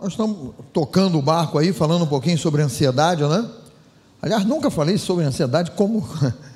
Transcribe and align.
Nós 0.00 0.12
estamos 0.12 0.54
tocando 0.72 1.18
o 1.18 1.22
barco 1.22 1.56
aí, 1.58 1.72
falando 1.72 2.02
um 2.02 2.06
pouquinho 2.06 2.36
sobre 2.36 2.62
ansiedade, 2.62 3.22
né? 3.22 3.48
Aliás, 4.20 4.44
nunca 4.44 4.70
falei 4.70 4.98
sobre 4.98 5.24
ansiedade 5.24 5.70
como, 5.72 6.06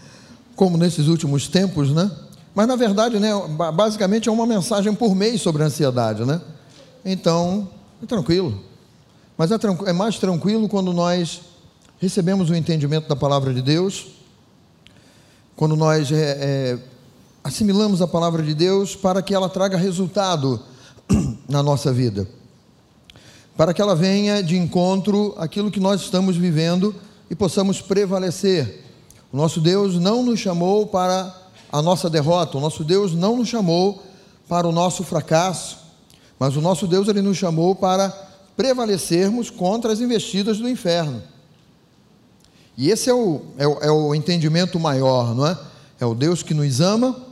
como 0.57 0.77
nesses 0.77 1.07
últimos 1.07 1.49
tempos, 1.49 1.93
né? 1.93 2.11
Mas 2.55 2.67
na 2.67 2.75
verdade, 2.75 3.21
né, 3.21 3.31
basicamente 3.75 4.29
é 4.29 4.33
uma 4.33 4.47
mensagem 4.47 4.93
por 4.93 5.15
mês 5.15 5.41
sobre 5.41 5.63
ansiedade, 5.63 6.25
né? 6.25 6.41
Então, 7.05 7.69
é 8.03 8.07
tranquilo. 8.07 8.61
Mas 9.37 9.53
é, 9.53 9.57
é 9.87 9.93
mais 9.93 10.19
tranquilo 10.19 10.69
quando 10.69 10.93
nós 10.93 11.41
recebemos 12.01 12.51
o 12.51 12.55
entendimento 12.55 13.09
da 13.09 13.15
palavra 13.15 13.55
de 13.55 13.63
Deus, 13.63 14.09
quando 15.55 15.77
nós 15.77 16.11
é, 16.11 16.17
é, 16.17 16.79
assimilamos 17.45 18.03
a 18.03 18.09
palavra 18.09 18.43
de 18.43 18.55
Deus 18.55 18.97
para 18.97 19.23
que 19.23 19.33
ela 19.33 19.49
traga 19.49 19.77
resultado 19.77 20.61
na 21.49 21.63
nossa 21.63 21.93
vida 21.93 22.38
para 23.59 23.75
que 23.75 23.83
ela 23.83 23.97
venha 23.97 24.41
de 24.41 24.57
encontro 24.57 25.35
àquilo 25.37 25.69
que 25.69 25.81
nós 25.81 26.03
estamos 26.03 26.37
vivendo 26.37 26.95
e 27.29 27.35
possamos 27.35 27.83
prevalecer. 27.83 28.85
O 29.33 29.37
nosso 29.37 29.61
Deus 29.61 29.97
não 29.97 30.23
nos 30.23 30.39
chamou 30.39 30.87
para 30.87 31.37
a 31.73 31.83
nossa 31.83 32.09
derrota, 32.09 32.57
o 32.57 32.61
nosso 32.61 32.85
Deus 32.85 33.15
não 33.15 33.37
nos 33.37 33.49
chamou 33.49 34.01
para 34.49 34.69
o 34.69 34.71
nosso 34.71 35.03
fracasso, 35.03 35.77
mas 36.39 36.55
o 36.55 36.61
nosso 36.61 36.87
Deus 36.87 37.09
ele 37.09 37.21
nos 37.21 37.37
chamou 37.37 37.75
para 37.75 38.11
prevalecermos 38.57 39.51
contra 39.51 39.93
as 39.93 39.99
investidas 39.99 40.59
do 40.59 40.69
inferno. 40.69 41.21
E 42.77 42.93
esse 42.93 43.11
é 43.11 43.15
o, 43.15 43.43
é 43.59 43.67
o, 43.67 43.79
é 43.81 43.91
o 43.91 44.15
entendimento 44.15 44.79
maior, 44.79 45.35
não 45.35 45.45
é? 45.45 45.59
É 45.99 46.07
o 46.07 46.15
Deus 46.15 46.45
que 46.45 46.55
nos 46.55 46.81
ama 46.81 47.27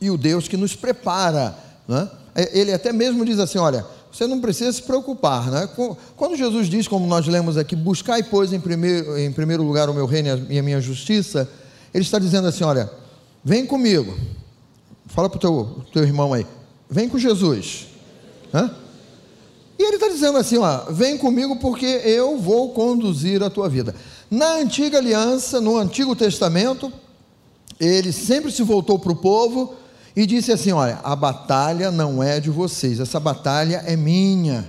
e 0.00 0.10
o 0.10 0.18
Deus 0.18 0.48
que 0.48 0.56
nos 0.56 0.74
prepara, 0.74 1.56
não 1.86 1.98
é? 1.98 2.10
Ele 2.52 2.72
até 2.72 2.92
mesmo 2.92 3.24
diz 3.24 3.38
assim: 3.38 3.58
olha, 3.58 3.86
você 4.14 4.28
não 4.28 4.40
precisa 4.40 4.72
se 4.72 4.80
preocupar. 4.80 5.50
Né? 5.50 5.68
Quando 6.16 6.36
Jesus 6.36 6.68
diz, 6.68 6.86
como 6.86 7.04
nós 7.04 7.26
lemos 7.26 7.56
aqui, 7.56 7.74
buscar 7.74 8.16
e 8.20 8.22
pois 8.22 8.52
em 8.52 8.60
primeiro, 8.60 9.18
em 9.18 9.32
primeiro 9.32 9.64
lugar 9.64 9.90
o 9.90 9.94
meu 9.94 10.06
reino 10.06 10.46
e 10.48 10.56
a 10.56 10.62
minha 10.62 10.80
justiça, 10.80 11.50
ele 11.92 12.04
está 12.04 12.20
dizendo 12.20 12.46
assim: 12.46 12.62
olha, 12.62 12.88
vem 13.44 13.66
comigo. 13.66 14.16
Fala 15.06 15.28
para 15.28 15.36
o 15.36 15.40
teu, 15.40 15.84
teu 15.92 16.04
irmão 16.04 16.32
aí, 16.32 16.46
vem 16.88 17.08
com 17.08 17.18
Jesus. 17.18 17.88
Hã? 18.52 18.70
E 19.76 19.82
ele 19.82 19.96
está 19.96 20.08
dizendo 20.08 20.38
assim: 20.38 20.58
ó, 20.58 20.92
vem 20.92 21.18
comigo 21.18 21.56
porque 21.56 21.84
eu 21.84 22.38
vou 22.38 22.72
conduzir 22.72 23.42
a 23.42 23.50
tua 23.50 23.68
vida. 23.68 23.96
Na 24.30 24.54
antiga 24.58 24.98
aliança, 24.98 25.60
no 25.60 25.76
Antigo 25.76 26.14
Testamento, 26.14 26.92
ele 27.80 28.12
sempre 28.12 28.52
se 28.52 28.62
voltou 28.62 28.96
para 28.96 29.10
o 29.10 29.16
povo 29.16 29.74
e 30.16 30.26
disse 30.26 30.52
assim: 30.52 30.72
Olha, 30.72 31.00
a 31.02 31.16
batalha 31.16 31.90
não 31.90 32.22
é 32.22 32.40
de 32.40 32.50
vocês, 32.50 33.00
essa 33.00 33.18
batalha 33.18 33.82
é 33.86 33.96
minha, 33.96 34.68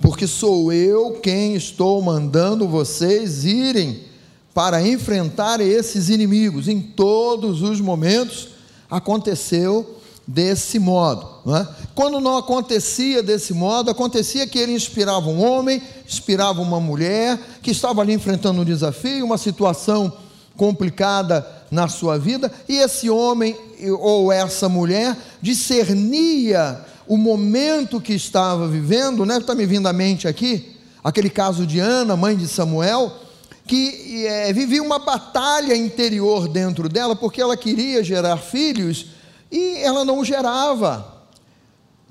porque 0.00 0.26
sou 0.26 0.72
eu 0.72 1.20
quem 1.22 1.54
estou 1.54 2.00
mandando 2.02 2.68
vocês 2.68 3.44
irem 3.44 4.02
para 4.54 4.86
enfrentar 4.86 5.60
esses 5.60 6.08
inimigos. 6.08 6.68
Em 6.68 6.80
todos 6.80 7.62
os 7.62 7.80
momentos 7.80 8.48
aconteceu 8.90 9.98
desse 10.26 10.78
modo. 10.78 11.26
Não 11.44 11.56
é? 11.56 11.68
Quando 11.94 12.20
não 12.20 12.36
acontecia 12.36 13.22
desse 13.22 13.54
modo, 13.54 13.90
acontecia 13.90 14.46
que 14.46 14.58
ele 14.58 14.72
inspirava 14.72 15.28
um 15.28 15.42
homem, 15.42 15.82
inspirava 16.06 16.60
uma 16.60 16.78
mulher 16.78 17.38
que 17.62 17.70
estava 17.70 18.02
ali 18.02 18.12
enfrentando 18.12 18.60
um 18.60 18.64
desafio, 18.64 19.24
uma 19.24 19.38
situação 19.38 20.12
complicada 20.56 21.46
na 21.70 21.88
sua 21.88 22.18
vida, 22.18 22.52
e 22.68 22.76
esse 22.76 23.08
homem 23.08 23.56
ou 23.98 24.32
essa 24.32 24.68
mulher 24.68 25.16
discernia 25.40 26.84
o 27.06 27.16
momento 27.16 28.00
que 28.00 28.12
estava 28.12 28.68
vivendo, 28.68 29.24
né? 29.24 29.38
Está 29.38 29.54
me 29.54 29.64
vindo 29.64 29.86
à 29.86 29.92
mente 29.92 30.28
aqui, 30.28 30.76
aquele 31.02 31.30
caso 31.30 31.66
de 31.66 31.80
Ana, 31.80 32.16
mãe 32.16 32.36
de 32.36 32.46
Samuel, 32.46 33.12
que 33.66 34.26
é, 34.26 34.52
vivia 34.52 34.82
uma 34.82 34.98
batalha 34.98 35.74
interior 35.76 36.48
dentro 36.48 36.88
dela, 36.88 37.16
porque 37.16 37.40
ela 37.40 37.56
queria 37.56 38.02
gerar 38.04 38.36
filhos 38.38 39.06
e 39.50 39.78
ela 39.78 40.04
não 40.04 40.24
gerava. 40.24 41.18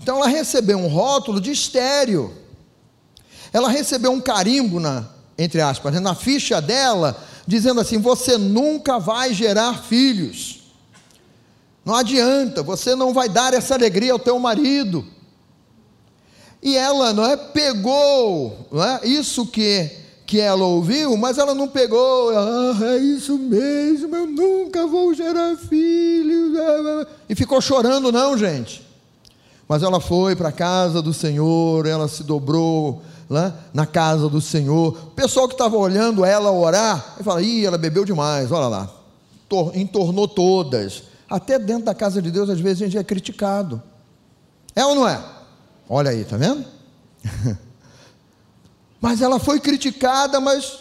Então 0.02 0.18
ela 0.18 0.28
recebeu 0.28 0.78
um 0.78 0.88
rótulo 0.88 1.42
de 1.42 1.52
estéreo. 1.52 2.34
Ela 3.52 3.70
recebeu 3.70 4.12
um 4.12 4.22
carimbo 4.22 4.80
na, 4.80 5.08
entre 5.38 5.62
aspas, 5.62 5.94
né, 5.94 6.00
na 6.00 6.16
ficha 6.16 6.62
dela, 6.62 7.18
dizendo 7.46 7.82
assim: 7.82 8.00
você 8.00 8.38
nunca 8.38 9.00
vai 9.00 9.34
gerar 9.34 9.84
filhos. 9.84 10.57
Não 11.88 11.96
adianta, 11.96 12.62
você 12.62 12.94
não 12.96 13.14
vai 13.14 13.30
dar 13.30 13.54
essa 13.54 13.74
alegria 13.74 14.12
ao 14.12 14.20
teu 14.20 14.38
marido. 14.38 15.06
E 16.62 16.76
ela, 16.76 17.14
não 17.14 17.24
é, 17.26 17.38
pegou, 17.38 18.68
não 18.70 18.84
é, 18.84 19.08
isso 19.08 19.46
que 19.48 19.90
que 20.26 20.42
ela 20.42 20.66
ouviu, 20.66 21.16
mas 21.16 21.38
ela 21.38 21.56
não 21.56 21.70
pegou, 21.70 22.32
ah, 22.38 22.78
é 22.82 22.98
isso 22.98 23.38
mesmo, 23.38 24.14
eu 24.14 24.28
nunca 24.28 24.86
vou 24.86 25.14
gerar 25.14 25.56
filhos, 25.56 26.52
e 27.30 27.34
ficou 27.34 27.62
chorando, 27.62 28.12
não, 28.12 28.38
gente. 28.38 28.86
Mas 29.70 29.84
ela 29.84 30.02
foi 30.02 30.36
para 30.36 30.50
a 30.50 30.52
casa 30.52 31.02
do 31.02 31.14
Senhor, 31.14 31.86
ela 31.86 32.10
se 32.10 32.26
dobrou 32.26 33.02
né, 33.30 33.54
na 33.74 33.86
casa 33.86 34.28
do 34.28 34.42
Senhor. 34.42 34.90
O 34.90 35.12
pessoal 35.12 35.48
que 35.48 35.54
estava 35.54 35.78
olhando 35.78 36.26
ela 36.26 36.52
orar, 36.52 37.16
fala: 37.24 37.42
ih, 37.42 37.66
ela 37.66 37.78
bebeu 37.78 38.04
demais, 38.04 38.52
olha 38.52 38.68
lá, 38.68 38.90
entornou 39.74 40.28
todas. 40.28 41.04
Até 41.30 41.60
dentro 41.60 41.86
da 41.86 41.94
casa 41.94 42.22
de 42.22 42.32
Deus, 42.32 42.50
às 42.50 42.60
vezes, 42.60 42.82
a 42.82 42.86
gente 42.86 42.98
é 42.98 43.04
criticado. 43.04 43.82
É 44.76 44.86
ou 44.86 44.96
não 44.96 45.08
é? 45.08 45.22
Olha 45.90 46.12
aí, 46.12 46.24
tá 46.24 46.38
vendo? 46.38 46.66
mas 49.02 49.22
ela 49.22 49.40
foi 49.40 49.60
criticada, 49.60 50.40
mas 50.40 50.80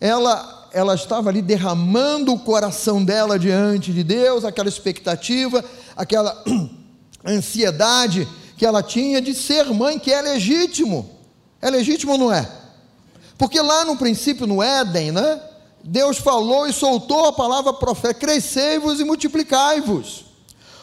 ela, 0.00 0.68
ela 0.72 0.94
estava 0.94 1.30
ali 1.30 1.40
derramando 1.40 2.32
o 2.32 2.38
coração 2.38 3.04
dela 3.04 3.38
diante 3.38 3.92
de 3.92 4.02
Deus, 4.02 4.44
aquela 4.44 4.68
expectativa, 4.68 5.64
aquela 5.96 6.42
ansiedade 7.24 8.28
que 8.56 8.66
ela 8.66 8.82
tinha 8.82 9.20
de 9.20 9.34
ser 9.34 9.66
mãe, 9.66 9.98
que 9.98 10.12
é 10.12 10.20
legítimo. 10.22 11.10
É 11.60 11.70
legítimo 11.70 12.12
ou 12.12 12.18
não 12.18 12.32
é? 12.32 12.48
Porque 13.36 13.60
lá 13.60 13.84
no 13.84 13.96
princípio, 13.96 14.46
no 14.46 14.62
Éden, 14.62 15.12
né? 15.12 15.40
Deus 15.86 16.16
falou 16.16 16.66
e 16.66 16.72
soltou 16.72 17.26
a 17.26 17.32
palavra 17.32 17.72
profética: 17.74 18.26
crescei-vos 18.26 19.00
e 19.00 19.04
multiplicai-vos. 19.04 20.24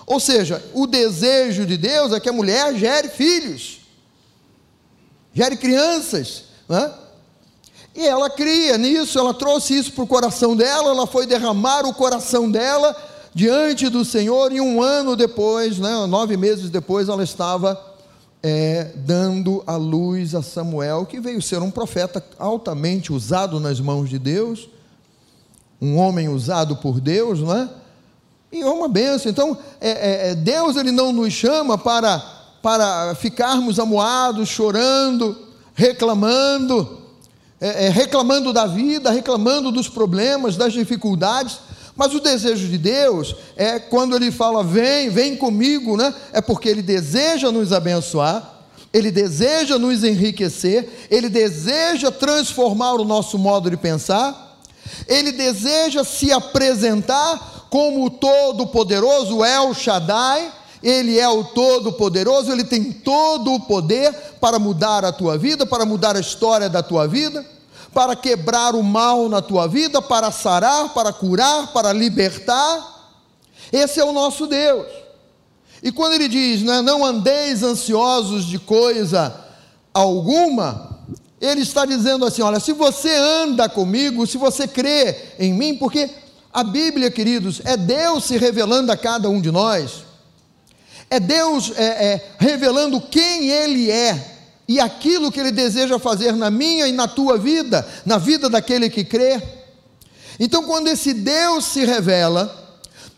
Ou 0.06 0.20
seja, 0.20 0.64
o 0.74 0.86
desejo 0.86 1.66
de 1.66 1.76
Deus 1.76 2.14
é 2.14 2.20
que 2.20 2.30
a 2.30 2.34
mulher 2.34 2.76
gere 2.76 3.10
filhos, 3.10 3.80
gere 5.34 5.58
crianças, 5.58 6.44
né? 6.70 6.94
E 7.96 8.06
ela 8.06 8.30
cria 8.30 8.78
nisso, 8.78 9.18
ela 9.20 9.34
trouxe 9.34 9.78
isso 9.78 9.92
para 9.92 10.04
o 10.04 10.08
coração 10.08 10.56
dela, 10.56 10.92
ela 10.92 11.08
foi 11.08 11.26
derramar 11.26 11.86
o 11.86 11.94
coração 11.94 12.50
dela 12.50 12.96
diante 13.34 13.90
do 13.90 14.06
Senhor, 14.06 14.52
e 14.52 14.62
um 14.62 14.82
ano 14.82 15.16
depois, 15.16 15.78
né, 15.78 16.06
nove 16.06 16.38
meses 16.38 16.70
depois, 16.70 17.10
ela 17.10 17.24
estava 17.24 17.80
é, 18.44 18.92
dando 18.96 19.64
a 19.66 19.76
luz 19.76 20.36
a 20.36 20.42
Samuel, 20.42 21.06
que 21.06 21.20
veio 21.20 21.42
ser 21.42 21.62
um 21.62 21.72
profeta 21.72 22.24
altamente 22.38 23.12
usado 23.12 23.60
nas 23.60 23.80
mãos 23.80 24.10
de 24.10 24.20
Deus, 24.20 24.70
um 25.82 25.98
homem 25.98 26.30
usado 26.30 26.76
por 26.76 27.02
Deus, 27.02 27.40
não 27.40 27.56
é? 27.58 27.70
E 28.52 28.62
é 28.62 28.66
uma 28.66 28.88
benção. 28.88 29.32
Então, 29.32 29.58
é, 29.80 29.90
é, 29.90 30.32
é, 30.32 30.36
Deus 30.36 30.76
ele 30.76 30.92
não 30.92 31.12
nos 31.12 31.34
chama 31.34 31.78
para, 31.78 32.20
para 32.62 33.16
ficarmos 33.16 33.80
amuados, 33.80 34.50
chorando, 34.50 35.38
reclamando, 35.74 37.00
é, 37.60 37.86
é, 37.86 37.90
reclamando 37.90 38.52
da 38.52 38.68
vida, 38.68 39.10
reclamando 39.10 39.72
dos 39.72 39.88
problemas, 39.88 40.58
das 40.58 40.74
dificuldades. 40.74 41.60
Mas 41.96 42.14
o 42.14 42.20
desejo 42.20 42.68
de 42.68 42.78
Deus 42.78 43.36
é 43.56 43.80
quando 43.80 44.16
ele 44.16 44.32
fala, 44.32 44.64
vem, 44.64 45.10
vem 45.10 45.36
comigo, 45.36 45.98
né? 45.98 46.14
É 46.34 46.42
porque 46.42 46.70
ele 46.70 46.82
deseja 46.82 47.52
nos 47.52 47.72
abençoar, 47.72 48.66
ele 48.94 49.12
deseja 49.12 49.80
nos 49.80 50.04
enriquecer, 50.04 51.08
ele 51.10 51.30
deseja 51.30 52.12
transformar 52.12 52.94
o 52.94 53.06
nosso 53.06 53.38
modo 53.38 53.70
de 53.70 53.78
pensar, 53.78 54.51
ele 55.08 55.32
deseja 55.32 56.04
se 56.04 56.32
apresentar 56.32 57.68
como 57.70 58.06
o 58.06 58.10
Todo-Poderoso, 58.10 59.44
El 59.44 59.74
Shaddai, 59.74 60.52
ele 60.84 61.20
é 61.20 61.30
o 61.30 61.44
Todo-Poderoso, 61.44 62.52
ele 62.52 62.64
tem 62.64 62.92
todo 62.92 63.54
o 63.54 63.60
poder 63.60 64.14
para 64.42 64.60
mudar 64.60 65.06
a 65.06 65.12
tua 65.12 65.38
vida, 65.38 65.66
para 65.66 65.86
mudar 65.86 66.16
a 66.16 66.20
história 66.20 66.70
da 66.70 66.82
tua 66.82 67.08
vida 67.08 67.46
para 67.94 68.16
quebrar 68.16 68.74
o 68.74 68.84
mal 68.84 69.28
na 69.28 69.42
tua 69.42 69.68
vida, 69.68 70.02
para 70.02 70.32
sarar, 70.32 70.94
para 70.94 71.12
curar, 71.12 71.74
para 71.74 71.92
libertar. 71.92 73.12
Esse 73.72 74.00
é 74.00 74.04
o 74.04 74.14
nosso 74.14 74.48
Deus. 74.48 74.88
E 75.84 75.92
quando 75.92 76.14
ele 76.14 76.28
diz, 76.28 76.62
né, 76.62 76.82
não 76.82 77.04
andeis 77.04 77.64
ansiosos 77.64 78.46
de 78.46 78.60
coisa 78.60 79.36
alguma, 79.94 80.91
ele 81.42 81.62
está 81.62 81.86
dizendo 81.86 82.24
assim: 82.24 82.44
olha, 82.44 82.60
se 82.60 82.72
você 82.72 83.14
anda 83.14 83.68
comigo, 83.68 84.28
se 84.28 84.38
você 84.38 84.68
crê 84.68 85.16
em 85.40 85.52
mim, 85.54 85.76
porque 85.76 86.10
a 86.54 86.64
Bíblia, 86.64 87.10
queridos, 87.10 87.62
é 87.66 87.76
Deus 87.76 88.26
se 88.26 88.38
revelando 88.38 88.92
a 88.92 88.98
cada 88.98 89.28
um 89.28 89.42
de 89.42 89.50
nós, 89.50 90.04
é 91.10 91.20
Deus 91.20 91.74
é, 91.76 91.84
é, 91.84 92.32
revelando 92.38 93.02
quem 93.02 93.50
Ele 93.50 93.90
é, 93.90 94.38
e 94.68 94.80
aquilo 94.80 95.32
que 95.32 95.40
Ele 95.40 95.52
deseja 95.52 95.98
fazer 95.98 96.34
na 96.34 96.52
minha 96.52 96.88
e 96.88 96.92
na 96.92 97.08
tua 97.08 97.38
vida, 97.38 97.88
na 98.06 98.20
vida 98.20 98.48
daquele 98.48 98.90
que 98.90 99.04
crê. 99.04 99.42
Então, 100.40 100.64
quando 100.64 100.88
esse 100.88 101.14
Deus 101.14 101.66
se 101.66 101.84
revela, 101.86 102.62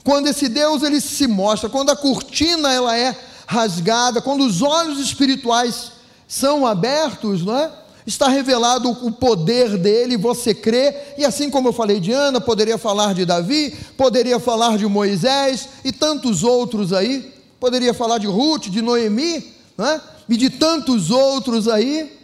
quando 0.04 0.28
esse 0.28 0.50
Deus 0.50 0.84
ele 0.84 1.00
se 1.00 1.28
mostra, 1.28 1.70
quando 1.70 1.90
a 1.90 1.96
cortina 1.96 2.72
ela 2.72 2.98
é 2.98 3.18
rasgada, 3.48 4.22
quando 4.22 4.46
os 4.46 4.62
olhos 4.62 5.00
espirituais 5.00 5.94
são 6.28 6.68
abertos, 6.68 7.44
não 7.46 7.58
é? 7.58 7.72
Está 8.06 8.28
revelado 8.28 8.90
o 8.90 9.12
poder 9.12 9.78
dele, 9.78 10.18
você 10.18 10.54
crê, 10.54 10.94
e 11.18 11.24
assim 11.24 11.50
como 11.50 11.70
eu 11.70 11.74
falei 11.74 12.00
de 12.00 12.12
Ana, 12.12 12.42
poderia 12.42 12.78
falar 12.78 13.14
de 13.14 13.26
Davi, 13.26 13.74
poderia 13.96 14.40
falar 14.40 14.78
de 14.78 14.86
Moisés 14.86 15.70
e 15.86 15.92
tantos 15.92 16.44
outros 16.44 16.92
aí, 16.92 17.34
poderia 17.60 17.94
falar 17.94 18.18
de 18.18 18.28
Ruth, 18.28 18.64
de 18.64 18.82
Noemi, 18.82 19.54
não 19.78 19.86
é? 19.86 20.02
e 20.28 20.38
de 20.38 20.50
tantos 20.50 21.12
outros 21.12 21.68
aí. 21.68 22.20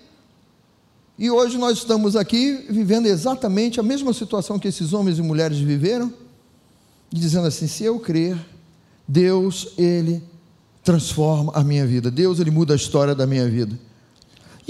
E 1.17 1.29
hoje 1.29 1.57
nós 1.57 1.77
estamos 1.77 2.15
aqui 2.15 2.65
vivendo 2.69 3.05
exatamente 3.05 3.79
a 3.79 3.83
mesma 3.83 4.13
situação 4.13 4.57
que 4.57 4.67
esses 4.67 4.93
homens 4.93 5.17
e 5.17 5.21
mulheres 5.21 5.57
viveram, 5.57 6.13
dizendo 7.11 7.47
assim: 7.47 7.67
se 7.67 7.83
eu 7.83 7.99
crer, 7.99 8.37
Deus, 9.07 9.69
Ele 9.77 10.23
transforma 10.83 11.51
a 11.55 11.63
minha 11.63 11.85
vida, 11.85 12.09
Deus, 12.09 12.39
Ele 12.39 12.51
muda 12.51 12.73
a 12.73 12.75
história 12.75 13.13
da 13.13 13.27
minha 13.27 13.47
vida. 13.49 13.77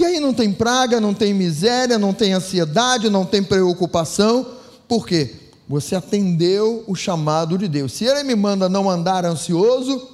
E 0.00 0.04
aí 0.06 0.18
não 0.18 0.32
tem 0.32 0.50
praga, 0.50 0.98
não 0.98 1.12
tem 1.12 1.34
miséria, 1.34 1.98
não 1.98 2.14
tem 2.14 2.32
ansiedade, 2.32 3.10
não 3.10 3.26
tem 3.26 3.42
preocupação, 3.42 4.46
por 4.88 5.06
quê? 5.06 5.36
Você 5.68 5.94
atendeu 5.94 6.82
o 6.86 6.94
chamado 6.94 7.58
de 7.58 7.68
Deus. 7.68 7.92
Se 7.92 8.06
Ele 8.06 8.22
me 8.22 8.34
manda 8.34 8.66
não 8.66 8.88
andar 8.88 9.26
ansioso, 9.26 10.08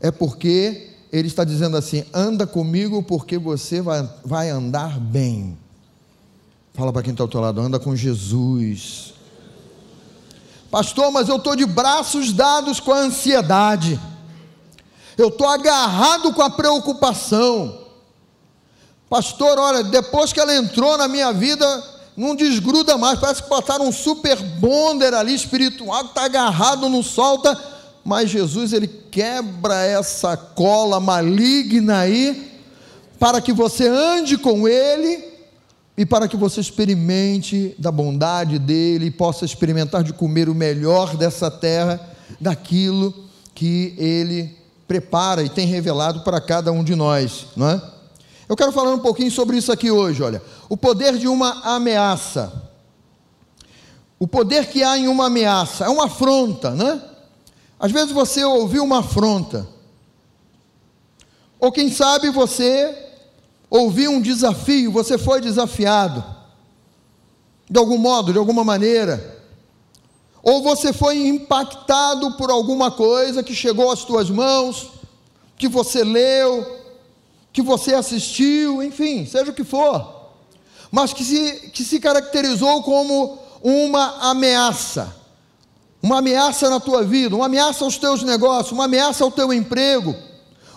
é 0.00 0.10
porque 0.10 0.90
Ele 1.12 1.28
está 1.28 1.44
dizendo 1.44 1.76
assim: 1.76 2.04
anda 2.12 2.48
comigo 2.48 3.00
porque 3.00 3.38
você 3.38 3.80
vai, 3.80 4.10
vai 4.24 4.50
andar 4.50 4.98
bem. 4.98 5.56
Fala 6.74 6.92
para 6.92 7.04
quem 7.04 7.12
está 7.12 7.22
ao 7.22 7.28
teu 7.28 7.40
lado, 7.40 7.60
anda 7.60 7.78
com 7.78 7.94
Jesus. 7.94 9.14
Pastor, 10.68 11.12
mas 11.12 11.28
eu 11.28 11.36
estou 11.36 11.54
de 11.54 11.64
braços 11.64 12.32
dados 12.32 12.80
com 12.80 12.92
a 12.92 12.98
ansiedade, 12.98 14.00
eu 15.16 15.28
estou 15.28 15.46
agarrado 15.46 16.34
com 16.34 16.42
a 16.42 16.50
preocupação. 16.50 17.85
Pastor, 19.08 19.58
olha, 19.58 19.84
depois 19.84 20.32
que 20.32 20.40
ela 20.40 20.54
entrou 20.54 20.98
na 20.98 21.06
minha 21.06 21.32
vida, 21.32 21.84
não 22.16 22.34
desgruda 22.34 22.98
mais, 22.98 23.18
parece 23.20 23.42
que 23.42 23.48
botaram 23.48 23.86
um 23.86 23.92
super 23.92 24.36
bonder 24.36 25.14
ali 25.14 25.34
espiritual, 25.34 26.04
que 26.04 26.10
está 26.10 26.24
agarrado, 26.24 26.88
não 26.88 27.02
solta, 27.02 27.56
mas 28.04 28.30
Jesus, 28.30 28.72
ele 28.72 28.88
quebra 28.88 29.84
essa 29.84 30.36
cola 30.36 30.98
maligna 30.98 31.98
aí, 31.98 32.52
para 33.18 33.40
que 33.40 33.52
você 33.52 33.86
ande 33.86 34.36
com 34.36 34.66
ele 34.66 35.24
e 35.96 36.04
para 36.04 36.28
que 36.28 36.36
você 36.36 36.60
experimente 36.60 37.74
da 37.78 37.90
bondade 37.90 38.58
dele, 38.58 39.06
e 39.06 39.10
possa 39.10 39.44
experimentar 39.44 40.02
de 40.02 40.12
comer 40.12 40.48
o 40.48 40.54
melhor 40.54 41.16
dessa 41.16 41.50
terra, 41.50 42.00
daquilo 42.40 43.14
que 43.54 43.94
ele 43.96 44.54
prepara 44.86 45.42
e 45.42 45.48
tem 45.48 45.66
revelado 45.66 46.20
para 46.20 46.40
cada 46.40 46.70
um 46.70 46.84
de 46.84 46.94
nós, 46.94 47.46
não 47.56 47.70
é? 47.70 47.95
Eu 48.48 48.56
quero 48.56 48.70
falar 48.72 48.92
um 48.92 48.98
pouquinho 48.98 49.30
sobre 49.30 49.56
isso 49.56 49.72
aqui 49.72 49.90
hoje, 49.90 50.22
olha. 50.22 50.42
O 50.68 50.76
poder 50.76 51.18
de 51.18 51.26
uma 51.26 51.74
ameaça. 51.74 52.52
O 54.18 54.26
poder 54.26 54.66
que 54.68 54.82
há 54.82 54.96
em 54.96 55.08
uma 55.08 55.26
ameaça. 55.26 55.84
É 55.84 55.88
uma 55.88 56.06
afronta, 56.06 56.70
né? 56.70 57.02
Às 57.78 57.90
vezes 57.90 58.12
você 58.12 58.44
ouviu 58.44 58.84
uma 58.84 59.00
afronta. 59.00 59.66
Ou 61.58 61.72
quem 61.72 61.90
sabe 61.90 62.30
você 62.30 62.96
ouviu 63.68 64.12
um 64.12 64.20
desafio, 64.20 64.92
você 64.92 65.18
foi 65.18 65.40
desafiado. 65.40 66.24
De 67.68 67.78
algum 67.78 67.98
modo, 67.98 68.32
de 68.32 68.38
alguma 68.38 68.62
maneira. 68.62 69.36
Ou 70.40 70.62
você 70.62 70.92
foi 70.92 71.26
impactado 71.26 72.36
por 72.36 72.50
alguma 72.50 72.92
coisa 72.92 73.42
que 73.42 73.54
chegou 73.54 73.90
às 73.90 74.04
tuas 74.04 74.30
mãos, 74.30 74.92
que 75.58 75.66
você 75.66 76.04
leu, 76.04 76.75
que 77.56 77.62
você 77.62 77.94
assistiu, 77.94 78.82
enfim, 78.82 79.24
seja 79.24 79.50
o 79.50 79.54
que 79.54 79.64
for, 79.64 80.28
mas 80.90 81.14
que 81.14 81.24
se, 81.24 81.70
que 81.72 81.82
se 81.82 81.98
caracterizou 81.98 82.82
como 82.82 83.38
uma 83.62 84.28
ameaça. 84.28 85.16
Uma 86.02 86.18
ameaça 86.18 86.68
na 86.68 86.78
tua 86.78 87.02
vida, 87.02 87.34
uma 87.34 87.46
ameaça 87.46 87.82
aos 87.82 87.96
teus 87.96 88.22
negócios, 88.22 88.72
uma 88.72 88.84
ameaça 88.84 89.24
ao 89.24 89.30
teu 89.30 89.54
emprego, 89.54 90.14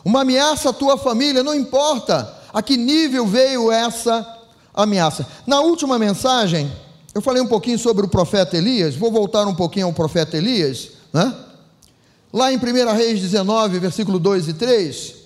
uma 0.06 0.22
ameaça 0.22 0.70
à 0.70 0.74
tua 0.74 0.98
família, 0.98 1.44
não 1.44 1.54
importa 1.54 2.34
a 2.54 2.64
que 2.64 2.78
nível 2.78 3.28
veio 3.28 3.70
essa 3.70 4.26
ameaça. 4.74 5.28
Na 5.46 5.60
última 5.60 6.00
mensagem, 6.00 6.72
eu 7.14 7.22
falei 7.22 7.42
um 7.42 7.48
pouquinho 7.48 7.78
sobre 7.78 8.06
o 8.06 8.10
profeta 8.10 8.56
Elias, 8.56 8.96
vou 8.96 9.12
voltar 9.12 9.46
um 9.46 9.54
pouquinho 9.54 9.88
ao 9.88 9.94
profeta 9.94 10.38
Elias, 10.38 10.92
né? 11.12 11.36
Lá 12.32 12.54
em 12.54 12.56
1 12.56 12.96
Reis 12.96 13.20
19, 13.20 13.80
versículo 13.80 14.18
2 14.18 14.48
e 14.48 14.54
3, 14.54 15.19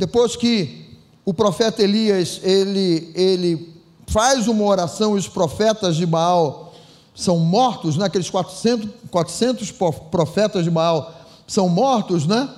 depois 0.00 0.34
que 0.34 0.96
o 1.26 1.34
profeta 1.34 1.82
Elias 1.82 2.40
ele, 2.42 3.12
ele 3.14 3.74
faz 4.06 4.48
uma 4.48 4.64
oração 4.64 5.14
e 5.14 5.18
os 5.18 5.28
profetas 5.28 5.94
de 5.94 6.06
Baal 6.06 6.72
são 7.14 7.38
mortos, 7.38 7.98
né? 7.98 8.06
aqueles 8.06 8.30
400, 8.30 8.88
400 9.10 9.70
profetas 10.10 10.64
de 10.64 10.70
Baal 10.70 11.12
são 11.46 11.68
mortos, 11.68 12.26
né? 12.26 12.48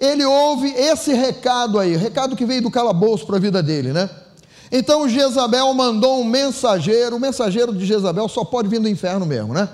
Ele 0.00 0.24
ouve 0.24 0.68
esse 0.68 1.12
recado 1.12 1.78
aí, 1.78 1.94
recado 1.96 2.34
que 2.34 2.46
veio 2.46 2.62
do 2.62 2.70
calabouço 2.70 3.26
para 3.26 3.36
a 3.36 3.40
vida 3.40 3.62
dele, 3.62 3.92
né? 3.92 4.08
Então 4.72 5.06
Jezabel 5.06 5.74
mandou 5.74 6.20
um 6.20 6.24
mensageiro, 6.24 7.16
o 7.16 7.20
mensageiro 7.20 7.74
de 7.74 7.84
Jezabel 7.84 8.26
só 8.26 8.42
pode 8.42 8.68
vir 8.68 8.80
do 8.80 8.88
inferno 8.88 9.26
mesmo, 9.26 9.52
né? 9.52 9.68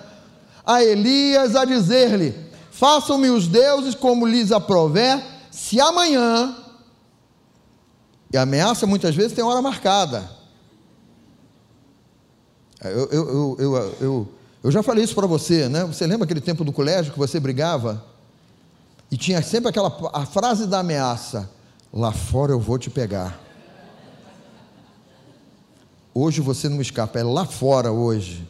A 0.66 0.82
Elias 0.82 1.54
a 1.54 1.64
dizer-lhe: 1.64 2.34
Façam-me 2.72 3.30
os 3.30 3.46
deuses 3.46 3.94
como 3.94 4.26
lhes 4.26 4.50
aprover, 4.50 5.22
se 5.52 5.80
amanhã 5.80 6.65
e 8.32 8.36
a 8.36 8.42
ameaça 8.42 8.86
muitas 8.86 9.14
vezes 9.14 9.32
tem 9.32 9.44
hora 9.44 9.62
marcada. 9.62 10.28
Eu, 12.82 13.08
eu, 13.10 13.56
eu, 13.58 13.96
eu, 14.00 14.28
eu 14.62 14.70
já 14.70 14.82
falei 14.82 15.04
isso 15.04 15.14
para 15.14 15.26
você, 15.26 15.68
né? 15.68 15.84
Você 15.84 16.06
lembra 16.06 16.24
aquele 16.24 16.40
tempo 16.40 16.64
do 16.64 16.72
colégio 16.72 17.12
que 17.12 17.18
você 17.18 17.40
brigava? 17.40 18.04
E 19.10 19.16
tinha 19.16 19.40
sempre 19.42 19.68
aquela 19.68 19.96
a 20.12 20.26
frase 20.26 20.66
da 20.66 20.80
ameaça: 20.80 21.48
lá 21.92 22.12
fora 22.12 22.52
eu 22.52 22.60
vou 22.60 22.78
te 22.78 22.90
pegar. 22.90 23.40
Hoje 26.12 26.40
você 26.40 26.68
não 26.68 26.80
escapa, 26.80 27.18
é 27.18 27.22
lá 27.22 27.44
fora 27.44 27.92
hoje. 27.92 28.46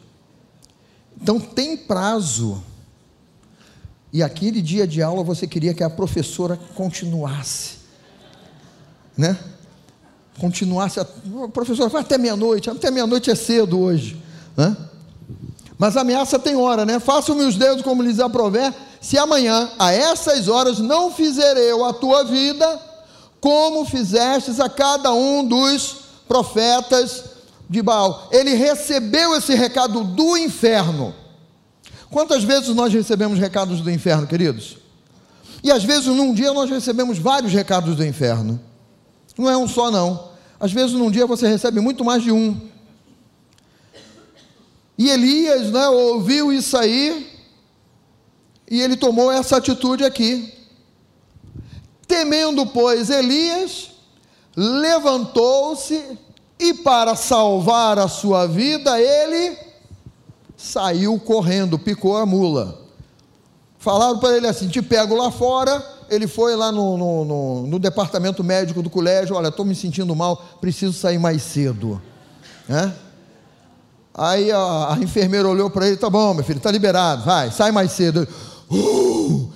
Então 1.21 1.39
tem 1.39 1.77
prazo. 1.77 2.63
E 4.11 4.23
aquele 4.23 4.61
dia 4.61 4.87
de 4.87 5.01
aula 5.01 5.21
você 5.21 5.45
queria 5.45 5.73
que 5.73 5.83
a 5.83 5.89
professora 5.89 6.57
continuasse, 6.75 7.77
né? 9.17 9.37
Continuasse, 10.39 10.99
a, 10.99 11.05
professor, 11.51 11.89
vai 11.89 12.01
até 12.01 12.17
meia-noite, 12.17 12.69
até 12.69 12.91
meia-noite 12.91 13.29
é 13.29 13.35
cedo 13.35 13.79
hoje, 13.79 14.21
né? 14.55 14.75
Mas 15.77 15.95
a 15.95 16.01
ameaça 16.01 16.39
tem 16.39 16.55
hora, 16.55 16.85
né? 16.85 16.99
Façam-me 16.99 17.43
os 17.43 17.55
dedos 17.55 17.83
como 17.83 18.01
lhes 18.01 18.19
aprover, 18.19 18.73
se 18.99 19.17
amanhã, 19.17 19.69
a 19.77 19.93
essas 19.93 20.47
horas, 20.47 20.79
não 20.79 21.11
fizer 21.11 21.55
eu 21.57 21.85
a 21.85 21.93
tua 21.93 22.23
vida, 22.23 22.79
como 23.39 23.85
fizestes 23.85 24.59
a 24.59 24.67
cada 24.67 25.13
um 25.13 25.47
dos 25.47 25.97
profetas 26.27 27.23
de 27.69 27.81
Baal. 27.81 28.27
Ele 28.31 28.55
recebeu 28.55 29.35
esse 29.35 29.53
recado 29.53 30.03
do 30.03 30.35
inferno. 30.37 31.13
Quantas 32.09 32.43
vezes 32.43 32.69
nós 32.69 32.91
recebemos 32.91 33.37
recados 33.37 33.81
do 33.81 33.91
inferno, 33.91 34.25
queridos? 34.25 34.77
E 35.63 35.71
às 35.71 35.83
vezes 35.83 36.07
num 36.07 36.33
dia 36.33 36.53
nós 36.53 36.69
recebemos 36.69 37.19
vários 37.19 37.53
recados 37.53 37.95
do 37.95 38.05
inferno. 38.05 38.59
Não 39.37 39.49
é 39.49 39.57
um 39.57 39.67
só, 39.67 39.91
não. 39.91 40.31
Às 40.59 40.71
vezes 40.71 40.93
num 40.93 41.11
dia 41.11 41.27
você 41.27 41.47
recebe 41.47 41.79
muito 41.79 42.03
mais 42.03 42.23
de 42.23 42.31
um. 42.31 42.59
E 44.97 45.09
Elias 45.09 45.71
né, 45.71 45.87
ouviu 45.89 46.51
isso 46.51 46.75
aí, 46.75 47.31
e 48.69 48.81
ele 48.81 48.97
tomou 48.97 49.31
essa 49.31 49.57
atitude 49.57 50.03
aqui. 50.03 50.53
Temendo, 52.07 52.65
pois, 52.65 53.09
Elias, 53.09 53.91
levantou-se 54.55 56.17
e, 56.59 56.73
para 56.73 57.15
salvar 57.15 57.99
a 57.99 58.07
sua 58.07 58.47
vida, 58.47 58.99
ele 58.99 59.55
saiu 60.55 61.19
correndo, 61.19 61.77
picou 61.77 62.17
a 62.17 62.25
mula. 62.25 62.86
Falaram 63.87 64.19
para 64.19 64.35
ele 64.35 64.47
assim: 64.47 64.67
te 64.67 64.81
pego 64.81 65.15
lá 65.15 65.31
fora 65.31 65.81
ele 66.09 66.27
foi 66.27 66.55
lá 66.55 66.71
no, 66.71 66.97
no, 66.97 67.25
no, 67.25 67.67
no 67.67 67.79
departamento 67.79 68.43
médico 68.43 68.81
do 68.81 68.89
colégio, 68.89 69.35
olha, 69.35 69.49
estou 69.49 69.65
me 69.65 69.75
sentindo 69.75 70.15
mal, 70.15 70.37
preciso 70.59 70.93
sair 70.93 71.17
mais 71.17 71.41
cedo. 71.41 72.01
Né? 72.67 72.93
Aí 74.13 74.51
a, 74.51 74.93
a 74.93 74.97
enfermeira 74.99 75.47
olhou 75.47 75.69
para 75.69 75.87
ele, 75.87 75.97
tá 75.97 76.09
bom, 76.09 76.33
meu 76.33 76.43
filho, 76.43 76.57
está 76.57 76.71
liberado, 76.71 77.23
vai, 77.23 77.51
sai 77.51 77.71
mais 77.71 77.91
cedo. 77.91 78.27
uh, 78.71 79.51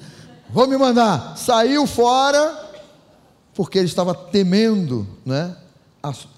vou 0.49 0.67
me 0.67 0.77
mandar. 0.77 1.37
Saiu 1.37 1.87
fora, 1.87 2.69
porque 3.53 3.77
ele 3.77 3.87
estava 3.87 4.13
temendo, 4.13 5.07
né? 5.25 5.55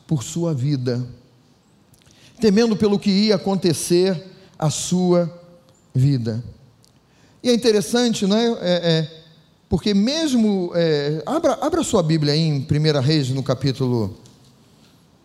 por 0.06 0.24
sua 0.24 0.54
vida, 0.54 1.04
temendo 2.40 2.76
pelo 2.76 3.00
que 3.00 3.10
ia 3.10 3.36
acontecer 3.36 4.32
à 4.60 4.70
sua 4.70 5.32
vida. 5.94 6.44
E 7.44 7.50
é 7.50 7.54
interessante, 7.54 8.26
não 8.26 8.38
é? 8.38 8.48
é, 8.48 8.58
é 8.62 9.24
porque 9.74 9.92
mesmo. 9.92 10.72
É, 10.76 11.24
abra, 11.26 11.58
abra 11.60 11.84
sua 11.84 12.04
Bíblia 12.04 12.34
aí 12.34 12.40
em 12.40 12.60
1 12.60 13.02
Reis, 13.02 13.30
no 13.32 13.42
capítulo, 13.42 14.16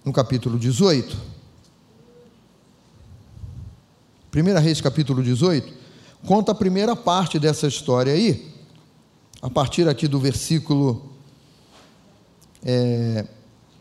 no 0.02 0.10
capítulo 0.10 0.58
18. 0.58 1.16
1 4.34 4.60
Reis, 4.60 4.80
capítulo 4.80 5.22
18, 5.22 5.70
conta 6.26 6.52
a 6.52 6.54
primeira 6.54 6.96
parte 6.96 7.38
dessa 7.38 7.66
história 7.66 8.12
aí, 8.12 8.50
a 9.42 9.50
partir 9.50 9.87
aqui 9.87 10.08
do 10.08 10.18
versículo 10.18 11.12
é, 12.64 13.26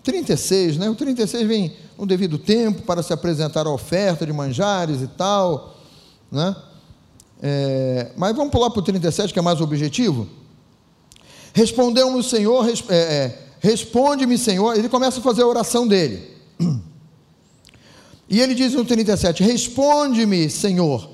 36, 0.04 0.78
né? 0.78 0.90
O 0.90 0.96
36 0.96 1.48
vem 1.48 1.76
no 1.98 2.06
devido 2.06 2.38
tempo 2.38 2.82
para 2.82 3.02
se 3.02 3.14
apresentar 3.14 3.66
a 3.68 3.72
oferta 3.72 4.26
de 4.26 4.34
manjares 4.34 5.02
e 5.02 5.08
tal, 5.08 5.80
né? 6.30 6.56
É, 7.42 8.12
mas 8.18 8.36
vamos 8.36 8.52
pular 8.52 8.70
para 8.70 8.80
o 8.80 8.84
37, 8.84 9.32
que 9.32 9.40
é 9.40 9.42
mais 9.42 9.62
objetivo. 9.62 10.28
Respondeu-me 11.54 12.20
o 12.20 12.24
Senhor, 12.24 12.68
é, 12.68 12.96
é, 12.96 13.40
responde-me, 13.60 14.38
Senhor. 14.38 14.78
Ele 14.78 14.90
começa 14.90 15.20
a 15.20 15.24
fazer 15.24 15.44
a 15.44 15.48
oração 15.48 15.88
dele. 15.88 16.36
E 18.30 18.42
ele 18.42 18.54
diz 18.54 18.74
no 18.74 18.84
37: 18.84 19.42
Responde-me, 19.44 20.50
Senhor, 20.50 21.10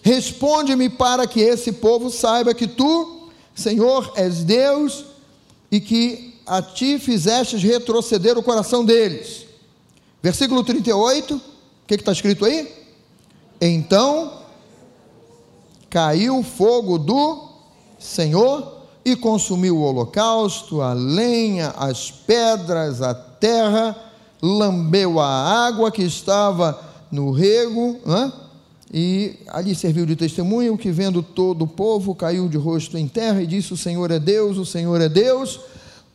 responde-me 0.00 0.88
para 0.88 1.26
que 1.26 1.40
esse 1.40 1.72
povo 1.72 2.08
saiba 2.08 2.54
que 2.54 2.68
tu, 2.68 3.30
Senhor, 3.54 4.12
és 4.14 4.44
Deus 4.44 5.04
e 5.70 5.80
que 5.80 6.34
a 6.46 6.62
ti 6.62 6.98
fizestes 6.98 7.62
retroceder 7.62 8.38
o 8.38 8.42
coração 8.42 8.84
deles. 8.84 9.46
Versículo 10.22 10.62
38, 10.62 11.34
o 11.34 11.40
que 11.86 11.94
está 11.94 12.12
escrito 12.12 12.44
aí? 12.44 12.72
Então 13.60 14.41
caiu 15.92 16.42
fogo 16.42 16.96
do 16.96 17.50
Senhor 17.98 18.78
e 19.04 19.14
consumiu 19.14 19.76
o 19.76 19.82
holocausto, 19.82 20.80
a 20.80 20.94
lenha, 20.94 21.68
as 21.76 22.10
pedras, 22.10 23.02
a 23.02 23.12
terra, 23.12 23.94
lambeu 24.40 25.20
a 25.20 25.66
água 25.66 25.92
que 25.92 26.02
estava 26.02 26.80
no 27.10 27.30
rego, 27.30 27.98
e 28.90 29.38
ali 29.48 29.74
serviu 29.74 30.06
de 30.06 30.16
testemunho 30.16 30.78
que 30.78 30.90
vendo 30.90 31.22
todo 31.22 31.62
o 31.66 31.68
povo 31.68 32.14
caiu 32.14 32.48
de 32.48 32.56
rosto 32.56 32.96
em 32.96 33.06
terra 33.06 33.42
e 33.42 33.46
disse: 33.46 33.74
O 33.74 33.76
Senhor 33.76 34.10
é 34.10 34.18
Deus, 34.18 34.56
o 34.56 34.64
Senhor 34.64 34.98
é 34.98 35.10
Deus. 35.10 35.60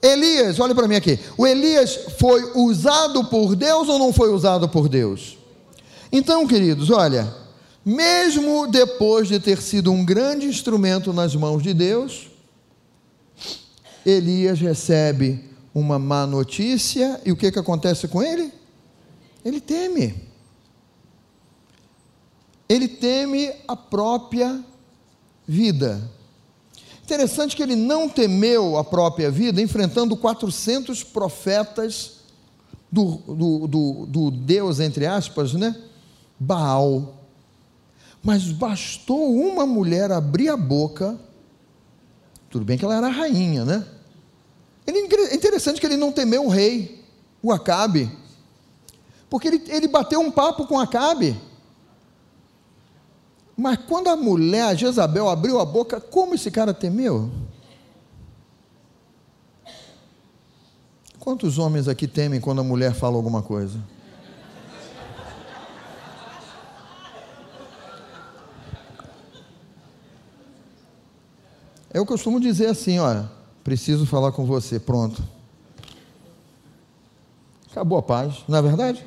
Elias, 0.01 0.59
olha 0.59 0.73
para 0.73 0.87
mim 0.87 0.95
aqui. 0.95 1.19
O 1.37 1.45
Elias 1.45 1.99
foi 2.17 2.51
usado 2.55 3.25
por 3.25 3.55
Deus 3.55 3.87
ou 3.89 3.99
não 3.99 4.11
foi 4.11 4.31
usado 4.31 4.67
por 4.67 4.89
Deus? 4.89 5.37
Então, 6.11 6.47
queridos, 6.47 6.89
olha, 6.89 7.27
mesmo 7.87 8.67
depois 8.67 9.29
de 9.29 9.39
ter 9.39 9.61
sido 9.61 9.93
um 9.93 10.03
grande 10.03 10.45
instrumento 10.45 11.13
nas 11.13 11.33
mãos 11.33 11.63
de 11.63 11.73
Deus, 11.73 12.27
Elias 14.05 14.59
recebe 14.59 15.45
uma 15.73 15.97
má 15.97 16.27
notícia 16.27 17.21
e 17.23 17.31
o 17.31 17.37
que, 17.37 17.49
que 17.49 17.57
acontece 17.57 18.09
com 18.09 18.21
ele? 18.21 18.51
Ele 19.45 19.61
teme. 19.61 20.13
Ele 22.67 22.89
teme 22.89 23.53
a 23.65 23.77
própria 23.77 24.61
vida. 25.47 26.11
Interessante 27.05 27.55
que 27.55 27.63
ele 27.63 27.77
não 27.77 28.09
temeu 28.09 28.75
a 28.75 28.83
própria 28.83 29.31
vida, 29.31 29.61
enfrentando 29.61 30.17
400 30.17 31.05
profetas 31.05 32.17
do, 32.91 33.15
do, 33.15 33.67
do, 33.67 34.05
do 34.07 34.31
Deus, 34.31 34.81
entre 34.81 35.05
aspas, 35.05 35.53
né? 35.53 35.73
Baal. 36.37 37.16
Mas 38.27 38.51
bastou 38.51 39.33
uma 39.33 39.65
mulher 39.65 40.11
abrir 40.11 40.49
a 40.49 40.57
boca, 40.57 41.17
tudo 42.49 42.65
bem 42.65 42.77
que 42.77 42.83
ela 42.83 42.97
era 42.97 43.07
rainha, 43.07 43.63
né? 43.63 43.87
é 44.85 45.33
interessante 45.33 45.79
que 45.79 45.87
ele 45.87 45.95
não 45.95 46.11
temeu 46.11 46.45
o 46.45 46.49
rei, 46.49 47.05
o 47.41 47.53
Acabe, 47.53 48.11
porque 49.29 49.47
ele, 49.47 49.63
ele 49.69 49.87
bateu 49.87 50.19
um 50.19 50.29
papo 50.29 50.67
com 50.67 50.77
Acabe. 50.77 51.39
Mas 53.55 53.79
quando 53.87 54.09
a 54.09 54.17
mulher, 54.17 54.63
a 54.63 54.75
Jezabel, 54.75 55.29
abriu 55.29 55.57
a 55.61 55.65
boca, 55.65 56.01
como 56.01 56.35
esse 56.35 56.51
cara 56.51 56.73
temeu? 56.73 57.31
Quantos 61.17 61.57
homens 61.57 61.87
aqui 61.87 62.09
temem 62.09 62.41
quando 62.41 62.59
a 62.59 62.63
mulher 62.65 62.93
fala 62.93 63.15
alguma 63.15 63.41
coisa? 63.41 63.81
Eu 71.97 72.05
costumo 72.05 72.39
dizer 72.39 72.67
assim, 72.67 72.99
olha, 72.99 73.27
preciso 73.63 74.05
falar 74.05 74.31
com 74.31 74.45
você, 74.45 74.79
pronto. 74.79 75.23
Acabou 77.71 77.97
a 77.97 78.03
paz, 78.03 78.43
não 78.47 78.59
é 78.59 78.61
verdade? 78.61 79.03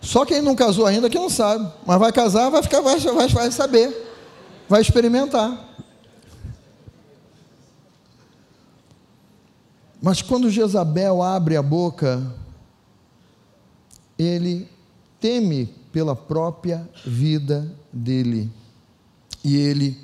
Só 0.00 0.24
quem 0.24 0.40
não 0.40 0.54
casou 0.54 0.86
ainda 0.86 1.10
que 1.10 1.18
não 1.18 1.28
sabe, 1.28 1.68
mas 1.84 1.98
vai 1.98 2.12
casar, 2.12 2.50
vai 2.50 2.62
ficar, 2.62 2.80
vai, 2.82 3.00
vai, 3.00 3.26
vai 3.26 3.50
saber, 3.50 3.92
vai 4.68 4.80
experimentar. 4.80 5.76
Mas 10.00 10.22
quando 10.22 10.48
Jezabel 10.48 11.20
abre 11.20 11.56
a 11.56 11.62
boca, 11.62 12.32
ele 14.16 14.68
teme 15.18 15.66
pela 15.90 16.14
própria 16.14 16.88
vida 17.04 17.74
dele 17.92 18.48
e 19.42 19.56
ele 19.56 20.03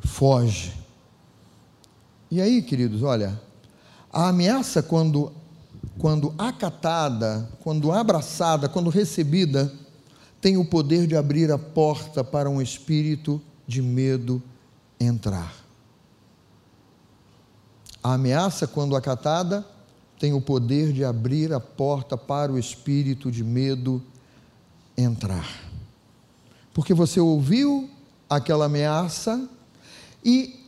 foge. 0.00 0.72
E 2.30 2.40
aí, 2.40 2.62
queridos, 2.62 3.02
olha, 3.02 3.40
a 4.12 4.28
ameaça 4.28 4.82
quando 4.82 5.32
quando 5.98 6.34
acatada, 6.38 7.48
quando 7.60 7.92
abraçada, 7.92 8.68
quando 8.68 8.88
recebida, 8.88 9.72
tem 10.40 10.56
o 10.56 10.64
poder 10.64 11.06
de 11.06 11.14
abrir 11.14 11.52
a 11.52 11.58
porta 11.58 12.24
para 12.24 12.48
um 12.48 12.60
espírito 12.60 13.40
de 13.66 13.82
medo 13.82 14.42
entrar. 14.98 15.54
A 18.02 18.14
ameaça, 18.14 18.66
quando 18.66 18.96
acatada, 18.96 19.66
tem 20.18 20.32
o 20.32 20.40
poder 20.40 20.92
de 20.92 21.04
abrir 21.04 21.52
a 21.52 21.60
porta 21.60 22.16
para 22.16 22.50
o 22.50 22.58
espírito 22.58 23.30
de 23.30 23.44
medo 23.44 24.02
entrar. 24.96 25.48
Porque 26.72 26.94
você 26.94 27.20
ouviu 27.20 27.90
aquela 28.28 28.66
ameaça 28.66 29.46
e 30.24 30.60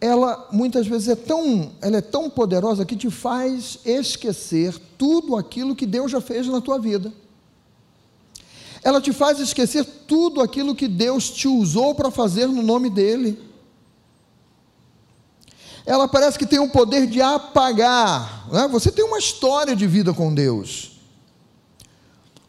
ela 0.00 0.48
muitas 0.52 0.86
vezes 0.86 1.08
é 1.08 1.16
tão, 1.16 1.72
ela 1.80 1.96
é 1.96 2.00
tão 2.02 2.28
poderosa 2.28 2.84
que 2.84 2.96
te 2.96 3.10
faz 3.10 3.78
esquecer 3.84 4.78
tudo 4.98 5.36
aquilo 5.36 5.74
que 5.74 5.86
Deus 5.86 6.10
já 6.10 6.20
fez 6.20 6.46
na 6.46 6.60
tua 6.60 6.78
vida. 6.78 7.12
Ela 8.82 9.00
te 9.00 9.14
faz 9.14 9.40
esquecer 9.40 9.82
tudo 10.06 10.42
aquilo 10.42 10.74
que 10.74 10.86
Deus 10.86 11.30
te 11.30 11.48
usou 11.48 11.94
para 11.94 12.10
fazer 12.10 12.46
no 12.46 12.62
nome 12.62 12.90
dele. 12.90 13.42
Ela 15.86 16.06
parece 16.06 16.38
que 16.38 16.46
tem 16.46 16.58
o 16.58 16.68
poder 16.70 17.06
de 17.06 17.22
apagar. 17.22 18.46
Né? 18.52 18.68
Você 18.68 18.92
tem 18.92 19.04
uma 19.04 19.18
história 19.18 19.74
de 19.74 19.86
vida 19.86 20.12
com 20.12 20.34
Deus. 20.34 21.00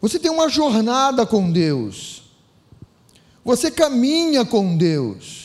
Você 0.02 0.20
tem 0.20 0.30
uma 0.30 0.50
jornada 0.50 1.26
com 1.26 1.50
Deus. 1.50 2.24
Você 3.46 3.72
caminha 3.72 4.44
com 4.44 4.76
Deus. 4.76 5.45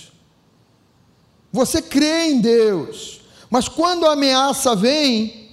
Você 1.53 1.83
crê 1.83 2.29
em 2.29 2.41
Deus, 2.41 3.21
mas 3.49 3.69
quando 3.69 4.07
a 4.07 4.13
ameaça 4.13 4.77
vem, 4.77 5.51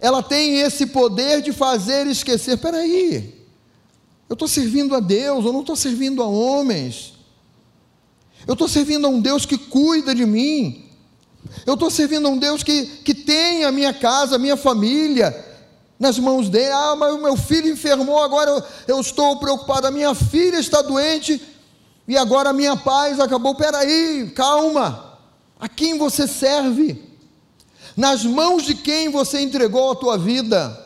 ela 0.00 0.22
tem 0.22 0.60
esse 0.60 0.86
poder 0.86 1.42
de 1.42 1.52
fazer 1.52 2.06
esquecer: 2.06 2.58
peraí, 2.58 3.42
eu 4.28 4.34
estou 4.34 4.48
servindo 4.48 4.94
a 4.94 5.00
Deus, 5.00 5.44
eu 5.44 5.52
não 5.52 5.60
estou 5.60 5.76
servindo 5.76 6.22
a 6.22 6.26
homens, 6.26 7.14
eu 8.46 8.52
estou 8.52 8.68
servindo 8.68 9.06
a 9.06 9.10
um 9.10 9.20
Deus 9.20 9.44
que 9.44 9.58
cuida 9.58 10.14
de 10.14 10.24
mim, 10.24 10.88
eu 11.66 11.74
estou 11.74 11.90
servindo 11.90 12.26
a 12.28 12.30
um 12.30 12.38
Deus 12.38 12.62
que, 12.62 12.86
que 12.86 13.14
tem 13.14 13.64
a 13.64 13.72
minha 13.72 13.92
casa, 13.92 14.36
a 14.36 14.38
minha 14.38 14.56
família 14.56 15.50
nas 15.98 16.18
mãos 16.18 16.48
dele. 16.48 16.72
Ah, 16.72 16.96
mas 16.96 17.14
o 17.14 17.18
meu 17.18 17.36
filho 17.36 17.70
enfermou, 17.70 18.22
agora 18.22 18.50
eu, 18.50 18.62
eu 18.88 19.00
estou 19.00 19.38
preocupado, 19.38 19.86
a 19.86 19.90
minha 19.90 20.14
filha 20.14 20.58
está 20.58 20.82
doente 20.82 21.40
e 22.08 22.16
agora 22.16 22.50
a 22.50 22.52
minha 22.52 22.76
paz 22.76 23.20
acabou. 23.20 23.54
Peraí, 23.54 24.32
calma. 24.34 25.11
A 25.62 25.68
quem 25.68 25.96
você 25.96 26.26
serve? 26.26 27.00
Nas 27.96 28.24
mãos 28.24 28.64
de 28.64 28.74
quem 28.74 29.10
você 29.10 29.40
entregou 29.40 29.92
a 29.92 29.94
tua 29.94 30.18
vida? 30.18 30.76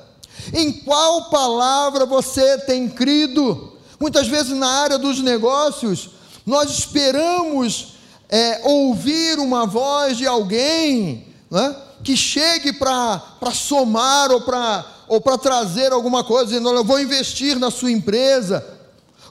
Em 0.53 0.71
qual 0.71 1.31
palavra 1.31 2.05
você 2.05 2.59
tem 2.59 2.87
crido? 2.87 3.73
Muitas 3.99 4.29
vezes 4.29 4.53
na 4.53 4.69
área 4.69 4.99
dos 4.99 5.23
negócios, 5.23 6.11
nós 6.45 6.69
esperamos 6.69 7.95
é, 8.29 8.61
ouvir 8.65 9.39
uma 9.39 9.65
voz 9.65 10.19
de 10.19 10.27
alguém, 10.27 11.27
né? 11.51 11.75
que 12.05 12.15
chegue 12.15 12.75
para 12.75 13.23
somar 13.55 14.31
ou 14.31 14.43
para 14.43 14.85
ou 15.09 15.23
trazer 15.39 15.91
alguma 15.91 16.23
coisa, 16.23 16.49
dizendo: 16.49 16.69
eu 16.69 16.85
vou 16.85 17.01
investir 17.01 17.59
na 17.59 17.71
sua 17.71 17.91
empresa, 17.91 18.63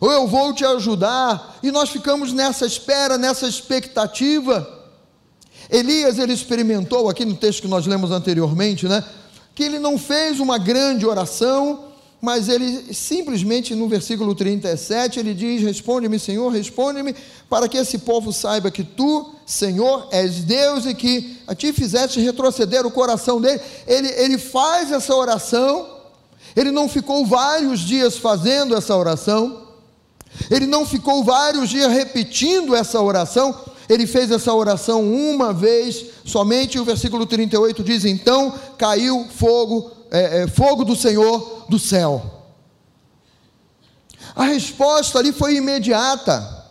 ou 0.01 0.11
eu 0.11 0.25
vou 0.25 0.55
te 0.55 0.65
ajudar, 0.65 1.59
e 1.61 1.69
nós 1.69 1.91
ficamos 1.91 2.33
nessa 2.33 2.65
espera, 2.65 3.15
nessa 3.15 3.47
expectativa. 3.47 4.74
Elias, 5.69 6.19
ele 6.19 6.33
experimentou, 6.33 7.09
aqui 7.09 7.25
no 7.25 7.35
texto 7.35 7.61
que 7.61 7.67
nós 7.67 7.85
lemos 7.85 8.11
anteriormente, 8.11 8.87
né, 8.87 9.03
que 9.53 9.63
ele 9.63 9.79
não 9.79 9.97
fez 9.97 10.39
uma 10.39 10.57
grande 10.57 11.05
oração, 11.05 11.85
mas 12.21 12.49
ele 12.49 12.93
simplesmente 12.93 13.75
no 13.75 13.87
versículo 13.87 14.33
37 14.33 15.19
ele 15.19 15.33
diz: 15.33 15.61
Responde-me, 15.61 16.17
Senhor, 16.17 16.49
responde-me, 16.51 17.15
para 17.49 17.69
que 17.69 17.77
esse 17.77 17.99
povo 17.99 18.33
saiba 18.33 18.71
que 18.71 18.83
tu, 18.83 19.31
Senhor, 19.45 20.07
és 20.11 20.43
Deus 20.43 20.85
e 20.85 20.95
que 20.95 21.37
a 21.45 21.53
ti 21.53 21.71
fizeste 21.71 22.19
retroceder 22.19 22.85
o 22.85 22.91
coração 22.91 23.39
dele. 23.39 23.61
Ele, 23.85 24.07
ele 24.07 24.37
faz 24.37 24.91
essa 24.91 25.15
oração, 25.15 25.87
ele 26.55 26.71
não 26.71 26.89
ficou 26.89 27.25
vários 27.25 27.81
dias 27.81 28.17
fazendo 28.17 28.75
essa 28.75 28.95
oração, 28.95 29.61
ele 30.49 30.65
não 30.65 30.85
ficou 30.85 31.23
vários 31.23 31.69
dias 31.69 31.91
repetindo 31.91 32.75
essa 32.75 32.99
oração, 32.99 33.55
ele 33.87 34.07
fez 34.07 34.31
essa 34.31 34.53
oração 34.53 35.03
uma 35.03 35.53
vez 35.53 36.05
somente, 36.25 36.79
o 36.79 36.85
versículo 36.85 37.25
38 37.25 37.83
diz: 37.83 38.05
Então 38.05 38.53
caiu 38.77 39.27
fogo 39.29 39.91
é, 40.11 40.43
é, 40.43 40.47
fogo 40.47 40.83
do 40.85 40.95
Senhor 40.95 41.65
do 41.69 41.77
céu. 41.77 42.43
A 44.35 44.45
resposta 44.45 45.19
ali 45.19 45.31
foi 45.31 45.55
imediata. 45.55 46.65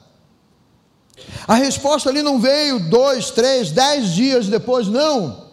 A 1.46 1.54
resposta 1.54 2.10
ali 2.10 2.22
não 2.22 2.40
veio 2.40 2.78
dois, 2.78 3.30
três, 3.30 3.70
dez 3.70 4.14
dias 4.14 4.46
depois, 4.48 4.86
não. 4.88 5.44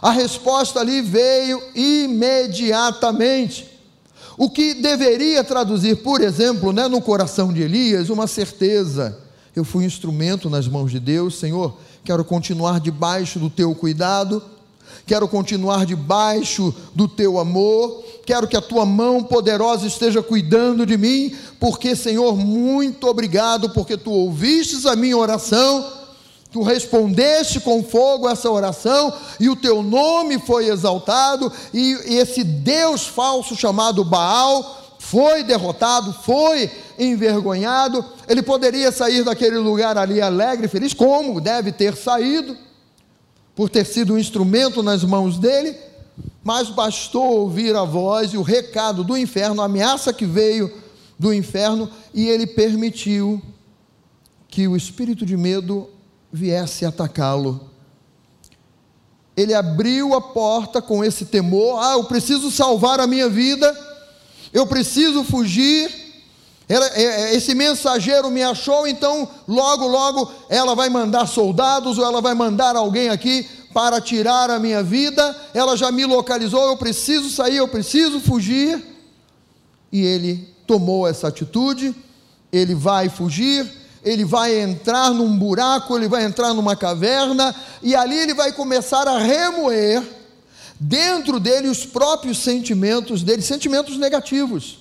A 0.00 0.10
resposta 0.10 0.80
ali 0.80 1.02
veio 1.02 1.62
imediatamente. 1.74 3.68
O 4.36 4.48
que 4.48 4.74
deveria 4.74 5.44
traduzir, 5.44 5.96
por 5.96 6.20
exemplo, 6.20 6.72
né, 6.72 6.88
no 6.88 7.02
coração 7.02 7.52
de 7.52 7.62
Elias, 7.62 8.08
uma 8.08 8.26
certeza. 8.26 9.18
Eu 9.54 9.64
fui 9.64 9.84
instrumento 9.84 10.48
nas 10.48 10.68
mãos 10.68 10.90
de 10.92 11.00
Deus, 11.00 11.38
Senhor, 11.38 11.76
quero 12.04 12.24
continuar 12.24 12.78
debaixo 12.78 13.38
do 13.38 13.50
teu 13.50 13.74
cuidado, 13.74 14.42
quero 15.04 15.26
continuar 15.26 15.84
debaixo 15.84 16.72
do 16.94 17.08
teu 17.08 17.38
amor, 17.38 18.04
quero 18.24 18.46
que 18.46 18.56
a 18.56 18.60
tua 18.60 18.86
mão 18.86 19.24
poderosa 19.24 19.88
esteja 19.88 20.22
cuidando 20.22 20.86
de 20.86 20.96
mim, 20.96 21.34
porque, 21.58 21.96
Senhor, 21.96 22.36
muito 22.36 23.08
obrigado, 23.08 23.70
porque 23.70 23.96
tu 23.96 24.12
ouvistes 24.12 24.86
a 24.86 24.94
minha 24.94 25.16
oração, 25.16 25.84
tu 26.52 26.62
respondeste 26.62 27.58
com 27.58 27.82
fogo 27.82 28.28
essa 28.28 28.48
oração, 28.48 29.12
e 29.40 29.48
o 29.48 29.56
teu 29.56 29.82
nome 29.82 30.38
foi 30.38 30.68
exaltado, 30.68 31.52
e 31.74 31.98
esse 32.06 32.44
Deus 32.44 33.04
falso 33.04 33.56
chamado 33.56 34.04
Baal 34.04 34.79
foi 35.10 35.42
derrotado, 35.42 36.12
foi 36.12 36.70
envergonhado, 36.96 38.04
ele 38.28 38.42
poderia 38.42 38.92
sair 38.92 39.24
daquele 39.24 39.58
lugar 39.58 39.98
ali 39.98 40.20
alegre, 40.20 40.68
feliz, 40.68 40.94
como 40.94 41.40
deve 41.40 41.72
ter 41.72 41.96
saído 41.96 42.56
por 43.56 43.68
ter 43.68 43.84
sido 43.84 44.14
um 44.14 44.18
instrumento 44.18 44.84
nas 44.84 45.02
mãos 45.02 45.36
dele, 45.36 45.76
mas 46.44 46.70
bastou 46.70 47.40
ouvir 47.40 47.74
a 47.74 47.82
voz 47.82 48.32
e 48.32 48.36
o 48.36 48.42
recado 48.42 49.02
do 49.02 49.18
inferno, 49.18 49.60
a 49.60 49.64
ameaça 49.64 50.12
que 50.12 50.24
veio 50.24 50.72
do 51.18 51.34
inferno, 51.34 51.90
e 52.14 52.28
ele 52.28 52.46
permitiu 52.46 53.42
que 54.46 54.68
o 54.68 54.76
espírito 54.76 55.26
de 55.26 55.36
medo 55.36 55.90
viesse 56.32 56.86
atacá-lo. 56.86 57.68
Ele 59.36 59.54
abriu 59.54 60.14
a 60.14 60.20
porta 60.20 60.80
com 60.80 61.02
esse 61.02 61.24
temor: 61.24 61.80
ah, 61.82 61.94
eu 61.94 62.04
preciso 62.04 62.48
salvar 62.50 63.00
a 63.00 63.08
minha 63.08 63.28
vida, 63.28 63.89
eu 64.52 64.66
preciso 64.66 65.24
fugir. 65.24 65.90
É, 66.68 67.02
é, 67.02 67.34
esse 67.34 67.54
mensageiro 67.54 68.30
me 68.30 68.42
achou, 68.42 68.86
então 68.86 69.28
logo, 69.48 69.88
logo 69.88 70.32
ela 70.48 70.74
vai 70.76 70.88
mandar 70.88 71.26
soldados 71.26 71.98
ou 71.98 72.04
ela 72.04 72.20
vai 72.20 72.32
mandar 72.32 72.76
alguém 72.76 73.08
aqui 73.08 73.44
para 73.74 74.00
tirar 74.00 74.50
a 74.50 74.58
minha 74.58 74.82
vida. 74.82 75.36
Ela 75.52 75.76
já 75.76 75.90
me 75.90 76.04
localizou, 76.04 76.66
eu 76.66 76.76
preciso 76.76 77.28
sair, 77.28 77.56
eu 77.56 77.68
preciso 77.68 78.20
fugir. 78.20 78.84
E 79.92 80.00
ele 80.04 80.54
tomou 80.66 81.08
essa 81.08 81.28
atitude. 81.28 81.94
Ele 82.52 82.74
vai 82.74 83.08
fugir, 83.08 83.68
ele 84.04 84.24
vai 84.24 84.58
entrar 84.58 85.10
num 85.10 85.36
buraco, 85.36 85.96
ele 85.96 86.08
vai 86.08 86.24
entrar 86.24 86.52
numa 86.52 86.74
caverna, 86.74 87.54
e 87.80 87.94
ali 87.94 88.18
ele 88.18 88.34
vai 88.34 88.50
começar 88.50 89.06
a 89.06 89.18
remoer 89.18 90.02
dentro 90.80 91.38
dele 91.38 91.68
os 91.68 91.84
próprios 91.84 92.38
sentimentos 92.38 93.22
dele, 93.22 93.42
sentimentos 93.42 93.98
negativos. 93.98 94.78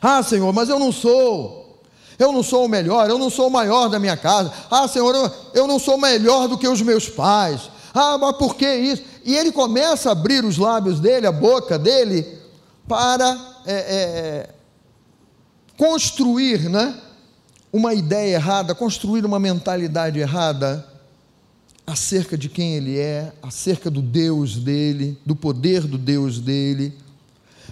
Ah, 0.00 0.22
Senhor, 0.22 0.50
mas 0.52 0.70
eu 0.70 0.78
não 0.78 0.90
sou. 0.90 1.82
Eu 2.18 2.32
não 2.32 2.42
sou 2.42 2.64
o 2.64 2.68
melhor, 2.68 3.10
eu 3.10 3.18
não 3.18 3.28
sou 3.28 3.48
o 3.48 3.50
maior 3.50 3.88
da 3.88 3.98
minha 3.98 4.16
casa. 4.16 4.50
Ah, 4.70 4.88
Senhor, 4.88 5.14
eu, 5.14 5.30
eu 5.52 5.66
não 5.66 5.78
sou 5.78 5.98
melhor 5.98 6.48
do 6.48 6.56
que 6.56 6.66
os 6.66 6.80
meus 6.80 7.10
pais. 7.10 7.70
Ah, 7.92 8.16
mas 8.16 8.36
por 8.38 8.56
que 8.56 8.66
isso? 8.74 9.02
E 9.22 9.36
ele 9.36 9.52
começa 9.52 10.08
a 10.08 10.12
abrir 10.12 10.42
os 10.42 10.56
lábios 10.56 10.98
dele, 10.98 11.26
a 11.26 11.32
boca 11.32 11.78
dele, 11.78 12.26
para 12.88 13.38
é, 13.66 13.74
é, 13.74 14.50
construir 15.76 16.70
né, 16.70 16.98
uma 17.70 17.92
ideia 17.92 18.36
errada, 18.36 18.74
construir 18.74 19.26
uma 19.26 19.38
mentalidade 19.38 20.18
errada 20.18 20.95
acerca 21.86 22.36
de 22.36 22.48
quem 22.48 22.74
ele 22.74 22.98
é, 22.98 23.32
acerca 23.42 23.88
do 23.88 24.02
Deus 24.02 24.56
dele, 24.56 25.16
do 25.24 25.36
poder 25.36 25.82
do 25.82 25.96
Deus 25.96 26.40
dele. 26.40 26.92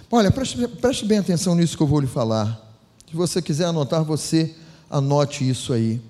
Olha, 0.09 0.31
preste, 0.31 0.67
preste 0.67 1.05
bem 1.05 1.17
atenção 1.17 1.53
nisso 1.53 1.75
que 1.75 1.83
eu 1.83 1.87
vou 1.87 1.99
lhe 1.99 2.07
falar. 2.07 2.61
Se 3.09 3.15
você 3.15 3.41
quiser 3.41 3.65
anotar, 3.65 4.03
você 4.03 4.55
anote 4.89 5.47
isso 5.47 5.73
aí. 5.73 6.01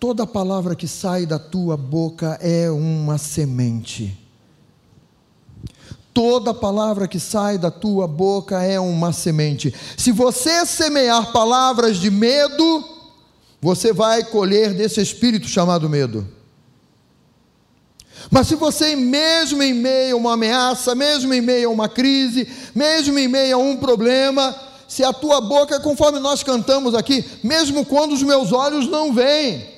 Toda 0.00 0.26
palavra 0.26 0.74
que 0.74 0.88
sai 0.88 1.26
da 1.26 1.38
tua 1.38 1.76
boca 1.76 2.38
é 2.40 2.70
uma 2.70 3.18
semente. 3.18 4.18
Toda 6.14 6.54
palavra 6.54 7.06
que 7.06 7.20
sai 7.20 7.58
da 7.58 7.70
tua 7.70 8.08
boca 8.08 8.62
é 8.62 8.80
uma 8.80 9.12
semente. 9.12 9.74
Se 9.98 10.12
você 10.12 10.64
semear 10.64 11.30
palavras 11.30 11.98
de 11.98 12.10
medo, 12.10 12.82
você 13.60 13.92
vai 13.92 14.24
colher 14.24 14.72
desse 14.72 15.00
espírito 15.00 15.46
chamado 15.46 15.90
medo. 15.90 16.35
Mas 18.30 18.48
se 18.48 18.54
você, 18.54 18.96
mesmo 18.96 19.62
em 19.62 19.72
meio 19.72 20.16
a 20.16 20.18
uma 20.18 20.32
ameaça, 20.34 20.94
mesmo 20.94 21.32
em 21.32 21.40
meio 21.40 21.68
a 21.68 21.72
uma 21.72 21.88
crise, 21.88 22.48
mesmo 22.74 23.18
em 23.18 23.28
meio 23.28 23.56
a 23.56 23.58
um 23.58 23.76
problema, 23.76 24.54
se 24.88 25.04
a 25.04 25.12
tua 25.12 25.40
boca, 25.40 25.80
conforme 25.80 26.18
nós 26.18 26.42
cantamos 26.42 26.94
aqui, 26.94 27.24
mesmo 27.42 27.84
quando 27.84 28.12
os 28.12 28.22
meus 28.22 28.52
olhos 28.52 28.88
não 28.88 29.12
veem, 29.12 29.76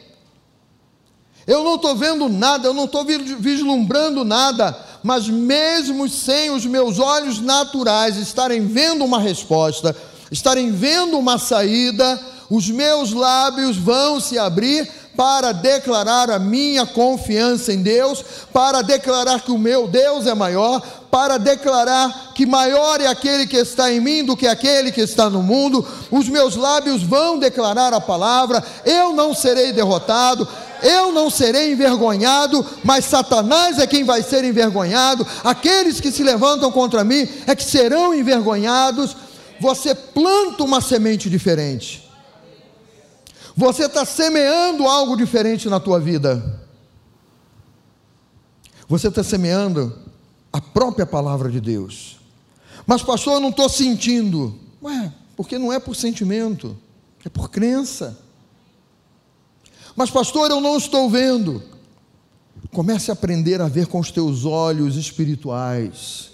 eu 1.46 1.64
não 1.64 1.76
estou 1.76 1.96
vendo 1.96 2.28
nada, 2.28 2.68
eu 2.68 2.74
não 2.74 2.84
estou 2.84 3.04
vislumbrando 3.04 4.22
nada, 4.22 4.76
mas 5.02 5.28
mesmo 5.28 6.08
sem 6.08 6.50
os 6.50 6.66
meus 6.66 6.98
olhos 6.98 7.40
naturais 7.40 8.16
estarem 8.16 8.66
vendo 8.66 9.04
uma 9.04 9.18
resposta, 9.18 9.96
estarem 10.30 10.70
vendo 10.70 11.18
uma 11.18 11.38
saída, 11.38 12.20
os 12.50 12.68
meus 12.68 13.12
lábios 13.12 13.76
vão 13.76 14.20
se 14.20 14.38
abrir 14.38 14.90
para 15.18 15.50
declarar 15.50 16.30
a 16.30 16.38
minha 16.38 16.86
confiança 16.86 17.72
em 17.72 17.82
Deus, 17.82 18.24
para 18.52 18.82
declarar 18.82 19.40
que 19.40 19.50
o 19.50 19.58
meu 19.58 19.88
Deus 19.88 20.28
é 20.28 20.32
maior, 20.32 20.80
para 21.10 21.38
declarar 21.38 22.34
que 22.36 22.46
maior 22.46 23.00
é 23.00 23.08
aquele 23.08 23.44
que 23.44 23.56
está 23.56 23.92
em 23.92 23.98
mim 23.98 24.24
do 24.24 24.36
que 24.36 24.46
aquele 24.46 24.92
que 24.92 25.00
está 25.00 25.28
no 25.28 25.42
mundo. 25.42 25.84
Os 26.08 26.28
meus 26.28 26.54
lábios 26.54 27.02
vão 27.02 27.36
declarar 27.36 27.92
a 27.92 28.00
palavra, 28.00 28.62
eu 28.84 29.12
não 29.12 29.34
serei 29.34 29.72
derrotado, 29.72 30.46
eu 30.84 31.10
não 31.10 31.28
serei 31.28 31.72
envergonhado, 31.72 32.64
mas 32.84 33.04
Satanás 33.04 33.80
é 33.80 33.88
quem 33.88 34.04
vai 34.04 34.22
ser 34.22 34.44
envergonhado. 34.44 35.26
Aqueles 35.42 36.00
que 36.00 36.12
se 36.12 36.22
levantam 36.22 36.70
contra 36.70 37.02
mim 37.02 37.28
é 37.44 37.56
que 37.56 37.64
serão 37.64 38.14
envergonhados. 38.14 39.16
Você 39.58 39.96
planta 39.96 40.62
uma 40.62 40.80
semente 40.80 41.28
diferente. 41.28 42.07
Você 43.58 43.86
está 43.86 44.04
semeando 44.04 44.86
algo 44.86 45.16
diferente 45.16 45.68
na 45.68 45.80
tua 45.80 45.98
vida. 45.98 46.60
Você 48.86 49.08
está 49.08 49.24
semeando 49.24 49.98
a 50.52 50.60
própria 50.60 51.04
palavra 51.04 51.50
de 51.50 51.60
Deus. 51.60 52.20
Mas, 52.86 53.02
pastor, 53.02 53.32
eu 53.32 53.40
não 53.40 53.48
estou 53.48 53.68
sentindo. 53.68 54.56
Ué, 54.80 55.12
porque 55.36 55.58
não 55.58 55.72
é 55.72 55.80
por 55.80 55.96
sentimento, 55.96 56.78
é 57.24 57.28
por 57.28 57.50
crença. 57.50 58.16
Mas, 59.96 60.08
pastor, 60.08 60.52
eu 60.52 60.60
não 60.60 60.76
estou 60.76 61.10
vendo. 61.10 61.60
Comece 62.70 63.10
a 63.10 63.14
aprender 63.14 63.60
a 63.60 63.66
ver 63.66 63.88
com 63.88 63.98
os 63.98 64.12
teus 64.12 64.44
olhos 64.44 64.94
espirituais. 64.94 66.30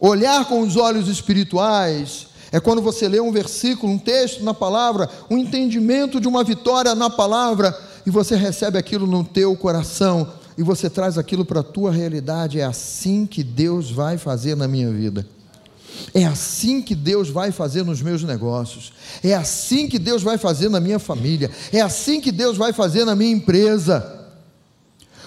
Olhar 0.00 0.44
com 0.46 0.62
os 0.62 0.74
olhos 0.74 1.06
espirituais 1.06 2.31
é 2.52 2.60
quando 2.60 2.82
você 2.82 3.08
lê 3.08 3.18
um 3.18 3.32
versículo, 3.32 3.90
um 3.90 3.98
texto 3.98 4.44
na 4.44 4.52
palavra, 4.52 5.08
um 5.30 5.38
entendimento 5.38 6.20
de 6.20 6.28
uma 6.28 6.44
vitória 6.44 6.94
na 6.94 7.08
palavra, 7.08 7.74
e 8.04 8.10
você 8.10 8.36
recebe 8.36 8.76
aquilo 8.76 9.06
no 9.06 9.24
teu 9.24 9.56
coração, 9.56 10.30
e 10.56 10.62
você 10.62 10.90
traz 10.90 11.16
aquilo 11.16 11.46
para 11.46 11.60
a 11.60 11.64
tua 11.64 11.90
realidade. 11.90 12.60
É 12.60 12.64
assim 12.64 13.24
que 13.24 13.42
Deus 13.42 13.90
vai 13.90 14.18
fazer 14.18 14.54
na 14.54 14.68
minha 14.68 14.90
vida. 14.90 15.26
É 16.12 16.26
assim 16.26 16.82
que 16.82 16.94
Deus 16.94 17.30
vai 17.30 17.50
fazer 17.50 17.84
nos 17.84 18.02
meus 18.02 18.22
negócios. 18.22 18.92
É 19.24 19.34
assim 19.34 19.88
que 19.88 19.98
Deus 19.98 20.22
vai 20.22 20.36
fazer 20.36 20.68
na 20.68 20.78
minha 20.78 20.98
família. 20.98 21.50
É 21.72 21.80
assim 21.80 22.20
que 22.20 22.30
Deus 22.30 22.58
vai 22.58 22.72
fazer 22.72 23.06
na 23.06 23.16
minha 23.16 23.32
empresa. 23.32 24.20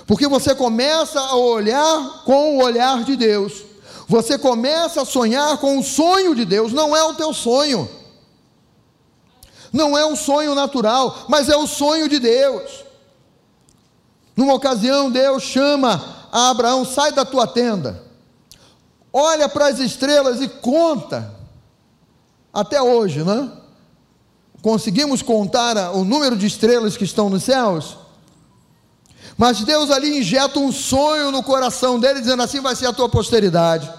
Porque 0.06 0.28
você 0.28 0.54
começa 0.54 1.20
a 1.20 1.36
olhar 1.36 2.24
com 2.24 2.58
o 2.58 2.64
olhar 2.64 3.04
de 3.04 3.16
Deus. 3.16 3.65
Você 4.08 4.38
começa 4.38 5.02
a 5.02 5.06
sonhar 5.06 5.58
com 5.58 5.80
o 5.80 5.84
sonho 5.84 6.36
de 6.36 6.46
Deus, 6.46 6.72
não 6.72 6.96
é 6.96 7.04
o 7.04 7.16
teu 7.16 7.34
sonho. 7.34 7.90
Não 9.74 9.98
é 9.98 10.06
um 10.06 10.16
sonho 10.16 10.56
natural, 10.56 11.26
mas 11.28 11.50
é 11.50 11.58
o 11.58 11.68
sonho 11.68 12.08
de 12.08 12.20
Deus. 12.20 12.86
Numa 14.36 14.54
ocasião, 14.54 15.10
Deus 15.10 15.44
chama 15.44 16.28
a 16.32 16.50
Abraão: 16.50 16.86
sai 16.86 17.12
da 17.12 17.26
tua 17.26 17.48
tenda, 17.48 18.02
olha 19.12 19.50
para 19.50 19.68
as 19.68 19.80
estrelas 19.80 20.42
e 20.42 20.48
conta. 20.48 21.34
Até 22.54 22.82
hoje, 22.82 23.22
né? 23.24 23.52
Conseguimos 24.62 25.22
contar 25.22 25.76
o 25.94 26.06
número 26.06 26.38
de 26.38 26.46
estrelas 26.46 26.96
que 26.96 27.04
estão 27.04 27.30
nos 27.30 27.44
céus? 27.44 27.98
Mas 29.38 29.62
Deus 29.62 29.92
ali 29.92 30.20
injeta 30.20 30.60
um 30.60 30.72
sonho 30.72 31.32
no 31.32 31.44
coração 31.44 32.00
dele, 32.00 32.22
dizendo 32.22 32.42
assim 32.42 32.62
vai 32.62 32.76
ser 32.76 32.88
a 32.88 32.94
tua 32.94 33.10
posteridade. 33.10 33.92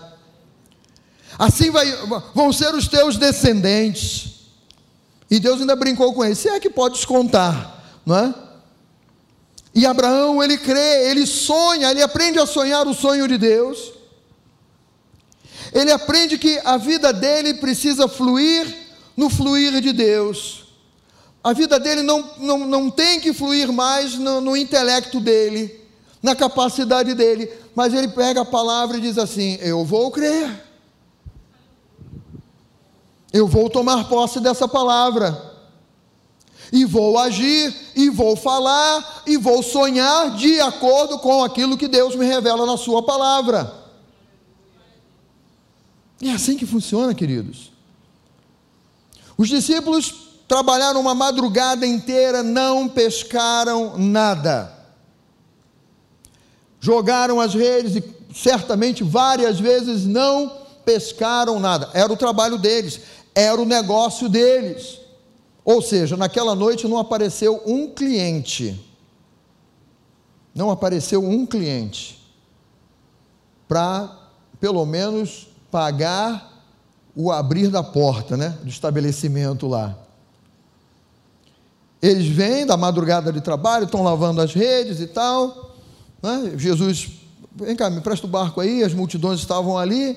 Assim 1.38 1.70
vai, 1.70 1.86
vão 2.34 2.52
ser 2.52 2.74
os 2.74 2.88
teus 2.88 3.16
descendentes. 3.16 4.34
E 5.30 5.38
Deus 5.38 5.60
ainda 5.60 5.76
brincou 5.76 6.14
com 6.14 6.24
ele, 6.24 6.34
se 6.34 6.48
é 6.48 6.58
que 6.58 6.70
podes 6.70 7.04
contar, 7.04 8.00
não 8.06 8.16
é? 8.16 8.34
E 9.74 9.84
Abraão, 9.84 10.42
ele 10.42 10.56
crê, 10.56 11.10
ele 11.10 11.26
sonha, 11.26 11.90
ele 11.90 12.00
aprende 12.00 12.38
a 12.38 12.46
sonhar 12.46 12.86
o 12.86 12.94
sonho 12.94 13.28
de 13.28 13.36
Deus. 13.36 13.92
Ele 15.70 15.92
aprende 15.92 16.38
que 16.38 16.58
a 16.64 16.78
vida 16.78 17.12
dele 17.12 17.54
precisa 17.54 18.08
fluir 18.08 18.74
no 19.14 19.28
fluir 19.28 19.78
de 19.82 19.92
Deus. 19.92 20.65
A 21.46 21.52
vida 21.52 21.78
dele 21.78 22.02
não, 22.02 22.28
não, 22.38 22.58
não 22.66 22.90
tem 22.90 23.20
que 23.20 23.32
fluir 23.32 23.72
mais 23.72 24.14
no, 24.18 24.40
no 24.40 24.56
intelecto 24.56 25.20
dele, 25.20 25.80
na 26.20 26.34
capacidade 26.34 27.14
dele, 27.14 27.48
mas 27.72 27.94
ele 27.94 28.08
pega 28.08 28.40
a 28.40 28.44
palavra 28.44 28.96
e 28.96 29.00
diz 29.00 29.16
assim: 29.16 29.56
Eu 29.60 29.84
vou 29.84 30.10
crer, 30.10 30.60
eu 33.32 33.46
vou 33.46 33.70
tomar 33.70 34.08
posse 34.08 34.40
dessa 34.40 34.66
palavra, 34.66 35.40
e 36.72 36.84
vou 36.84 37.16
agir, 37.16 37.72
e 37.94 38.10
vou 38.10 38.34
falar, 38.34 39.22
e 39.24 39.36
vou 39.36 39.62
sonhar 39.62 40.34
de 40.34 40.60
acordo 40.60 41.20
com 41.20 41.44
aquilo 41.44 41.78
que 41.78 41.86
Deus 41.86 42.16
me 42.16 42.26
revela 42.26 42.66
na 42.66 42.76
Sua 42.76 43.04
palavra. 43.04 43.72
É 46.20 46.32
assim 46.32 46.56
que 46.56 46.66
funciona, 46.66 47.14
queridos. 47.14 47.70
Os 49.38 49.48
discípulos 49.48 50.25
trabalharam 50.48 51.00
uma 51.00 51.14
madrugada 51.14 51.86
inteira, 51.86 52.42
não 52.42 52.88
pescaram 52.88 53.96
nada. 53.98 54.72
Jogaram 56.80 57.40
as 57.40 57.54
redes 57.54 57.96
e 57.96 58.16
certamente 58.34 59.02
várias 59.02 59.58
vezes 59.58 60.04
não 60.04 60.52
pescaram 60.84 61.58
nada. 61.58 61.90
Era 61.94 62.12
o 62.12 62.16
trabalho 62.16 62.58
deles, 62.58 63.00
era 63.34 63.60
o 63.60 63.64
negócio 63.64 64.28
deles. 64.28 65.00
Ou 65.64 65.82
seja, 65.82 66.16
naquela 66.16 66.54
noite 66.54 66.86
não 66.86 66.98
apareceu 66.98 67.60
um 67.66 67.88
cliente. 67.88 68.80
Não 70.54 70.70
apareceu 70.70 71.22
um 71.22 71.44
cliente 71.44 72.24
para, 73.66 74.16
pelo 74.60 74.86
menos, 74.86 75.48
pagar 75.70 76.52
o 77.16 77.32
abrir 77.32 77.68
da 77.68 77.82
porta, 77.82 78.36
né, 78.36 78.50
do 78.62 78.68
estabelecimento 78.68 79.66
lá. 79.66 80.05
Eles 82.06 82.28
vêm 82.28 82.64
da 82.64 82.76
madrugada 82.76 83.32
de 83.32 83.40
trabalho, 83.40 83.84
estão 83.84 84.00
lavando 84.00 84.40
as 84.40 84.54
redes 84.54 85.00
e 85.00 85.08
tal. 85.08 85.74
Né? 86.22 86.52
Jesus, 86.56 87.08
vem 87.52 87.74
cá, 87.74 87.90
me 87.90 88.00
presta 88.00 88.28
o 88.28 88.30
barco 88.30 88.60
aí, 88.60 88.84
as 88.84 88.94
multidões 88.94 89.40
estavam 89.40 89.76
ali. 89.76 90.16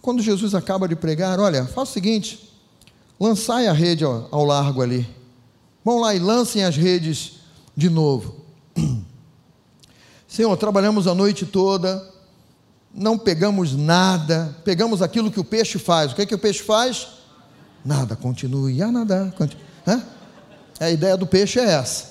Quando 0.00 0.22
Jesus 0.22 0.54
acaba 0.54 0.86
de 0.86 0.94
pregar, 0.94 1.40
olha, 1.40 1.64
faça 1.64 1.90
o 1.90 1.94
seguinte: 1.94 2.54
lançai 3.18 3.66
a 3.66 3.72
rede 3.72 4.04
ao, 4.04 4.44
largo 4.44 4.80
ali. 4.80 5.08
Vão 5.84 5.98
lá 5.98 6.14
e 6.14 6.20
lancem 6.20 6.62
as 6.62 6.76
redes 6.76 7.40
de 7.76 7.90
novo. 7.90 8.36
Senhor, 10.28 10.56
trabalhamos 10.56 11.08
a 11.08 11.14
noite 11.16 11.44
toda, 11.44 12.08
não 12.94 13.18
pegamos 13.18 13.74
nada, 13.74 14.56
pegamos 14.64 15.02
aquilo 15.02 15.32
que 15.32 15.40
o 15.40 15.44
peixe 15.44 15.80
faz. 15.80 16.12
O 16.12 16.14
que 16.14 16.22
é 16.22 16.26
que 16.26 16.34
o 16.34 16.38
peixe 16.38 16.62
faz? 16.62 17.08
Nada, 17.84 18.14
continue 18.14 18.80
a 18.80 18.92
nadar. 18.92 19.32
Continue. 19.32 19.64
A 20.80 20.90
ideia 20.90 21.14
do 21.14 21.26
peixe 21.26 21.60
é 21.60 21.64
essa. 21.64 22.10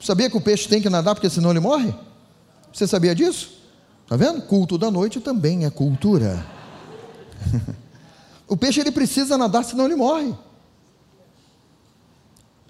Sabia 0.00 0.28
que 0.28 0.36
o 0.36 0.40
peixe 0.40 0.68
tem 0.68 0.82
que 0.82 0.90
nadar 0.90 1.14
porque 1.14 1.30
senão 1.30 1.50
ele 1.50 1.60
morre? 1.60 1.94
Você 2.72 2.88
sabia 2.88 3.14
disso? 3.14 3.52
Está 4.02 4.16
vendo? 4.16 4.42
Culto 4.42 4.76
da 4.76 4.90
noite 4.90 5.20
também 5.20 5.64
é 5.64 5.70
cultura. 5.70 6.44
o 8.48 8.56
peixe 8.56 8.80
ele 8.80 8.90
precisa 8.90 9.38
nadar 9.38 9.64
senão 9.64 9.84
ele 9.84 9.94
morre. 9.94 10.34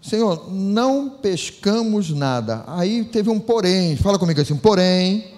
Senhor, 0.02 0.52
não 0.52 1.08
pescamos 1.08 2.10
nada. 2.10 2.62
Aí 2.66 3.04
teve 3.04 3.30
um 3.30 3.40
porém. 3.40 3.96
Fala 3.96 4.18
comigo 4.18 4.38
assim, 4.38 4.54
porém. 4.54 5.22
porém. 5.22 5.34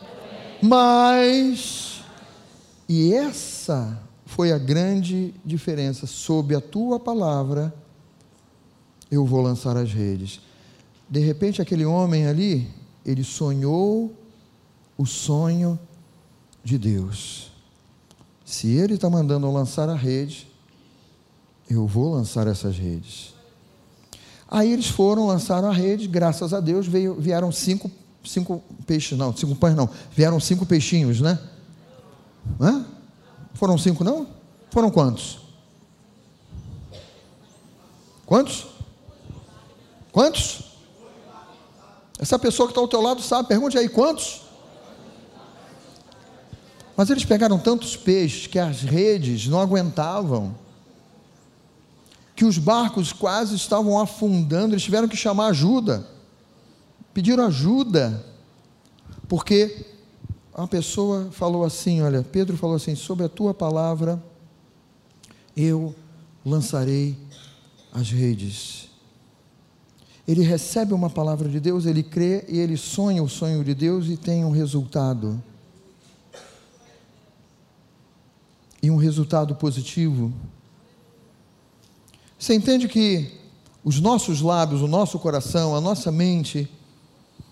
Mas. 0.60 2.00
E 2.88 3.14
essa 3.14 3.96
foi 4.24 4.50
a 4.50 4.58
grande 4.58 5.32
diferença. 5.44 6.06
Sob 6.08 6.56
a 6.56 6.60
tua 6.60 6.98
palavra 6.98 7.72
eu 9.10 9.24
vou 9.24 9.40
lançar 9.40 9.76
as 9.76 9.92
redes. 9.92 10.40
De 11.08 11.20
repente, 11.20 11.62
aquele 11.62 11.84
homem 11.84 12.26
ali, 12.26 12.68
ele 13.04 13.22
sonhou 13.22 14.12
o 14.98 15.06
sonho 15.06 15.78
de 16.64 16.78
Deus. 16.78 17.52
Se 18.44 18.68
ele 18.68 18.94
está 18.94 19.08
mandando 19.08 19.46
eu 19.46 19.52
lançar 19.52 19.88
a 19.88 19.94
rede, 19.94 20.48
eu 21.68 21.86
vou 21.86 22.12
lançar 22.14 22.46
essas 22.46 22.76
redes. 22.76 23.34
Aí 24.48 24.72
eles 24.72 24.88
foram, 24.88 25.26
lançaram 25.26 25.68
a 25.68 25.72
rede, 25.72 26.06
graças 26.06 26.54
a 26.54 26.60
Deus 26.60 26.86
veio, 26.86 27.14
vieram 27.14 27.50
cinco, 27.50 27.90
cinco 28.24 28.62
peixes, 28.86 29.18
não, 29.18 29.36
cinco 29.36 29.56
pães 29.56 29.74
não, 29.74 29.88
vieram 30.12 30.38
cinco 30.38 30.64
peixinhos, 30.64 31.20
né? 31.20 31.38
Hã? 32.60 32.86
Foram 33.54 33.76
cinco, 33.76 34.04
não? 34.04 34.28
Foram 34.70 34.90
quantos? 34.90 35.40
Quantos? 38.24 38.75
Quantos? 40.16 40.60
Essa 42.18 42.38
pessoa 42.38 42.66
que 42.66 42.70
está 42.70 42.80
ao 42.80 42.88
teu 42.88 43.02
lado 43.02 43.20
sabe, 43.20 43.48
pergunte 43.48 43.76
aí, 43.76 43.86
quantos? 43.86 44.40
Mas 46.96 47.10
eles 47.10 47.26
pegaram 47.26 47.58
tantos 47.58 47.98
peixes 47.98 48.46
que 48.46 48.58
as 48.58 48.80
redes 48.80 49.46
não 49.46 49.60
aguentavam, 49.60 50.56
que 52.34 52.46
os 52.46 52.56
barcos 52.56 53.12
quase 53.12 53.56
estavam 53.56 54.00
afundando, 54.00 54.72
eles 54.72 54.84
tiveram 54.84 55.06
que 55.06 55.18
chamar 55.18 55.48
ajuda, 55.48 56.08
pediram 57.12 57.44
ajuda, 57.44 58.24
porque 59.28 59.84
a 60.54 60.66
pessoa 60.66 61.28
falou 61.30 61.62
assim: 61.62 62.00
Olha, 62.00 62.22
Pedro 62.22 62.56
falou 62.56 62.76
assim, 62.76 62.94
sobre 62.94 63.26
a 63.26 63.28
tua 63.28 63.52
palavra 63.52 64.18
eu 65.54 65.94
lançarei 66.42 67.18
as 67.92 68.10
redes 68.10 68.85
ele 70.26 70.42
recebe 70.42 70.92
uma 70.92 71.08
palavra 71.08 71.48
de 71.48 71.60
Deus, 71.60 71.86
ele 71.86 72.02
crê 72.02 72.44
e 72.48 72.58
ele 72.58 72.76
sonha 72.76 73.22
o 73.22 73.28
sonho 73.28 73.62
de 73.62 73.74
Deus 73.74 74.08
e 74.08 74.16
tem 74.16 74.44
um 74.44 74.50
resultado. 74.50 75.40
E 78.82 78.90
um 78.90 78.96
resultado 78.96 79.54
positivo. 79.54 80.32
Você 82.38 82.54
entende 82.54 82.88
que 82.88 83.32
os 83.84 84.00
nossos 84.00 84.40
lábios, 84.40 84.82
o 84.82 84.88
nosso 84.88 85.16
coração, 85.18 85.76
a 85.76 85.80
nossa 85.80 86.10
mente, 86.10 86.68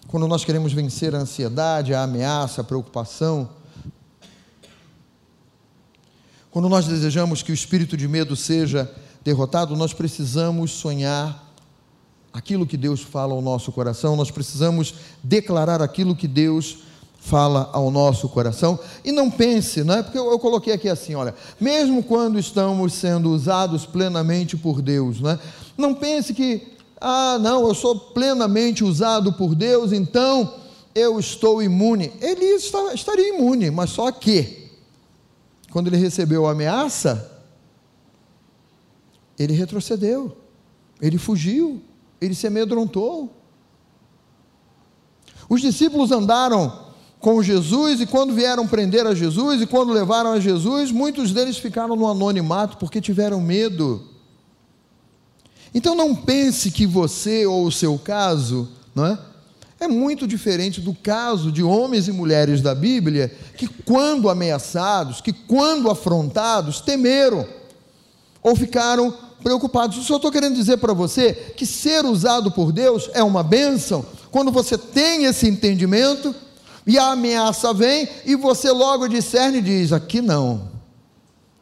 quando 0.08 0.26
nós 0.26 0.44
queremos 0.44 0.72
vencer 0.72 1.14
a 1.14 1.18
ansiedade, 1.18 1.94
a 1.94 2.02
ameaça, 2.02 2.60
a 2.60 2.64
preocupação, 2.64 3.48
quando 6.50 6.68
nós 6.68 6.86
desejamos 6.86 7.42
que 7.42 7.52
o 7.52 7.54
espírito 7.54 7.96
de 7.96 8.06
medo 8.06 8.34
seja 8.36 8.92
derrotado, 9.24 9.76
nós 9.76 9.92
precisamos 9.92 10.72
sonhar 10.72 11.43
aquilo 12.34 12.66
que 12.66 12.76
Deus 12.76 13.00
fala 13.00 13.32
ao 13.32 13.40
nosso 13.40 13.70
coração, 13.70 14.16
nós 14.16 14.28
precisamos 14.28 14.92
declarar 15.22 15.80
aquilo 15.80 16.16
que 16.16 16.26
Deus 16.26 16.78
fala 17.16 17.70
ao 17.72 17.92
nosso 17.92 18.28
coração. 18.28 18.76
E 19.04 19.12
não 19.12 19.30
pense, 19.30 19.84
não 19.84 19.94
é? 19.94 20.02
Porque 20.02 20.18
eu, 20.18 20.28
eu, 20.28 20.38
coloquei 20.40 20.72
aqui 20.72 20.88
assim: 20.88 21.14
olha, 21.14 21.32
mesmo 21.60 22.02
quando 22.02 22.36
estamos 22.36 22.92
sendo 22.94 23.30
usados 23.30 23.86
plenamente 23.86 24.56
por 24.56 24.82
Deus, 24.82 25.20
não 25.20 25.30
é? 25.30 25.38
Não 25.78 25.94
pense 25.94 26.34
que, 26.34 26.74
ah, 27.00 27.38
não, 27.40 27.68
eu 27.68 27.74
sou 27.74 27.96
plenamente 27.96 28.82
usado 28.82 29.32
por 29.34 29.54
Deus, 29.54 29.92
então 29.92 30.54
eu 30.92 31.20
estou 31.20 31.62
imune. 31.62 32.12
Ele 32.20 32.44
estaria 32.46 33.36
imune, 33.36 33.70
mas 33.70 33.90
só 33.90 34.10
que, 34.10 34.70
quando 35.70 35.86
ele 35.86 35.96
recebeu 35.96 36.46
a 36.46 36.50
ameaça, 36.50 37.30
ele 39.38 39.52
retrocedeu, 39.52 40.36
ele 41.00 41.18
fugiu, 41.18 41.80
ele 42.24 42.34
se 42.34 42.46
amedrontou. 42.46 43.32
Os 45.48 45.60
discípulos 45.60 46.10
andaram 46.10 46.84
com 47.20 47.42
Jesus 47.42 48.00
e 48.00 48.06
quando 48.06 48.34
vieram 48.34 48.66
prender 48.66 49.06
a 49.06 49.14
Jesus 49.14 49.62
e 49.62 49.66
quando 49.66 49.92
levaram 49.92 50.32
a 50.32 50.40
Jesus, 50.40 50.90
muitos 50.90 51.32
deles 51.32 51.56
ficaram 51.56 51.96
no 51.96 52.06
anonimato 52.06 52.76
porque 52.76 53.00
tiveram 53.00 53.40
medo. 53.40 54.08
Então 55.74 55.94
não 55.94 56.14
pense 56.14 56.70
que 56.70 56.86
você 56.86 57.46
ou 57.46 57.66
o 57.66 57.72
seu 57.72 57.98
caso, 57.98 58.68
não 58.94 59.06
é? 59.06 59.18
É 59.80 59.88
muito 59.88 60.26
diferente 60.26 60.80
do 60.80 60.94
caso 60.94 61.50
de 61.50 61.62
homens 61.62 62.08
e 62.08 62.12
mulheres 62.12 62.62
da 62.62 62.74
Bíblia 62.74 63.34
que, 63.56 63.66
quando 63.66 64.30
ameaçados, 64.30 65.20
que, 65.20 65.32
quando 65.32 65.90
afrontados, 65.90 66.80
temeram 66.80 67.46
ou 68.42 68.54
ficaram 68.54 69.14
preocupados. 69.44 70.04
Só 70.04 70.16
estou 70.16 70.32
querendo 70.32 70.56
dizer 70.56 70.78
para 70.78 70.92
você 70.92 71.32
que 71.56 71.64
ser 71.64 72.04
usado 72.04 72.50
por 72.50 72.72
Deus 72.72 73.08
é 73.14 73.22
uma 73.22 73.44
bênção 73.44 74.04
quando 74.32 74.50
você 74.50 74.76
tem 74.76 75.26
esse 75.26 75.46
entendimento 75.46 76.34
e 76.84 76.98
a 76.98 77.12
ameaça 77.12 77.72
vem 77.72 78.08
e 78.26 78.34
você 78.34 78.72
logo 78.72 79.06
discerne 79.06 79.58
e 79.58 79.62
diz: 79.62 79.92
aqui 79.92 80.20
não, 80.20 80.68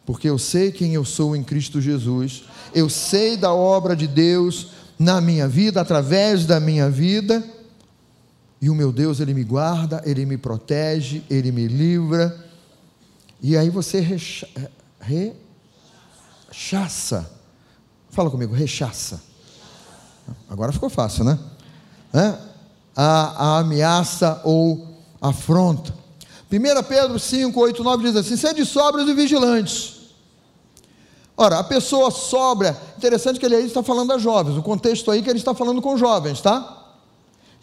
porque 0.06 0.30
eu 0.30 0.38
sei 0.38 0.72
quem 0.72 0.94
eu 0.94 1.04
sou 1.04 1.36
em 1.36 1.42
Cristo 1.42 1.80
Jesus, 1.80 2.44
eu 2.74 2.88
sei 2.88 3.36
da 3.36 3.52
obra 3.52 3.94
de 3.94 4.06
Deus 4.06 4.68
na 4.98 5.20
minha 5.20 5.46
vida, 5.46 5.80
através 5.80 6.46
da 6.46 6.58
minha 6.58 6.88
vida 6.88 7.44
e 8.62 8.70
o 8.70 8.74
meu 8.76 8.92
Deus, 8.92 9.18
Ele 9.18 9.34
me 9.34 9.42
guarda, 9.42 10.00
Ele 10.06 10.24
me 10.24 10.38
protege, 10.38 11.24
Ele 11.28 11.50
me 11.50 11.66
livra. 11.66 12.48
E 13.42 13.56
aí 13.56 13.68
você 13.68 13.98
recha, 13.98 14.48
rechaça. 16.48 17.28
Fala 18.12 18.31
comigo, 18.31 18.55
rechaça. 18.55 19.22
Agora 20.48 20.70
ficou 20.70 20.90
fácil, 20.90 21.25
né? 21.25 21.38
É? 22.12 22.35
A, 22.94 23.55
a 23.55 23.59
ameaça 23.61 24.40
ou 24.44 24.87
afronta. 25.20 25.94
1 26.53 26.83
Pedro 26.87 27.18
5, 27.18 27.59
8, 27.59 27.83
9 27.83 28.05
diz 28.05 28.16
assim: 28.16 28.37
sede 28.37 28.66
sóbrios 28.66 29.09
e 29.09 29.14
vigilantes. 29.14 30.03
Ora, 31.35 31.59
a 31.59 31.64
pessoa 31.64 32.11
sóbria, 32.11 32.77
interessante 32.98 33.40
que 33.40 33.46
ele 33.46 33.57
aí 33.57 33.66
está 33.66 33.83
falando 33.83 34.12
a 34.12 34.18
jovens, 34.18 34.59
o 34.59 34.62
contexto 34.62 35.11
aí 35.11 35.22
que 35.22 35.31
ele 35.31 35.38
está 35.38 35.55
falando 35.55 35.81
com 35.81 35.96
jovens, 35.96 36.42
tá? 36.42 36.83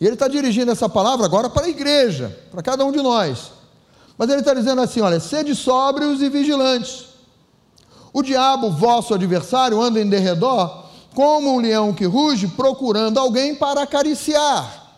E 0.01 0.05
ele 0.05 0.15
está 0.15 0.27
dirigindo 0.27 0.71
essa 0.71 0.89
palavra 0.89 1.27
agora 1.27 1.47
para 1.47 1.67
a 1.67 1.69
igreja, 1.69 2.35
para 2.49 2.63
cada 2.63 2.83
um 2.83 2.91
de 2.91 3.03
nós. 3.03 3.51
Mas 4.17 4.27
ele 4.29 4.39
está 4.39 4.55
dizendo 4.55 4.81
assim: 4.81 5.01
olha, 5.01 5.19
sede 5.19 5.53
sóbrios 5.53 6.23
e 6.23 6.29
vigilantes. 6.29 7.08
O 8.11 8.21
diabo, 8.23 8.71
vosso 8.71 9.13
adversário, 9.13 9.81
anda 9.81 9.99
em 9.99 10.09
derredor, 10.09 10.85
como 11.13 11.53
um 11.53 11.59
leão 11.59 11.93
que 11.93 12.05
ruge, 12.05 12.47
procurando 12.47 13.19
alguém 13.19 13.55
para 13.55 13.83
acariciar. 13.83 14.93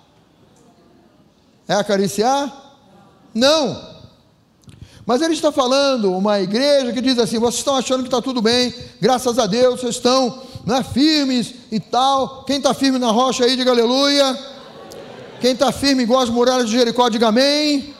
É 1.68 1.74
acariciar? 1.74 2.76
Não. 3.34 3.92
Mas 5.06 5.22
ele 5.22 5.34
está 5.34 5.52
falando 5.52 6.14
uma 6.14 6.40
igreja 6.40 6.94
que 6.94 7.02
diz 7.02 7.18
assim: 7.18 7.40
vocês 7.40 7.60
estão 7.60 7.76
achando 7.76 8.02
que 8.02 8.08
está 8.08 8.22
tudo 8.22 8.42
bem, 8.42 8.74
graças 9.00 9.40
a 9.40 9.46
Deus, 9.46 9.80
vocês 9.80 9.96
estão 9.96 10.42
né, 10.66 10.84
firmes 10.84 11.54
e 11.72 11.80
tal. 11.80 12.44
Quem 12.44 12.58
está 12.58 12.74
firme 12.74 13.00
na 13.00 13.12
rocha 13.12 13.46
aí, 13.46 13.56
diga 13.56 13.72
aleluia. 13.72 14.38
Quem 15.40 15.54
está 15.54 15.72
firme 15.72 16.04
igual 16.04 16.22
as 16.22 16.30
muralhas 16.30 16.70
de 16.70 16.78
Jericó, 16.78 17.10
diga 17.10 17.30
amém. 17.30 17.96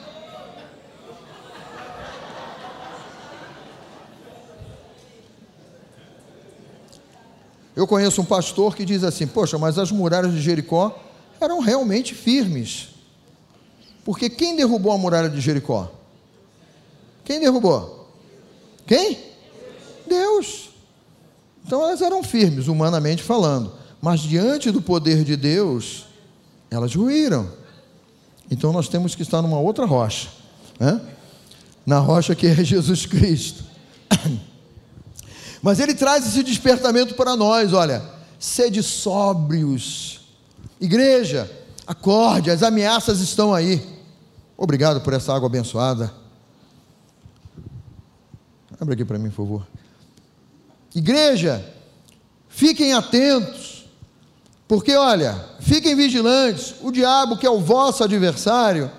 Eu 7.74 7.86
conheço 7.86 8.20
um 8.20 8.24
pastor 8.24 8.76
que 8.76 8.84
diz 8.84 9.02
assim: 9.02 9.26
Poxa, 9.26 9.58
mas 9.58 9.78
as 9.78 9.90
muralhas 9.90 10.32
de 10.32 10.40
Jericó 10.40 10.98
eram 11.40 11.60
realmente 11.60 12.14
firmes. 12.14 12.88
Porque 14.04 14.28
quem 14.28 14.56
derrubou 14.56 14.92
a 14.92 14.98
muralha 14.98 15.28
de 15.28 15.40
Jericó? 15.40 15.90
Quem 17.24 17.40
derrubou? 17.40 18.10
Quem? 18.86 19.18
Deus. 20.08 20.70
Então 21.64 21.82
elas 21.82 22.02
eram 22.02 22.22
firmes, 22.22 22.68
humanamente 22.68 23.22
falando. 23.22 23.72
Mas 24.00 24.20
diante 24.20 24.70
do 24.70 24.82
poder 24.82 25.22
de 25.22 25.36
Deus, 25.36 26.06
elas 26.70 26.94
ruíram. 26.94 27.48
Então 28.50 28.72
nós 28.72 28.88
temos 28.88 29.14
que 29.14 29.22
estar 29.22 29.40
numa 29.40 29.58
outra 29.58 29.86
rocha, 29.86 30.28
né? 30.78 31.00
na 31.86 31.98
rocha 31.98 32.34
que 32.34 32.46
é 32.46 32.54
Jesus 32.64 33.06
Cristo. 33.06 33.64
Mas 35.62 35.78
ele 35.78 35.94
traz 35.94 36.26
esse 36.26 36.42
despertamento 36.42 37.14
para 37.14 37.36
nós, 37.36 37.72
olha, 37.72 38.02
sede 38.38 38.82
sóbrios. 38.82 40.20
Igreja, 40.80 41.50
acorde, 41.86 42.50
as 42.50 42.62
ameaças 42.62 43.20
estão 43.20 43.54
aí. 43.54 43.80
Obrigado 44.56 45.00
por 45.00 45.12
essa 45.12 45.32
água 45.32 45.46
abençoada. 45.46 46.12
Abre 48.80 48.94
aqui 48.94 49.04
para 49.04 49.18
mim, 49.18 49.30
por 49.30 49.36
favor. 49.36 49.66
Igreja, 50.94 51.64
fiquem 52.48 52.92
atentos 52.92 53.72
porque 54.72 54.96
olha, 54.96 55.38
fiquem 55.60 55.94
vigilantes, 55.94 56.76
o 56.80 56.90
diabo, 56.90 57.36
que 57.36 57.46
é 57.46 57.50
o 57.50 57.60
vosso 57.60 58.02
adversário, 58.02 58.90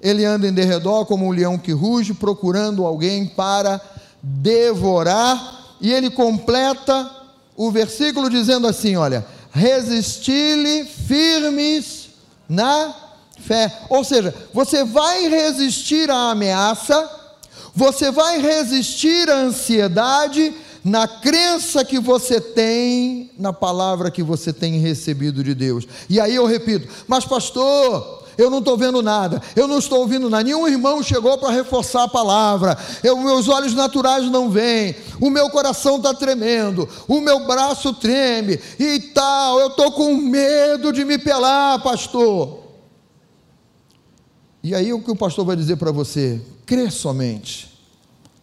ele 0.00 0.24
anda 0.24 0.48
em 0.48 0.52
derredor 0.52 1.06
como 1.06 1.24
um 1.24 1.30
leão 1.30 1.56
que 1.56 1.70
ruge, 1.70 2.12
procurando 2.12 2.84
alguém 2.84 3.28
para 3.28 3.80
devorar, 4.20 5.59
e 5.80 5.92
ele 5.92 6.10
completa 6.10 7.10
o 7.56 7.70
versículo 7.70 8.28
dizendo 8.28 8.66
assim: 8.66 8.96
olha, 8.96 9.26
resisti-lhe 9.52 10.84
firmes 10.84 12.10
na 12.48 12.94
fé. 13.40 13.72
Ou 13.88 14.04
seja, 14.04 14.34
você 14.52 14.84
vai 14.84 15.28
resistir 15.28 16.10
à 16.10 16.30
ameaça, 16.30 17.08
você 17.74 18.10
vai 18.10 18.40
resistir 18.40 19.28
à 19.30 19.36
ansiedade, 19.36 20.54
na 20.84 21.06
crença 21.06 21.84
que 21.84 21.98
você 21.98 22.40
tem 22.40 23.30
na 23.38 23.52
palavra 23.52 24.10
que 24.10 24.22
você 24.22 24.52
tem 24.52 24.78
recebido 24.78 25.44
de 25.44 25.54
Deus. 25.54 25.86
E 26.08 26.18
aí 26.18 26.34
eu 26.34 26.46
repito, 26.46 26.88
mas 27.06 27.24
pastor, 27.24 28.19
eu 28.36 28.50
não 28.50 28.58
estou 28.58 28.76
vendo 28.76 29.02
nada, 29.02 29.40
eu 29.54 29.66
não 29.66 29.78
estou 29.78 30.00
ouvindo 30.00 30.28
nada, 30.28 30.44
nenhum 30.44 30.66
irmão 30.66 31.02
chegou 31.02 31.36
para 31.38 31.50
reforçar 31.50 32.04
a 32.04 32.08
palavra, 32.08 32.76
eu, 33.02 33.16
meus 33.16 33.48
olhos 33.48 33.74
naturais 33.74 34.30
não 34.30 34.50
veem, 34.50 34.94
o 35.20 35.30
meu 35.30 35.50
coração 35.50 35.96
está 35.96 36.14
tremendo, 36.14 36.88
o 37.08 37.20
meu 37.20 37.46
braço 37.46 37.92
treme 37.94 38.58
e 38.78 39.00
tal, 39.14 39.60
eu 39.60 39.68
estou 39.68 39.92
com 39.92 40.14
medo 40.14 40.92
de 40.92 41.04
me 41.04 41.18
pelar, 41.18 41.82
pastor. 41.82 42.60
E 44.62 44.74
aí 44.74 44.92
o 44.92 45.00
que 45.00 45.10
o 45.10 45.16
pastor 45.16 45.44
vai 45.44 45.56
dizer 45.56 45.76
para 45.76 45.90
você? 45.90 46.40
Crê 46.66 46.90
somente, 46.90 47.70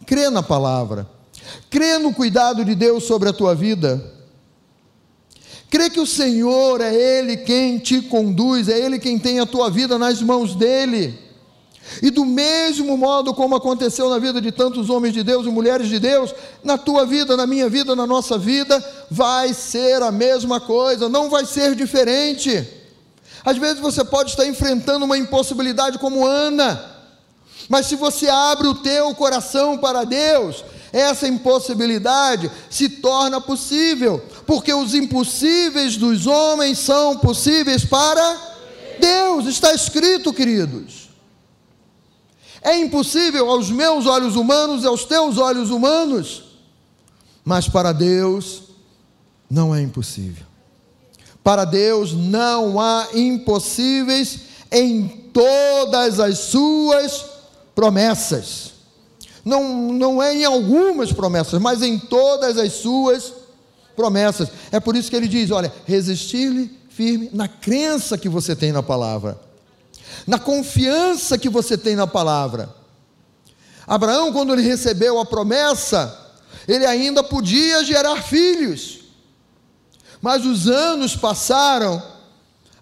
crê 0.04 0.30
na 0.30 0.42
palavra 0.42 1.18
Crê 1.70 1.98
no 1.98 2.12
cuidado 2.12 2.64
de 2.64 2.74
Deus 2.74 3.04
sobre 3.04 3.28
a 3.28 3.32
tua 3.32 3.54
vida. 3.54 4.17
Crê 5.70 5.90
que 5.90 6.00
o 6.00 6.06
Senhor 6.06 6.80
é 6.80 6.94
Ele 6.94 7.36
quem 7.36 7.78
te 7.78 8.00
conduz, 8.00 8.68
é 8.68 8.78
Ele 8.78 8.98
quem 8.98 9.18
tem 9.18 9.38
a 9.38 9.46
tua 9.46 9.70
vida 9.70 9.98
nas 9.98 10.22
mãos 10.22 10.54
dEle. 10.54 11.18
E 12.02 12.10
do 12.10 12.24
mesmo 12.24 12.96
modo 12.96 13.34
como 13.34 13.56
aconteceu 13.56 14.08
na 14.10 14.18
vida 14.18 14.40
de 14.40 14.52
tantos 14.52 14.90
homens 14.90 15.14
de 15.14 15.22
Deus 15.22 15.46
e 15.46 15.50
mulheres 15.50 15.88
de 15.88 15.98
Deus, 15.98 16.34
na 16.62 16.76
tua 16.76 17.06
vida, 17.06 17.36
na 17.36 17.46
minha 17.46 17.68
vida, 17.68 17.96
na 17.96 18.06
nossa 18.06 18.36
vida, 18.38 18.84
vai 19.10 19.54
ser 19.54 20.02
a 20.02 20.10
mesma 20.10 20.60
coisa, 20.60 21.08
não 21.08 21.30
vai 21.30 21.44
ser 21.46 21.74
diferente. 21.74 22.66
Às 23.44 23.56
vezes 23.56 23.80
você 23.80 24.04
pode 24.04 24.30
estar 24.30 24.46
enfrentando 24.46 25.04
uma 25.04 25.16
impossibilidade 25.16 25.98
como 25.98 26.26
Ana, 26.26 26.96
mas 27.68 27.86
se 27.86 27.96
você 27.96 28.28
abre 28.28 28.66
o 28.66 28.74
teu 28.74 29.14
coração 29.14 29.78
para 29.78 30.04
Deus, 30.04 30.64
essa 30.92 31.28
impossibilidade 31.28 32.50
se 32.70 32.88
torna 32.88 33.40
possível, 33.40 34.22
porque 34.48 34.72
os 34.72 34.94
impossíveis 34.94 35.98
dos 35.98 36.26
homens 36.26 36.78
são 36.78 37.18
possíveis 37.18 37.84
para 37.84 38.56
Deus, 38.98 39.44
está 39.44 39.74
escrito, 39.74 40.32
queridos. 40.32 41.10
É 42.62 42.74
impossível 42.78 43.50
aos 43.50 43.70
meus 43.70 44.06
olhos 44.06 44.36
humanos 44.36 44.84
e 44.84 44.86
aos 44.86 45.04
teus 45.04 45.36
olhos 45.36 45.68
humanos, 45.68 46.44
mas 47.44 47.68
para 47.68 47.92
Deus 47.92 48.62
não 49.50 49.74
é 49.74 49.82
impossível. 49.82 50.46
Para 51.44 51.66
Deus 51.66 52.14
não 52.14 52.80
há 52.80 53.06
impossíveis 53.12 54.40
em 54.72 55.08
todas 55.30 56.18
as 56.18 56.38
suas 56.38 57.22
promessas 57.74 58.78
não, 59.48 59.92
não 59.94 60.22
é 60.22 60.34
em 60.34 60.44
algumas 60.44 61.10
promessas, 61.10 61.58
mas 61.60 61.80
em 61.80 61.98
todas 61.98 62.58
as 62.58 62.74
suas 62.74 63.24
promessas. 63.24 63.37
É 64.70 64.80
por 64.80 64.96
isso 64.96 65.10
que 65.10 65.16
ele 65.16 65.28
diz: 65.28 65.50
olha, 65.50 65.72
resistir-lhe 65.86 66.70
firme 66.88 67.30
na 67.32 67.48
crença 67.48 68.18
que 68.18 68.28
você 68.28 68.56
tem 68.56 68.72
na 68.72 68.82
palavra. 68.82 69.38
na 70.26 70.38
confiança 70.38 71.38
que 71.38 71.48
você 71.48 71.76
tem 71.76 71.96
na 71.96 72.06
palavra. 72.06 72.74
Abraão, 73.86 74.32
quando 74.32 74.52
ele 74.52 74.62
recebeu 74.62 75.18
a 75.18 75.24
promessa, 75.24 76.32
ele 76.66 76.84
ainda 76.84 77.22
podia 77.22 77.82
gerar 77.82 78.22
filhos, 78.22 79.00
mas 80.20 80.44
os 80.44 80.68
anos 80.68 81.16
passaram, 81.16 82.02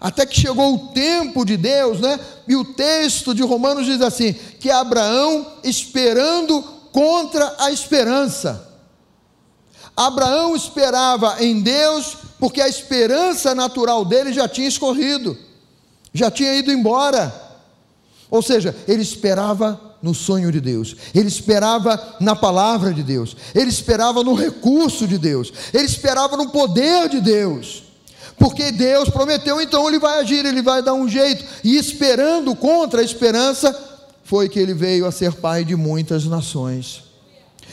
até 0.01 0.27
que 0.27 0.41
chegou 0.41 0.75
o 0.75 0.89
tempo 0.89 1.45
de 1.45 1.57
Deus, 1.57 2.01
né? 2.01 2.19
E 2.49 2.57
o 2.57 2.65
texto 2.65 3.35
de 3.35 3.43
Romanos 3.43 3.87
diz 3.87 4.01
assim: 4.01 4.33
que 4.33 4.71
Abraão 4.71 5.47
esperando 5.63 6.63
contra 6.93 7.55
a 7.59 7.71
esperança. 7.71 8.67
Abraão 9.97 10.55
esperava 10.55 11.43
em 11.43 11.63
Deus 11.63 12.19
porque 12.39 12.61
a 12.61 12.69
esperança 12.69 13.55
natural 13.55 14.05
dele 14.05 14.31
já 14.31 14.47
tinha 14.47 14.69
escorrido, 14.69 15.37
já 16.13 16.31
tinha 16.31 16.55
ido 16.55 16.71
embora. 16.71 17.35
Ou 18.31 18.43
seja, 18.43 18.77
ele 18.87 19.03
esperava 19.03 19.81
no 20.03 20.15
sonho 20.15 20.53
de 20.53 20.61
Deus, 20.61 20.95
ele 21.15 21.29
esperava 21.29 22.17
na 22.21 22.37
palavra 22.37 22.93
de 22.93 23.03
Deus, 23.03 23.35
ele 23.55 23.71
esperava 23.71 24.23
no 24.23 24.35
recurso 24.35 25.07
de 25.07 25.17
Deus, 25.17 25.51
ele 25.73 25.87
esperava 25.87 26.37
no 26.37 26.51
poder 26.51 27.09
de 27.09 27.21
Deus. 27.21 27.85
Porque 28.39 28.71
Deus 28.71 29.09
prometeu, 29.09 29.63
então 29.63 29.89
ele 29.89 29.99
vai 29.99 30.21
agir, 30.21 30.45
ele 30.45 30.61
vai 30.61 30.83
dar 30.83 30.93
um 30.93 31.09
jeito. 31.09 31.43
E 31.65 31.79
esperando 31.79 32.55
contra 32.55 33.01
a 33.01 33.05
esperança, 33.05 33.75
foi 34.25 34.47
que 34.47 34.59
ele 34.59 34.75
veio 34.75 35.07
a 35.07 35.11
ser 35.11 35.33
pai 35.33 35.65
de 35.65 35.75
muitas 35.75 36.27
nações 36.27 37.06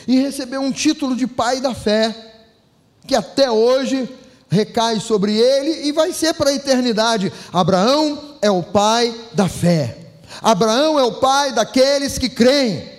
e 0.07 0.19
recebeu 0.19 0.61
um 0.61 0.71
título 0.71 1.15
de 1.15 1.27
pai 1.27 1.61
da 1.61 1.73
fé, 1.73 2.15
que 3.07 3.15
até 3.15 3.49
hoje 3.49 4.09
recai 4.49 4.99
sobre 4.99 5.35
ele 5.35 5.87
e 5.87 5.91
vai 5.91 6.13
ser 6.13 6.33
para 6.33 6.49
a 6.49 6.53
eternidade. 6.53 7.31
Abraão 7.51 8.35
é 8.41 8.51
o 8.51 8.63
pai 8.63 9.13
da 9.33 9.49
fé. 9.49 9.97
Abraão 10.41 10.99
é 10.99 11.03
o 11.03 11.19
pai 11.19 11.51
daqueles 11.51 12.17
que 12.17 12.29
creem, 12.29 12.89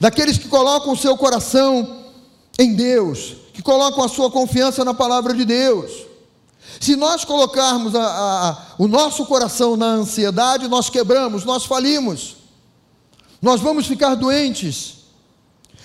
daqueles 0.00 0.38
que 0.38 0.48
colocam 0.48 0.92
o 0.92 0.96
seu 0.96 1.16
coração 1.16 2.04
em 2.58 2.74
Deus, 2.74 3.36
que 3.52 3.62
colocam 3.62 4.04
a 4.04 4.08
sua 4.08 4.30
confiança 4.30 4.84
na 4.84 4.94
palavra 4.94 5.34
de 5.34 5.44
Deus. 5.44 6.08
Se 6.80 6.94
nós 6.96 7.24
colocarmos 7.24 7.94
a, 7.94 8.04
a, 8.04 8.56
o 8.78 8.86
nosso 8.86 9.26
coração 9.26 9.76
na 9.76 9.86
ansiedade, 9.86 10.68
nós 10.68 10.88
quebramos, 10.88 11.44
nós 11.44 11.64
falimos, 11.64 12.36
nós 13.40 13.60
vamos 13.60 13.86
ficar 13.86 14.14
doentes. 14.14 14.97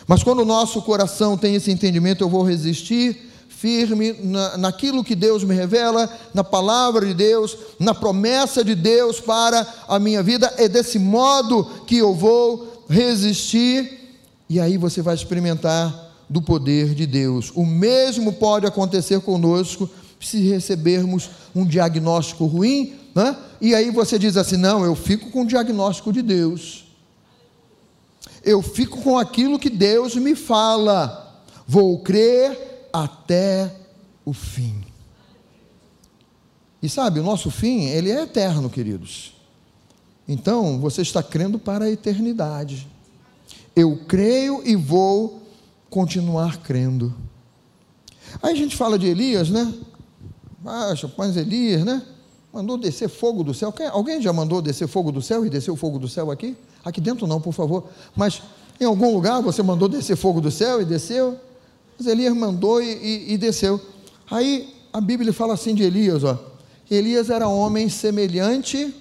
Mas 0.08 0.24
quando 0.24 0.40
o 0.40 0.46
nosso 0.46 0.82
coração 0.82 1.38
tem 1.38 1.56
esse 1.56 1.72
entendimento, 1.72 2.24
eu 2.24 2.30
vou 2.30 2.44
resistir 2.44 3.18
firme 3.64 4.14
na, 4.22 4.58
naquilo 4.58 5.06
que 5.06 5.16
Deus 5.16 5.42
me 5.44 5.56
revela, 5.56 6.10
na 6.34 6.44
palavra 6.44 7.06
de 7.06 7.14
Deus, 7.14 7.56
na 7.80 7.94
promessa 7.94 8.62
de 8.62 8.76
Deus 8.76 9.22
para 9.22 9.66
a 9.88 9.98
minha 10.00 10.22
vida, 10.22 10.54
é 10.58 10.68
desse 10.68 11.00
modo 11.00 11.64
que 11.88 11.98
eu 11.98 12.14
vou 12.14 12.84
resistir, 12.90 14.18
e 14.50 14.60
aí 14.60 14.78
você 14.78 15.02
vai 15.02 15.16
experimentar 15.16 16.12
do 16.30 16.42
poder 16.42 16.94
de 16.94 17.06
Deus. 17.06 17.54
O 17.56 17.66
mesmo 17.66 18.34
pode 18.34 18.66
acontecer 18.66 19.22
conosco 19.22 19.90
se 20.20 20.42
recebermos 20.42 21.30
um 21.56 21.66
diagnóstico 21.66 22.46
ruim, 22.46 22.96
né? 23.16 23.34
e 23.62 23.74
aí 23.74 23.92
você 23.92 24.20
diz 24.20 24.36
assim: 24.36 24.58
não, 24.58 24.84
eu 24.84 24.94
fico 24.94 25.32
com 25.32 25.44
o 25.44 25.48
diagnóstico 25.48 26.12
de 26.12 26.22
Deus 26.22 26.83
eu 28.44 28.62
fico 28.62 29.02
com 29.02 29.18
aquilo 29.18 29.58
que 29.58 29.70
Deus 29.70 30.16
me 30.16 30.36
fala, 30.36 31.42
vou 31.66 32.00
crer 32.00 32.90
até 32.92 33.74
o 34.26 34.34
fim. 34.34 34.84
E 36.82 36.90
sabe, 36.90 37.22
o 37.22 37.24
nosso 37.24 37.50
fim, 37.50 37.86
ele 37.86 38.12
é 38.12 38.24
eterno, 38.24 38.70
queridos. 38.70 39.34
Então, 40.28 40.80
você 40.80 41.02
está 41.02 41.24
crendo 41.24 41.58
para 41.58 41.86
a 41.86 41.90
eternidade. 41.90 42.88
Eu 43.74 44.02
creio 44.08 44.62
e 44.66 44.76
vou 44.76 45.42
continuar 45.90 46.58
crendo. 46.58 47.14
Aí 48.42 48.52
a 48.52 48.56
gente 48.56 48.76
fala 48.76 49.00
de 49.00 49.08
Elias, 49.08 49.50
né? 49.50 49.74
Ah, 50.66 50.94
mas 51.18 51.38
Elias, 51.38 51.84
né? 51.86 52.02
Mandou 52.52 52.78
descer 52.78 53.10
fogo 53.10 53.44
do 53.44 53.54
céu. 53.54 53.74
Alguém 53.92 54.22
já 54.22 54.34
mandou 54.34 54.62
descer 54.62 54.88
fogo 54.88 55.12
do 55.12 55.22
céu 55.22 55.46
e 55.46 55.50
desceu 55.50 55.76
fogo 55.76 55.98
do 55.98 56.08
céu 56.08 56.32
aqui? 56.32 56.56
Aqui 56.84 57.00
dentro 57.00 57.26
não, 57.26 57.40
por 57.40 57.54
favor. 57.54 57.86
Mas 58.16 58.42
em 58.80 58.86
algum 58.86 59.14
lugar 59.14 59.42
você 59.42 59.64
mandou 59.64 59.88
descer 59.88 60.18
fogo 60.18 60.42
do 60.42 60.52
céu 60.52 60.82
e 60.82 60.86
desceu. 60.86 61.40
Mas 61.98 62.08
Elias 62.08 62.36
mandou 62.36 62.82
e, 62.82 62.92
e, 62.92 63.34
e 63.34 63.38
desceu. 63.38 63.80
Aí 64.30 64.74
a 64.92 65.00
Bíblia 65.00 65.32
fala 65.32 65.54
assim 65.54 65.74
de 65.74 65.84
Elias, 65.84 66.24
ó. 66.24 66.38
Elias 66.90 67.30
era 67.30 67.48
homem 67.48 67.90
semelhante. 67.90 68.94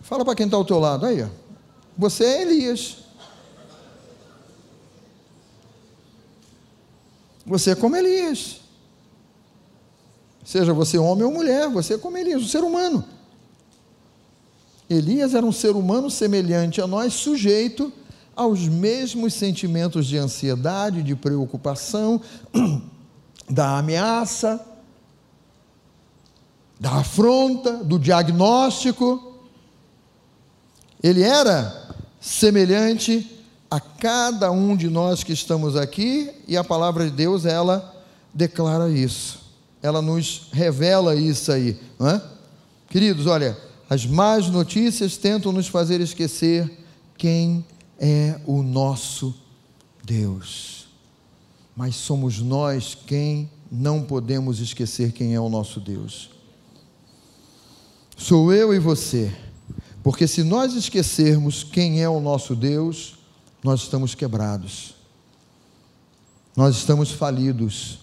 Fala 0.00 0.24
para 0.24 0.34
quem 0.34 0.46
está 0.46 0.56
ao 0.56 0.64
teu 0.64 0.78
lado 0.78 1.06
aí, 1.06 1.22
ó. 1.22 1.28
Você 1.96 2.24
é 2.24 2.42
Elias. 2.42 2.98
Você 7.46 7.70
é 7.70 7.74
como 7.74 7.96
Elias. 7.96 8.60
Seja 10.44 10.72
você 10.74 10.98
homem 10.98 11.24
ou 11.24 11.32
mulher, 11.32 11.68
você 11.70 11.94
é 11.94 11.98
como 11.98 12.18
Elias, 12.18 12.42
um 12.42 12.46
ser 12.46 12.62
humano. 12.62 13.04
Elias 14.94 15.34
era 15.34 15.44
um 15.44 15.52
ser 15.52 15.76
humano 15.76 16.10
semelhante 16.10 16.80
a 16.80 16.86
nós, 16.86 17.14
sujeito 17.14 17.92
aos 18.36 18.66
mesmos 18.66 19.34
sentimentos 19.34 20.06
de 20.06 20.18
ansiedade, 20.18 21.02
de 21.02 21.14
preocupação, 21.14 22.20
da 23.48 23.78
ameaça, 23.78 24.64
da 26.78 26.96
afronta, 26.96 27.84
do 27.84 27.98
diagnóstico. 27.98 29.34
Ele 31.02 31.22
era 31.22 31.96
semelhante 32.20 33.30
a 33.70 33.80
cada 33.80 34.50
um 34.50 34.76
de 34.76 34.88
nós 34.88 35.22
que 35.22 35.32
estamos 35.32 35.76
aqui, 35.76 36.30
e 36.46 36.56
a 36.56 36.64
palavra 36.64 37.04
de 37.04 37.10
Deus, 37.10 37.44
ela 37.44 37.94
declara 38.32 38.88
isso. 38.90 39.40
Ela 39.82 40.00
nos 40.00 40.48
revela 40.52 41.14
isso 41.14 41.52
aí, 41.52 41.78
é? 42.00 42.20
Queridos, 42.88 43.26
olha, 43.26 43.56
as 43.88 44.06
más 44.06 44.48
notícias 44.48 45.16
tentam 45.16 45.52
nos 45.52 45.68
fazer 45.68 46.00
esquecer 46.00 46.70
quem 47.16 47.64
é 47.98 48.40
o 48.46 48.62
nosso 48.62 49.34
Deus. 50.02 50.86
Mas 51.76 51.96
somos 51.96 52.40
nós 52.40 52.94
quem 52.94 53.50
não 53.70 54.02
podemos 54.02 54.60
esquecer 54.60 55.12
quem 55.12 55.34
é 55.34 55.40
o 55.40 55.48
nosso 55.48 55.80
Deus. 55.80 56.30
Sou 58.16 58.52
eu 58.52 58.72
e 58.72 58.78
você. 58.78 59.34
Porque 60.02 60.26
se 60.26 60.42
nós 60.42 60.74
esquecermos 60.74 61.64
quem 61.64 62.02
é 62.02 62.08
o 62.08 62.20
nosso 62.20 62.54
Deus, 62.54 63.16
nós 63.62 63.82
estamos 63.82 64.14
quebrados. 64.14 64.94
Nós 66.56 66.76
estamos 66.76 67.10
falidos. 67.10 67.98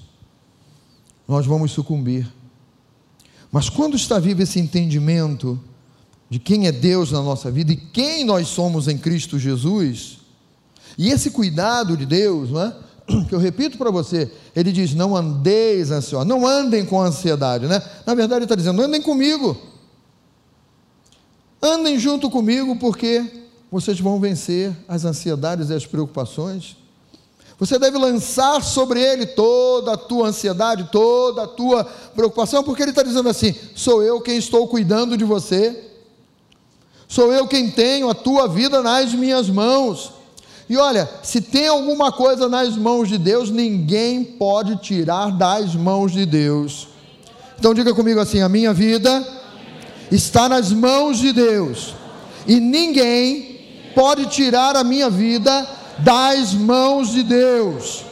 Nós 1.28 1.46
vamos 1.46 1.72
sucumbir. 1.72 2.32
Mas 3.52 3.70
quando 3.70 3.96
está 3.96 4.20
vivo 4.20 4.42
esse 4.42 4.60
entendimento, 4.60 5.60
de 6.32 6.40
quem 6.40 6.66
é 6.66 6.72
Deus 6.72 7.12
na 7.12 7.22
nossa 7.22 7.52
vida 7.52 7.74
e 7.74 7.76
quem 7.76 8.24
nós 8.24 8.48
somos 8.48 8.88
em 8.88 8.98
Cristo 8.98 9.38
Jesus, 9.38 10.20
e 10.98 11.10
esse 11.10 11.30
cuidado 11.30 11.98
de 11.98 12.06
Deus, 12.06 12.52
não 12.52 12.62
é? 12.62 12.74
que 13.28 13.36
eu 13.36 13.40
repito 13.40 13.78
para 13.78 13.92
você, 13.92 14.32
ele 14.56 14.72
diz: 14.72 14.94
não 14.94 15.14
andeis 15.14 15.92
ansiosos, 15.92 16.26
não 16.26 16.48
andem 16.48 16.86
com 16.86 17.02
ansiedade, 17.02 17.68
né? 17.68 17.84
Na 18.06 18.16
verdade, 18.16 18.38
ele 18.38 18.46
está 18.46 18.56
dizendo: 18.56 18.82
andem 18.82 19.02
comigo, 19.02 19.58
andem 21.62 22.00
junto 22.00 22.30
comigo, 22.30 22.78
porque 22.78 23.26
vocês 23.70 24.00
vão 24.00 24.18
vencer 24.18 24.74
as 24.88 25.04
ansiedades 25.04 25.70
e 25.70 25.74
as 25.74 25.86
preocupações. 25.86 26.78
Você 27.60 27.78
deve 27.78 27.98
lançar 27.98 28.64
sobre 28.64 29.02
ele 29.02 29.26
toda 29.26 29.94
a 29.94 29.98
tua 29.98 30.30
ansiedade, 30.30 30.88
toda 30.94 31.44
a 31.44 31.48
tua 31.48 31.84
preocupação, 31.84 32.64
porque 32.64 32.84
ele 32.84 32.92
está 32.92 33.04
dizendo 33.04 33.28
assim: 33.28 33.54
sou 33.76 34.02
eu 34.02 34.22
quem 34.22 34.38
estou 34.38 34.66
cuidando 34.70 35.18
de 35.18 35.26
você. 35.26 35.91
Sou 37.12 37.34
eu 37.34 37.46
quem 37.46 37.70
tenho 37.70 38.10
a 38.10 38.14
tua 38.14 38.48
vida 38.48 38.82
nas 38.82 39.14
minhas 39.14 39.50
mãos. 39.50 40.14
E 40.70 40.78
olha, 40.78 41.10
se 41.22 41.42
tem 41.42 41.68
alguma 41.68 42.10
coisa 42.10 42.48
nas 42.48 42.78
mãos 42.78 43.10
de 43.10 43.18
Deus, 43.18 43.50
ninguém 43.50 44.24
pode 44.24 44.78
tirar 44.78 45.30
das 45.30 45.76
mãos 45.76 46.14
de 46.14 46.26
Deus. 46.26 46.88
Então 47.60 47.74
diga 47.74 47.94
comigo 47.94 48.18
assim: 48.22 48.40
a 48.40 48.48
minha 48.48 48.74
vida 48.74 49.28
está 50.10 50.48
nas 50.48 50.72
mãos 50.72 51.18
de 51.18 51.34
Deus, 51.34 51.94
e 52.48 52.62
ninguém 52.62 53.60
pode 53.94 54.28
tirar 54.28 54.78
a 54.78 54.84
minha 54.86 55.10
vida 55.10 55.68
das 55.98 56.54
mãos 56.54 57.12
de 57.12 57.24
Deus. 57.24 58.06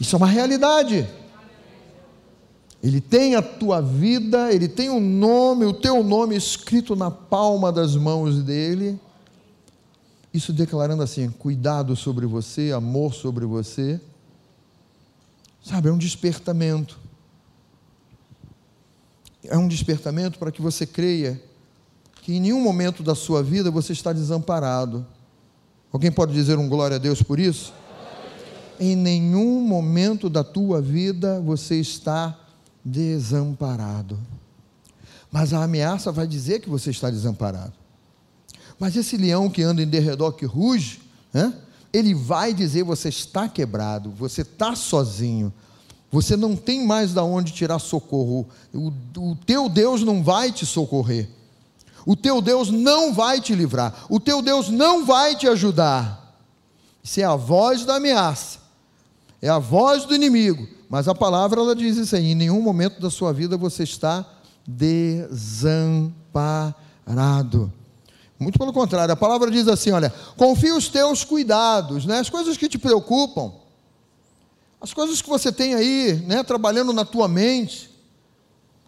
Isso 0.00 0.14
é 0.14 0.18
uma 0.18 0.28
realidade. 0.28 1.04
Ele 2.82 3.00
tem 3.00 3.34
a 3.34 3.42
tua 3.42 3.80
vida, 3.82 4.52
ele 4.52 4.66
tem 4.66 4.88
o 4.88 4.94
um 4.94 5.00
nome, 5.00 5.66
o 5.66 5.72
teu 5.72 6.02
nome 6.02 6.34
escrito 6.34 6.96
na 6.96 7.10
palma 7.10 7.70
das 7.70 7.94
mãos 7.94 8.42
dele. 8.42 8.98
Isso 10.32 10.52
declarando 10.52 11.02
assim: 11.02 11.30
cuidado 11.30 11.94
sobre 11.94 12.24
você, 12.24 12.72
amor 12.72 13.12
sobre 13.12 13.44
você. 13.44 14.00
Sabe, 15.62 15.88
é 15.88 15.92
um 15.92 15.98
despertamento. 15.98 16.98
É 19.44 19.58
um 19.58 19.68
despertamento 19.68 20.38
para 20.38 20.50
que 20.50 20.62
você 20.62 20.86
creia 20.86 21.42
que 22.22 22.34
em 22.34 22.40
nenhum 22.40 22.62
momento 22.62 23.02
da 23.02 23.14
sua 23.14 23.42
vida 23.42 23.70
você 23.70 23.92
está 23.92 24.12
desamparado. 24.12 25.06
Alguém 25.92 26.10
pode 26.12 26.32
dizer 26.32 26.58
um 26.58 26.68
glória 26.68 26.96
a 26.96 26.98
Deus 26.98 27.22
por 27.22 27.38
isso? 27.38 27.74
Em 28.78 28.96
nenhum 28.96 29.60
momento 29.60 30.30
da 30.30 30.44
tua 30.44 30.80
vida 30.80 31.40
você 31.40 31.76
está 31.76 32.38
desamparado. 32.84 34.18
Mas 35.30 35.52
a 35.52 35.62
ameaça 35.62 36.10
vai 36.10 36.26
dizer 36.26 36.60
que 36.60 36.68
você 36.68 36.90
está 36.90 37.10
desamparado. 37.10 37.72
Mas 38.78 38.96
esse 38.96 39.16
leão 39.16 39.50
que 39.50 39.62
anda 39.62 39.82
em 39.82 39.86
derredor, 39.86 40.32
que 40.32 40.46
ruge, 40.46 41.02
né? 41.32 41.52
ele 41.92 42.14
vai 42.14 42.54
dizer: 42.54 42.82
você 42.82 43.08
está 43.08 43.48
quebrado, 43.48 44.10
você 44.10 44.42
está 44.42 44.74
sozinho, 44.74 45.52
você 46.10 46.36
não 46.36 46.56
tem 46.56 46.86
mais 46.86 47.12
da 47.12 47.22
onde 47.22 47.52
tirar 47.52 47.78
socorro, 47.78 48.48
o, 48.72 48.92
o 49.18 49.36
teu 49.36 49.68
Deus 49.68 50.02
não 50.02 50.22
vai 50.22 50.50
te 50.50 50.64
socorrer, 50.64 51.28
o 52.06 52.16
teu 52.16 52.40
Deus 52.40 52.70
não 52.70 53.12
vai 53.12 53.40
te 53.40 53.54
livrar, 53.54 54.06
o 54.08 54.18
teu 54.18 54.40
Deus 54.40 54.70
não 54.70 55.04
vai 55.04 55.36
te 55.36 55.46
ajudar. 55.46 56.18
Isso 57.02 57.20
é 57.20 57.24
a 57.24 57.36
voz 57.36 57.84
da 57.84 57.96
ameaça, 57.96 58.59
é 59.42 59.48
a 59.48 59.58
voz 59.58 60.04
do 60.04 60.14
inimigo, 60.14 60.68
mas 60.88 61.08
a 61.08 61.14
palavra 61.14 61.60
ela 61.60 61.74
diz 61.74 61.96
isso 61.96 62.14
aí: 62.14 62.32
em 62.32 62.34
nenhum 62.34 62.60
momento 62.60 63.00
da 63.00 63.10
sua 63.10 63.32
vida 63.32 63.56
você 63.56 63.84
está 63.84 64.26
desamparado. 64.66 66.12
Muito 68.38 68.58
pelo 68.58 68.72
contrário, 68.72 69.12
a 69.12 69.16
palavra 69.16 69.50
diz 69.50 69.66
assim: 69.68 69.90
olha, 69.90 70.12
confia 70.36 70.74
os 70.74 70.88
teus 70.88 71.24
cuidados, 71.24 72.04
né? 72.04 72.18
as 72.18 72.30
coisas 72.30 72.56
que 72.56 72.68
te 72.68 72.78
preocupam, 72.78 73.52
as 74.80 74.92
coisas 74.92 75.20
que 75.20 75.28
você 75.28 75.52
tem 75.52 75.74
aí, 75.74 76.14
né, 76.26 76.42
trabalhando 76.42 76.92
na 76.92 77.04
tua 77.04 77.28
mente, 77.28 77.90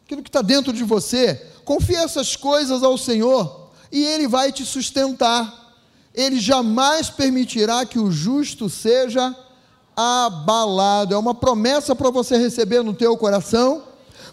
aquilo 0.04 0.22
que 0.22 0.30
está 0.30 0.40
dentro 0.40 0.72
de 0.72 0.84
você, 0.84 1.34
confia 1.64 2.00
essas 2.00 2.34
coisas 2.34 2.82
ao 2.82 2.96
Senhor 2.96 3.70
e 3.90 4.02
Ele 4.02 4.26
vai 4.26 4.50
te 4.52 4.64
sustentar. 4.64 5.60
Ele 6.14 6.38
jamais 6.40 7.08
permitirá 7.08 7.86
que 7.86 7.98
o 7.98 8.10
justo 8.10 8.68
seja 8.68 9.34
abalado. 9.96 11.14
É 11.14 11.18
uma 11.18 11.34
promessa 11.34 11.94
para 11.94 12.10
você 12.10 12.36
receber 12.36 12.82
no 12.82 12.94
teu 12.94 13.16
coração, 13.16 13.82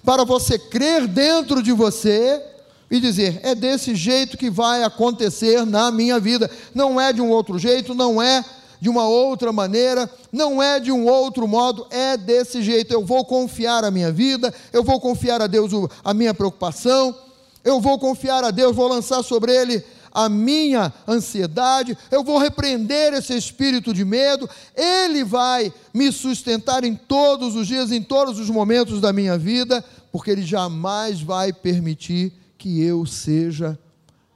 para 0.03 0.23
você 0.23 0.57
crer 0.57 1.07
dentro 1.07 1.61
de 1.61 1.71
você 1.71 2.41
e 2.89 2.99
dizer: 2.99 3.39
é 3.43 3.53
desse 3.53 3.95
jeito 3.95 4.37
que 4.37 4.49
vai 4.49 4.83
acontecer 4.83 5.65
na 5.65 5.91
minha 5.91 6.19
vida. 6.19 6.49
Não 6.73 6.99
é 6.99 7.13
de 7.13 7.21
um 7.21 7.29
outro 7.29 7.59
jeito, 7.59 7.93
não 7.93 8.21
é 8.21 8.43
de 8.81 8.89
uma 8.89 9.07
outra 9.07 9.51
maneira, 9.51 10.09
não 10.31 10.63
é 10.63 10.79
de 10.79 10.91
um 10.91 11.05
outro 11.05 11.47
modo, 11.47 11.85
é 11.89 12.15
desse 12.15 12.61
jeito. 12.61 12.93
Eu 12.93 13.05
vou 13.05 13.25
confiar 13.25 13.83
a 13.83 13.91
minha 13.91 14.11
vida, 14.11 14.53
eu 14.71 14.83
vou 14.83 14.99
confiar 14.99 15.41
a 15.41 15.47
Deus 15.47 15.71
a 16.03 16.13
minha 16.13 16.33
preocupação, 16.33 17.15
eu 17.63 17.81
vou 17.81 17.99
confiar 17.99 18.43
a 18.43 18.51
Deus, 18.51 18.75
vou 18.75 18.87
lançar 18.87 19.21
sobre 19.23 19.53
Ele 19.53 19.83
a 20.11 20.29
minha 20.29 20.93
ansiedade, 21.07 21.97
eu 22.11 22.23
vou 22.23 22.37
repreender 22.37 23.13
esse 23.13 23.35
espírito 23.35 23.93
de 23.93 24.03
medo, 24.03 24.49
Ele 24.75 25.23
vai 25.23 25.73
me 25.93 26.11
sustentar 26.11 26.83
em 26.83 26.95
todos 26.95 27.55
os 27.55 27.67
dias, 27.67 27.91
em 27.91 28.01
todos 28.01 28.39
os 28.39 28.49
momentos 28.49 29.01
da 29.01 29.13
minha 29.13 29.37
vida, 29.37 29.83
porque 30.11 30.31
Ele 30.31 30.43
jamais 30.43 31.21
vai 31.21 31.53
permitir 31.53 32.33
que 32.57 32.81
eu 32.81 33.05
seja 33.05 33.77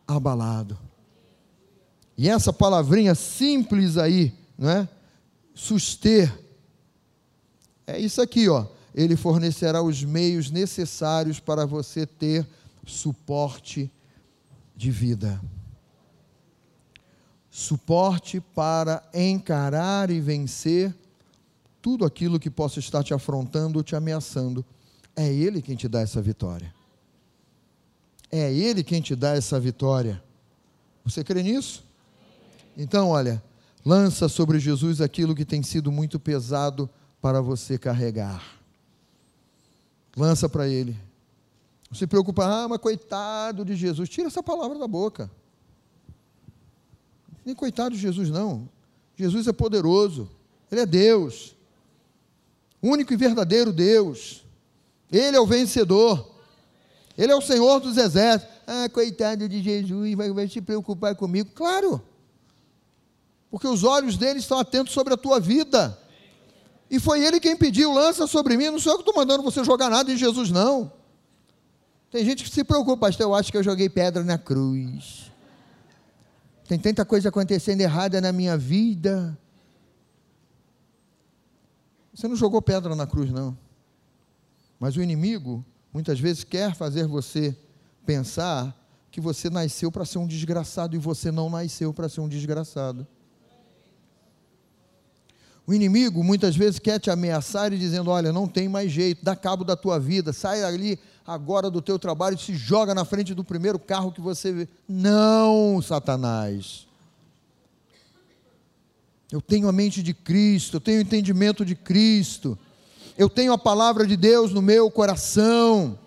abalado. 0.08 0.78
E 2.18 2.30
essa 2.30 2.54
palavrinha 2.54 3.16
simples 3.16 3.98
aí, 3.98 4.34
não 4.58 4.70
é? 4.70 4.90
Suster. 5.54 6.32
É 7.86 8.00
isso 8.00 8.22
aqui, 8.22 8.48
ó. 8.48 8.68
Ele 8.94 9.16
fornecerá 9.16 9.82
os 9.82 10.04
meios 10.04 10.52
necessários 10.52 11.40
para 11.40 11.66
você 11.66 12.06
ter 12.06 12.48
suporte 12.86 13.92
de 14.76 14.92
vida. 14.92 15.42
Suporte 17.56 18.42
para 18.42 19.08
encarar 19.14 20.10
e 20.10 20.20
vencer 20.20 20.92
tudo 21.80 22.04
aquilo 22.04 22.40
que 22.40 22.50
possa 22.50 22.80
estar 22.80 23.04
te 23.04 23.14
afrontando 23.14 23.78
ou 23.78 23.84
te 23.84 23.96
ameaçando. 23.96 24.66
É 25.16 25.32
Ele 25.32 25.62
quem 25.62 25.76
te 25.76 25.88
dá 25.88 26.02
essa 26.02 26.20
vitória. 26.20 26.74
É 28.32 28.52
Ele 28.52 28.84
quem 28.84 29.04
te 29.04 29.16
dá 29.16 29.36
essa 29.36 29.60
vitória. 29.60 30.20
Você 31.06 31.24
crê 31.24 31.44
nisso? 31.44 31.84
Então, 32.76 33.10
olha, 33.10 33.40
lança 33.86 34.28
sobre 34.28 34.58
Jesus 34.60 35.00
aquilo 35.00 35.36
que 35.36 35.46
tem 35.46 35.62
sido 35.62 35.92
muito 35.92 36.20
pesado 36.20 36.90
para 37.22 37.40
você 37.40 37.78
carregar. 37.78 38.44
Lança 40.18 40.50
para 40.50 40.68
Ele. 40.68 40.98
Não 41.88 41.96
se 41.96 42.08
preocupa, 42.08 42.46
ah, 42.48 42.68
mas 42.68 42.80
coitado 42.80 43.64
de 43.64 43.76
Jesus. 43.76 44.10
Tira 44.10 44.26
essa 44.26 44.42
palavra 44.42 44.80
da 44.80 44.88
boca. 44.88 45.30
Nem 47.46 47.56
coitado 47.56 47.96
de 47.96 48.02
Jesus, 48.02 48.30
não. 48.30 48.70
Jesus 49.16 49.48
é 49.48 49.54
poderoso. 49.54 50.30
Ele 50.72 50.82
é 50.82 50.86
Deus. 50.86 51.56
Único 52.82 53.14
e 53.14 53.18
verdadeiro 53.18 53.72
Deus. 53.72 54.44
Ele 55.12 55.38
é 55.38 55.40
o 55.40 55.46
vencedor. 55.46 56.32
Ele 57.18 57.32
é 57.32 57.36
o 57.36 57.42
Senhor 57.42 57.80
dos 57.80 57.98
exércitos. 57.98 58.54
Ah, 58.66 58.90
coitado 58.90 59.48
de 59.48 59.62
Jesus, 59.62 60.16
vai, 60.16 60.32
vai 60.32 60.48
se 60.48 60.62
preocupar 60.62 61.16
comigo. 61.16 61.52
Claro, 61.54 62.02
porque 63.54 63.68
os 63.68 63.84
olhos 63.84 64.18
dele 64.18 64.40
estão 64.40 64.58
atentos 64.58 64.94
sobre 64.94 65.14
a 65.14 65.18
tua 65.18 65.40
vida. 65.40 65.96
E 66.90 67.00
foi 67.00 67.24
ele 67.24 67.40
quem 67.40 67.56
pediu, 67.56 67.92
lança 67.92 68.26
sobre 68.26 68.58
mim. 68.58 68.72
Não 68.72 68.80
sou 68.80 68.94
eu 68.94 68.98
que 68.98 69.08
estou 69.08 69.16
mandando 69.16 69.44
você 69.44 69.64
jogar 69.64 69.92
nada 69.92 70.12
em 70.12 70.18
Jesus, 70.18 70.50
não. 70.50 70.92
Tem 72.10 72.26
gente 72.26 72.44
que 72.44 72.50
se 72.50 72.64
preocupa, 72.64 73.06
pastor, 73.06 73.28
eu 73.28 73.36
acho 73.36 73.52
que 73.52 73.58
eu 73.58 73.62
joguei 73.62 73.90
pedra 73.90 74.24
na 74.24 74.40
cruz. 74.40 75.32
Tem 76.68 76.80
tanta 76.80 77.04
coisa 77.04 77.30
acontecendo 77.30 77.82
errada 77.82 78.22
na 78.22 78.32
minha 78.32 78.58
vida. 78.58 79.38
Você 82.14 82.28
não 82.28 82.36
jogou 82.36 82.62
pedra 82.62 82.96
na 82.96 83.08
cruz, 83.08 83.32
não. 83.32 83.58
Mas 84.80 84.96
o 84.96 85.02
inimigo 85.02 85.66
muitas 85.94 86.20
vezes 86.20 86.44
quer 86.44 86.76
fazer 86.76 87.08
você 87.08 87.56
pensar 88.06 88.78
que 89.12 89.22
você 89.22 89.50
nasceu 89.50 89.92
para 89.92 90.06
ser 90.06 90.18
um 90.18 90.28
desgraçado 90.28 90.96
e 90.96 91.00
você 91.00 91.32
não 91.32 91.50
nasceu 91.50 91.94
para 91.94 92.10
ser 92.10 92.22
um 92.22 92.28
desgraçado. 92.28 93.08
O 95.66 95.74
inimigo 95.74 96.24
muitas 96.24 96.56
vezes 96.56 96.80
quer 96.80 97.00
te 97.00 97.10
ameaçar 97.10 97.72
e 97.72 97.78
dizendo: 97.78 98.10
Olha, 98.10 98.34
não 98.34 98.48
tem 98.48 98.68
mais 98.68 98.92
jeito, 98.92 99.24
dá 99.24 99.36
cabo 99.36 99.64
da 99.64 99.76
tua 99.76 100.00
vida, 100.00 100.34
sai 100.34 100.64
ali 100.64 101.00
agora 101.26 101.70
do 101.70 101.82
teu 101.82 101.98
trabalho 101.98 102.36
e 102.36 102.40
se 102.40 102.56
joga 102.56 102.94
na 102.94 103.06
frente 103.06 103.34
do 103.34 103.44
primeiro 103.44 103.80
carro 103.80 104.12
que 104.12 104.22
você 104.22 104.52
vê. 104.52 104.70
Não, 104.88 105.82
Satanás. 105.82 106.88
Eu 109.32 109.42
tenho 109.42 109.68
a 109.68 109.72
mente 109.72 110.04
de 110.04 110.14
Cristo, 110.14 110.78
eu 110.78 110.82
tenho 110.82 111.00
o 111.00 111.02
entendimento 111.02 111.66
de 111.66 111.76
Cristo 111.76 112.58
eu 113.18 113.30
tenho 113.30 113.54
a 113.54 113.58
palavra 113.58 114.06
de 114.06 114.18
Deus 114.18 114.52
no 114.52 114.62
meu 114.62 114.92
coração, 114.92 115.98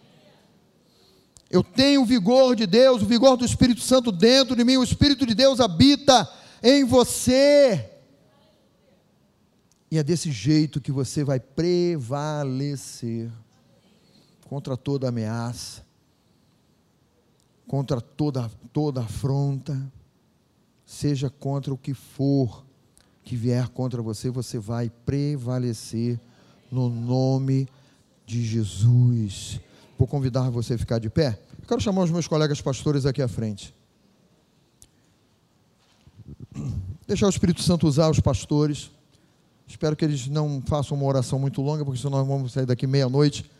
eu 1.49 1.62
tenho 1.62 2.03
o 2.03 2.05
vigor 2.05 2.57
de 2.57 2.67
Deus, 2.67 3.03
o 3.03 3.07
vigor 3.07 3.37
do 3.37 3.45
Espírito 3.45 3.81
Santo 3.81 4.11
dentro 4.11 4.57
de 4.57 4.64
mim, 4.64 4.77
o 4.77 4.83
Espírito 4.83 5.25
de 5.25 5.35
Deus 5.35 5.61
habita 5.61 6.29
em 6.62 6.85
você. 6.85 7.91
E 9.89 9.99
é 9.99 10.03
desse 10.03 10.33
jeito 10.33 10.81
que 10.81 10.91
você 10.91 11.23
vai 11.23 11.39
prevalecer 11.39 13.31
contra 14.49 14.76
toda 14.76 15.09
ameaça, 15.09 15.84
contra 17.66 18.01
toda, 18.01 18.51
toda 18.72 19.01
afronta, 19.01 19.92
seja 20.84 21.28
contra 21.28 21.74
o 21.74 21.78
que 21.78 21.92
for 21.92 22.64
que 23.24 23.34
vier 23.34 23.68
contra 23.68 24.01
você, 24.01 24.30
você 24.30 24.57
vai 24.57 24.88
prevalecer 25.05 26.20
no 26.70 26.88
nome 26.88 27.68
de 28.24 28.40
Jesus. 28.44 29.61
Vou 29.99 30.07
convidar 30.07 30.49
você 30.49 30.74
a 30.74 30.78
ficar 30.78 31.01
de 31.01 31.11
pé. 31.11 31.36
Eu 31.61 31.66
quero 31.66 31.80
chamar 31.80 32.05
os 32.05 32.11
meus 32.12 32.28
colegas 32.28 32.61
pastores 32.61 33.05
aqui 33.05 33.20
à 33.20 33.26
frente. 33.26 33.74
Deixar 37.05 37.26
o 37.26 37.30
Espírito 37.30 37.62
Santo 37.62 37.88
usar 37.88 38.09
os 38.11 38.20
pastores. 38.20 38.92
Espero 39.66 39.97
que 39.97 40.05
eles 40.05 40.28
não 40.28 40.62
façam 40.64 40.97
uma 40.97 41.07
oração 41.07 41.36
muito 41.36 41.61
longa, 41.61 41.84
porque 41.84 41.99
senão 41.99 42.18
nós 42.18 42.28
vamos 42.28 42.53
sair 42.53 42.66
daqui 42.66 42.86
meia-noite. 42.86 43.51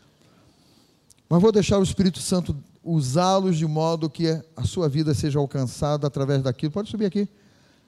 Mas 1.29 1.41
vou 1.41 1.51
deixar 1.51 1.77
o 1.77 1.83
Espírito 1.83 2.19
Santo 2.19 2.55
usá-los 2.83 3.57
de 3.57 3.65
modo 3.65 4.09
que 4.09 4.27
a 4.55 4.63
sua 4.63 4.87
vida 4.87 5.13
seja 5.13 5.39
alcançada 5.39 6.07
através 6.07 6.41
daquilo. 6.41 6.71
Pode 6.71 6.89
subir 6.89 7.05
aqui. 7.05 7.27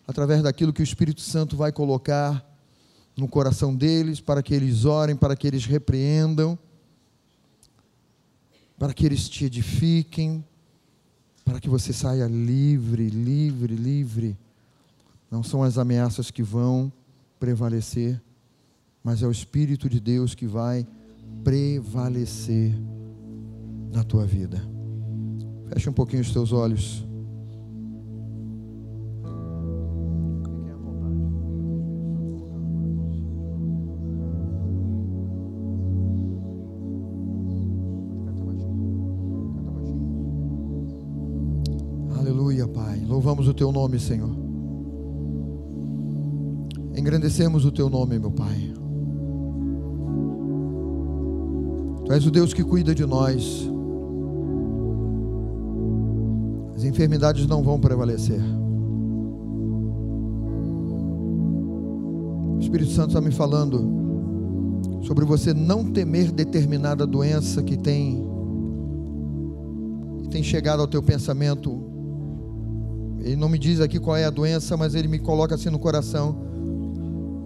Através 0.06 0.44
daquilo 0.44 0.74
que 0.74 0.82
o 0.82 0.84
Espírito 0.84 1.22
Santo 1.22 1.56
vai 1.56 1.72
colocar 1.72 2.46
no 3.16 3.28
coração 3.28 3.76
deles, 3.76 4.20
para 4.20 4.42
que 4.44 4.54
eles 4.54 4.86
orem, 4.86 5.16
para 5.16 5.36
que 5.36 5.48
eles 5.48 5.66
repreendam, 5.66 6.58
para 8.78 8.94
que 8.94 9.06
eles 9.06 9.28
te 9.30 9.46
edifiquem, 9.46 10.44
para 11.46 11.60
que 11.60 11.70
você 11.70 11.94
saia 11.94 12.28
livre, 12.28 13.10
livre, 13.10 13.76
livre. 13.76 14.38
Não 15.30 15.44
são 15.44 15.64
as 15.64 15.78
ameaças 15.78 16.32
que 16.32 16.42
vão 16.42 16.92
prevalecer, 17.40 18.22
mas 19.04 19.22
é 19.22 19.28
o 19.28 19.32
Espírito 19.32 19.90
de 19.90 20.00
Deus 20.00 20.34
que 20.34 20.48
vai 20.48 20.88
prevalecer 21.44 22.74
na 23.92 24.04
tua 24.04 24.26
vida. 24.26 24.62
Feche 25.70 25.90
um 25.90 25.94
pouquinho 25.94 26.22
os 26.22 26.34
teus 26.34 26.52
olhos. 26.52 27.08
Aleluia, 42.18 42.68
Pai. 42.68 43.00
Louvamos 43.06 43.48
o 43.48 43.54
teu 43.54 43.72
nome, 43.72 44.00
Senhor. 44.00 44.36
Engrandecemos 46.96 47.64
o 47.66 47.72
teu 47.72 47.90
nome, 47.90 48.20
meu 48.20 48.32
Pai. 48.32 48.74
Tu 52.06 52.14
és 52.14 52.26
o 52.26 52.32
Deus 52.32 52.54
que 52.54 52.64
cuida 52.64 52.94
de 52.94 53.06
nós. 53.06 53.70
As 56.80 56.86
enfermidades 56.86 57.46
não 57.46 57.62
vão 57.62 57.78
prevalecer. 57.78 58.40
O 62.56 62.58
Espírito 62.58 62.92
Santo 62.92 63.10
está 63.10 63.20
me 63.20 63.32
falando 63.32 65.02
sobre 65.06 65.26
você 65.26 65.54
não 65.54 65.84
temer 65.84 66.32
determinada 66.32 67.06
doença 67.06 67.62
que 67.62 67.76
tem 67.76 68.26
que 70.22 70.30
tem 70.30 70.42
chegado 70.42 70.80
ao 70.80 70.88
teu 70.88 71.04
pensamento. 71.04 71.84
Ele 73.20 73.36
não 73.36 73.50
me 73.50 73.60
diz 73.60 73.82
aqui 73.82 74.00
qual 74.00 74.16
é 74.16 74.24
a 74.24 74.30
doença, 74.30 74.78
mas 74.78 74.96
ele 74.96 75.10
me 75.10 75.20
coloca 75.20 75.56
assim 75.56 75.70
no 75.70 75.80
coração. 75.80 76.34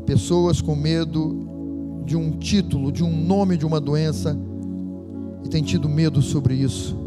Pessoas 0.05 0.61
com 0.61 0.75
medo 0.75 2.03
de 2.05 2.15
um 2.15 2.37
título, 2.37 2.91
de 2.91 3.03
um 3.03 3.25
nome 3.25 3.57
de 3.57 3.65
uma 3.65 3.81
doença 3.81 4.37
e 5.43 5.49
tem 5.49 5.63
tido 5.63 5.89
medo 5.89 6.21
sobre 6.21 6.53
isso. 6.53 7.02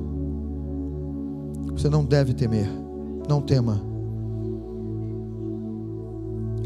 Você 1.77 1.91
não 1.91 2.05
deve 2.05 2.33
temer, 2.33 2.69
não 3.29 3.43
tema. 3.43 3.83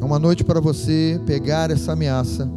É 0.01 0.05
uma 0.05 0.19
noite 0.19 0.45
para 0.45 0.61
você 0.61 1.21
pegar 1.27 1.71
essa 1.71 1.93
ameaça, 1.93 2.49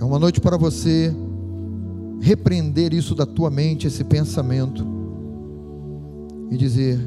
é 0.00 0.04
uma 0.04 0.18
noite 0.18 0.40
para 0.40 0.56
você 0.56 1.14
repreender 2.20 2.94
isso 2.94 3.14
da 3.14 3.26
tua 3.26 3.50
mente, 3.50 3.86
esse 3.86 4.02
pensamento, 4.02 4.86
e 6.50 6.56
dizer: 6.56 6.98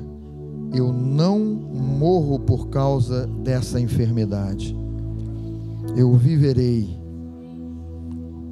Eu 0.73 0.93
não 0.93 1.39
morro 1.39 2.39
por 2.39 2.67
causa 2.67 3.25
dessa 3.43 3.81
enfermidade, 3.81 4.77
eu 5.95 6.13
viverei. 6.13 6.95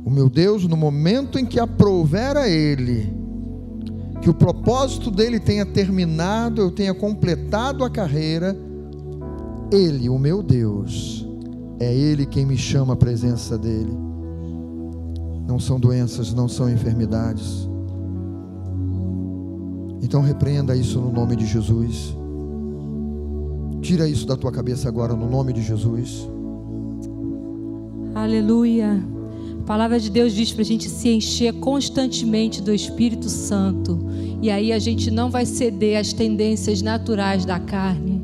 O 0.04 0.10
meu 0.10 0.30
Deus, 0.30 0.68
no 0.68 0.76
momento 0.76 1.40
em 1.40 1.46
que 1.46 1.60
aprouver 1.60 2.38
a 2.38 2.50
Ele, 2.50 3.25
que 4.26 4.30
o 4.32 4.34
propósito 4.34 5.12
dele 5.12 5.40
tenha 5.40 5.64
terminado, 5.64 6.60
eu 6.60 6.72
tenha 6.72 6.96
completado 6.96 7.84
a 7.84 7.90
carreira, 7.92 8.58
Ele, 9.72 10.10
o 10.10 10.18
meu 10.18 10.42
Deus, 10.42 11.24
é 11.80 11.94
Ele 11.94 12.26
quem 12.26 12.44
me 12.44 12.58
chama 12.58 12.94
à 12.94 12.96
presença 12.96 13.56
dEle. 13.56 13.96
Não 15.48 15.60
são 15.60 15.80
doenças, 15.80 16.34
não 16.34 16.48
são 16.48 16.68
enfermidades. 16.68 17.70
Então 20.02 20.22
repreenda 20.24 20.76
isso 20.76 21.00
no 21.00 21.12
nome 21.12 21.36
de 21.36 21.46
Jesus. 21.46 22.18
Tira 23.80 24.10
isso 24.10 24.26
da 24.26 24.36
tua 24.36 24.52
cabeça 24.52 24.88
agora 24.90 25.14
no 25.14 25.30
nome 25.30 25.54
de 25.54 25.62
Jesus. 25.62 26.28
Aleluia. 28.16 29.06
A 29.60 29.64
palavra 29.66 30.00
de 30.00 30.10
Deus 30.10 30.34
diz 30.34 30.52
para 30.52 30.64
a 30.64 30.66
gente 30.66 30.90
se 30.90 31.10
encher 31.10 31.54
constantemente 31.60 32.60
do 32.60 32.74
Espírito 32.74 33.30
Santo. 33.30 34.05
E 34.46 34.52
aí 34.52 34.72
a 34.72 34.78
gente 34.78 35.10
não 35.10 35.32
vai 35.32 35.44
ceder 35.44 36.00
às 36.00 36.14
tendências 36.14 36.80
naturais 36.80 37.46
da 37.46 37.60
carne. 37.60 38.22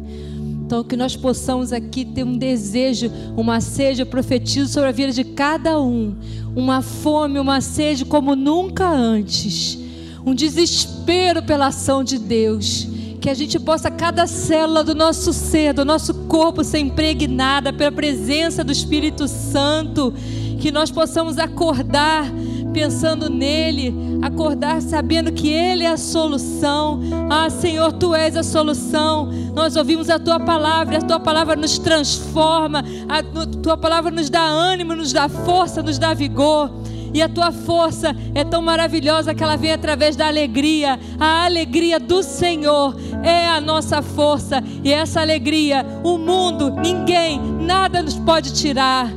Então, 0.63 0.83
que 0.83 0.95
nós 0.95 1.15
possamos 1.15 1.73
aqui 1.73 2.05
ter 2.05 2.23
um 2.23 2.37
desejo, 2.37 3.11
uma 3.35 3.59
sede, 3.59 4.03
eu 4.03 4.05
profetizo 4.05 4.71
sobre 4.71 4.89
a 4.89 4.91
vida 4.91 5.11
de 5.11 5.23
cada 5.23 5.81
um. 5.81 6.15
Uma 6.55 6.83
fome, 6.83 7.39
uma 7.39 7.59
sede 7.59 8.05
como 8.05 8.35
nunca 8.35 8.87
antes. 8.87 9.79
Um 10.23 10.35
desespero 10.35 11.41
pela 11.41 11.65
ação 11.67 12.03
de 12.03 12.19
Deus 12.19 12.87
que 13.19 13.27
a 13.27 13.33
gente 13.33 13.59
possa, 13.59 13.89
cada 13.89 14.27
célula 14.27 14.83
do 14.83 14.93
nosso 14.93 15.33
ser, 15.33 15.73
do 15.73 15.83
nosso 15.83 16.13
corpo, 16.27 16.63
ser 16.63 16.79
impregnada 16.79 17.73
pela 17.73 17.91
presença 17.91 18.63
do 18.63 18.71
Espírito 18.71 19.27
Santo 19.27 20.13
que 20.59 20.71
nós 20.71 20.91
possamos 20.91 21.39
acordar 21.39 22.31
pensando 22.71 23.29
nele, 23.29 23.93
acordar 24.21 24.81
sabendo 24.81 25.31
que 25.31 25.49
ele 25.49 25.83
é 25.83 25.89
a 25.89 25.97
solução. 25.97 26.99
Ah, 27.29 27.49
Senhor, 27.49 27.93
tu 27.93 28.15
és 28.15 28.35
a 28.35 28.43
solução. 28.43 29.29
Nós 29.53 29.75
ouvimos 29.75 30.09
a 30.09 30.17
tua 30.17 30.39
palavra, 30.39 30.97
a 30.97 31.01
tua 31.01 31.19
palavra 31.19 31.55
nos 31.55 31.77
transforma, 31.77 32.83
a 33.07 33.21
tua 33.61 33.77
palavra 33.77 34.11
nos 34.11 34.29
dá 34.29 34.43
ânimo, 34.43 34.95
nos 34.95 35.13
dá 35.13 35.27
força, 35.27 35.81
nos 35.81 35.97
dá 35.97 36.13
vigor. 36.13 36.71
E 37.13 37.21
a 37.21 37.27
tua 37.27 37.51
força 37.51 38.15
é 38.33 38.45
tão 38.45 38.61
maravilhosa 38.61 39.35
que 39.35 39.43
ela 39.43 39.57
vem 39.57 39.73
através 39.73 40.15
da 40.15 40.27
alegria. 40.27 40.97
A 41.19 41.43
alegria 41.43 41.99
do 41.99 42.23
Senhor 42.23 42.95
é 43.21 43.49
a 43.49 43.59
nossa 43.59 44.01
força. 44.01 44.63
E 44.81 44.93
essa 44.93 45.19
alegria, 45.19 45.85
o 46.03 46.17
mundo, 46.17 46.71
ninguém, 46.71 47.37
nada 47.39 48.01
nos 48.01 48.15
pode 48.15 48.53
tirar 48.53 49.11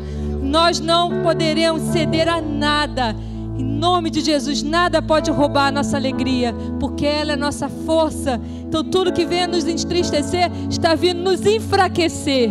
nós 0.55 0.79
não 0.79 1.23
poderemos 1.25 1.83
ceder 1.91 2.29
a 2.29 2.41
nada. 2.41 3.17
Em 3.57 3.65
nome 3.65 4.11
de 4.11 4.21
Jesus, 4.21 4.63
nada 4.63 5.01
pode 5.01 5.31
roubar 5.31 5.69
a 5.69 5.73
nossa 5.73 5.97
alegria, 5.97 6.53
porque 6.81 7.07
ela 7.07 7.33
é 7.33 7.37
nossa 7.37 7.69
força. 7.69 8.41
Então, 8.67 8.83
tudo 8.83 9.13
que 9.13 9.25
vem 9.25 9.43
a 9.43 9.47
nos 9.47 9.67
entristecer 9.67 10.51
está 10.69 10.95
vindo 10.95 11.23
nos 11.23 11.47
enfraquecer. 11.47 12.51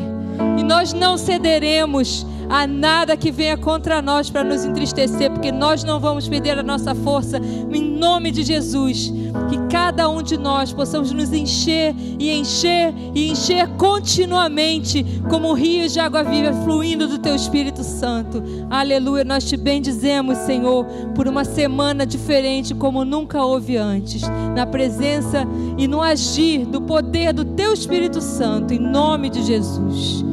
E 0.57 0.63
nós 0.63 0.93
não 0.93 1.17
cederemos 1.17 2.25
a 2.53 2.67
nada 2.67 3.17
que 3.17 3.31
venha 3.31 3.57
contra 3.57 3.99
nós 3.99 4.29
para 4.29 4.43
nos 4.43 4.63
entristecer, 4.63 5.31
porque 5.31 5.51
nós 5.51 5.83
não 5.83 5.99
vamos 5.99 6.27
perder 6.27 6.59
a 6.59 6.61
nossa 6.61 6.93
força, 6.93 7.39
em 7.39 7.81
nome 7.81 8.29
de 8.29 8.43
Jesus. 8.43 9.11
Que 9.49 9.57
cada 9.71 10.07
um 10.07 10.21
de 10.21 10.37
nós 10.37 10.71
possamos 10.71 11.11
nos 11.11 11.33
encher 11.33 11.95
e 12.19 12.29
encher 12.29 12.93
e 13.15 13.31
encher 13.31 13.67
continuamente, 13.69 15.03
como 15.27 15.51
rios 15.53 15.93
de 15.93 15.99
água 15.99 16.23
viva 16.23 16.53
fluindo 16.63 17.07
do 17.07 17.17
Teu 17.17 17.35
Espírito 17.35 17.83
Santo. 17.83 18.43
Aleluia. 18.69 19.23
Nós 19.23 19.45
te 19.45 19.57
bendizemos, 19.57 20.37
Senhor, 20.37 20.85
por 21.15 21.27
uma 21.27 21.43
semana 21.43 22.05
diferente, 22.05 22.75
como 22.75 23.03
nunca 23.03 23.43
houve 23.43 23.77
antes, 23.77 24.21
na 24.55 24.67
presença 24.67 25.43
e 25.75 25.87
no 25.87 26.03
agir 26.03 26.67
do 26.67 26.79
poder 26.79 27.33
do 27.33 27.43
Teu 27.43 27.73
Espírito 27.73 28.21
Santo, 28.21 28.75
em 28.75 28.79
nome 28.79 29.31
de 29.31 29.41
Jesus. 29.41 30.23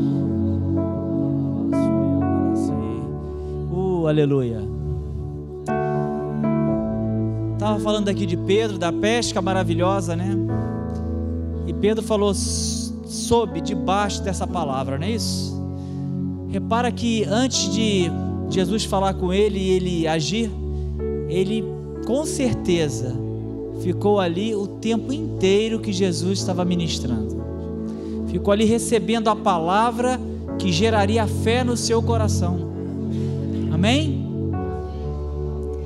Aleluia. 4.11 4.61
Estava 7.55 7.79
falando 7.81 8.09
aqui 8.09 8.27
de 8.27 8.37
Pedro, 8.37 8.79
da 8.79 8.93
pesca 8.93 9.41
maravilhosa, 9.41 10.17
né? 10.17 10.37
E 11.67 11.73
Pedro 11.73 12.03
falou 12.03 12.35
sob, 12.35 13.61
debaixo 13.61 14.23
dessa 14.23 14.47
palavra, 14.47 14.99
não 14.99 15.07
é 15.07 15.11
isso? 15.11 15.61
Repara 16.49 16.91
que 16.91 17.25
antes 17.25 17.73
de 17.73 18.11
Jesus 18.49 18.85
falar 18.85 19.15
com 19.15 19.33
ele 19.33 19.59
e 19.59 19.71
ele 19.71 20.09
agir, 20.09 20.51
ele 21.29 21.65
com 22.07 22.25
certeza 22.25 23.15
ficou 23.83 24.19
ali 24.19 24.55
o 24.55 24.67
tempo 24.67 25.13
inteiro 25.13 25.79
que 25.81 25.93
Jesus 25.93 26.39
estava 26.39 26.65
ministrando. 26.65 27.41
Ficou 28.29 28.53
ali 28.53 28.65
recebendo 28.65 29.29
a 29.29 29.37
palavra 29.37 30.19
que 30.59 30.73
geraria 30.73 31.27
fé 31.27 31.63
no 31.63 31.77
seu 31.77 32.03
coração. 32.03 32.70
Amém? 33.81 34.27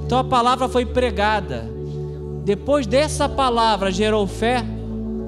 Então 0.05 0.19
a 0.19 0.25
palavra 0.25 0.69
foi 0.69 0.85
pregada. 0.85 1.71
Depois 2.45 2.89
dessa 2.89 3.29
palavra 3.29 3.93
gerou 3.93 4.27
fé. 4.27 4.65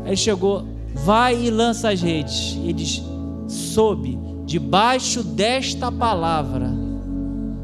Aí 0.04 0.16
chegou, 0.16 0.64
vai 0.92 1.44
e 1.44 1.48
lança 1.48 1.90
as 1.90 2.02
redes. 2.02 2.58
E 2.64 2.72
diz: 2.72 3.04
sob, 3.46 4.18
debaixo 4.44 5.22
desta 5.22 5.92
palavra, 5.92 6.68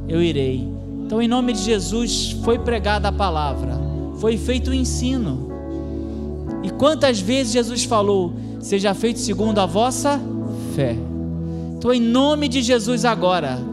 eu 0.07 0.23
irei. 0.23 0.69
Então, 1.05 1.21
em 1.21 1.27
nome 1.27 1.53
de 1.53 1.65
Jesus, 1.65 2.37
foi 2.45 2.61
pregada 2.61 3.09
a 3.09 3.13
palavra, 3.13 3.73
foi 4.19 4.37
feito 4.37 4.71
o 4.71 4.75
ensino. 4.75 5.49
E 6.63 6.71
quantas 6.71 7.19
vezes 7.19 7.53
Jesus 7.53 7.83
falou: 7.83 8.35
seja 8.61 8.95
feito 8.95 9.19
segundo 9.19 9.59
a 9.59 9.67
vossa 9.67 10.21
fé. 10.77 10.97
Então, 11.77 11.93
em 11.93 12.01
nome 12.01 12.47
de 12.47 12.63
Jesus, 12.63 13.05
agora, 13.05 13.72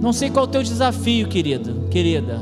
não 0.00 0.12
sei 0.12 0.30
qual 0.30 0.44
é 0.44 0.48
o 0.48 0.50
teu 0.50 0.62
desafio, 0.62 1.28
querido, 1.28 1.88
querida. 1.90 2.40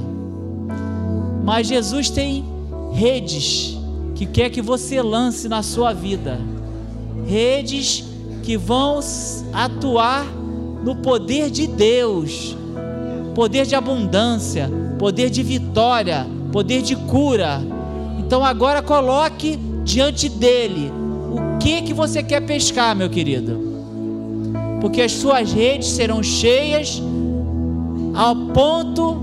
Mas 1.43 1.67
Jesus 1.67 2.11
tem 2.11 2.45
redes 2.93 3.77
que 4.15 4.27
quer 4.27 4.51
que 4.51 4.61
você 4.61 5.01
lance 5.01 5.49
na 5.49 5.63
sua 5.63 5.93
vida. 5.93 6.39
Redes 7.27 8.05
que 8.43 8.57
vão 8.57 9.01
atuar 9.53 10.27
no 10.85 10.97
poder 10.97 11.51
de 11.51 11.67
Deus. 11.67 12.57
Poder 13.35 13.67
de 13.67 13.75
abundância, 13.75 14.71
poder 14.99 15.31
de 15.31 15.43
vitória, 15.43 16.27
poder 16.53 16.83
de 16.83 16.95
cura. 16.97 17.61
Então 18.19 18.45
agora 18.45 18.83
coloque 18.83 19.59
diante 19.85 20.29
dele 20.29 20.91
o 21.31 21.59
que 21.59 21.83
que 21.83 21.95
você 21.95 22.23
quer 22.23 22.41
pescar, 22.41 22.95
meu 22.95 23.09
querido. 23.09 23.61
Porque 24.81 25.01
as 25.01 25.13
suas 25.13 25.53
redes 25.53 25.89
serão 25.89 26.23
cheias 26.23 27.03
ao 28.17 28.35
ponto, 28.35 29.21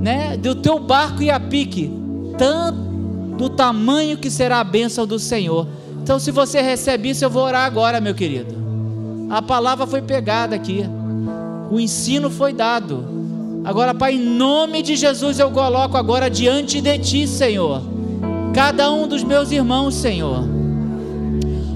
né, 0.00 0.36
do 0.38 0.54
teu 0.54 0.78
barco 0.78 1.22
e 1.22 1.30
a 1.30 1.38
pique, 1.38 1.92
tanto 2.38 2.78
do 3.36 3.50
tamanho 3.50 4.16
que 4.16 4.30
será 4.30 4.60
a 4.60 4.64
bênção 4.64 5.06
do 5.06 5.18
Senhor. 5.18 5.68
Então, 6.02 6.18
se 6.18 6.30
você 6.30 6.62
recebe 6.62 7.10
isso, 7.10 7.22
eu 7.22 7.28
vou 7.28 7.42
orar 7.42 7.66
agora, 7.66 8.00
meu 8.00 8.14
querido. 8.14 8.56
A 9.28 9.42
palavra 9.42 9.86
foi 9.86 10.00
pegada 10.00 10.56
aqui, 10.56 10.82
o 11.70 11.78
ensino 11.78 12.30
foi 12.30 12.54
dado. 12.54 13.04
Agora, 13.62 13.94
Pai, 13.94 14.14
em 14.14 14.24
nome 14.24 14.80
de 14.82 14.96
Jesus, 14.96 15.38
eu 15.38 15.50
coloco 15.50 15.96
agora 15.98 16.30
diante 16.30 16.80
de 16.80 16.98
Ti, 16.98 17.28
Senhor, 17.28 17.82
cada 18.54 18.90
um 18.90 19.06
dos 19.06 19.22
meus 19.22 19.52
irmãos, 19.52 19.94
Senhor. 19.94 20.48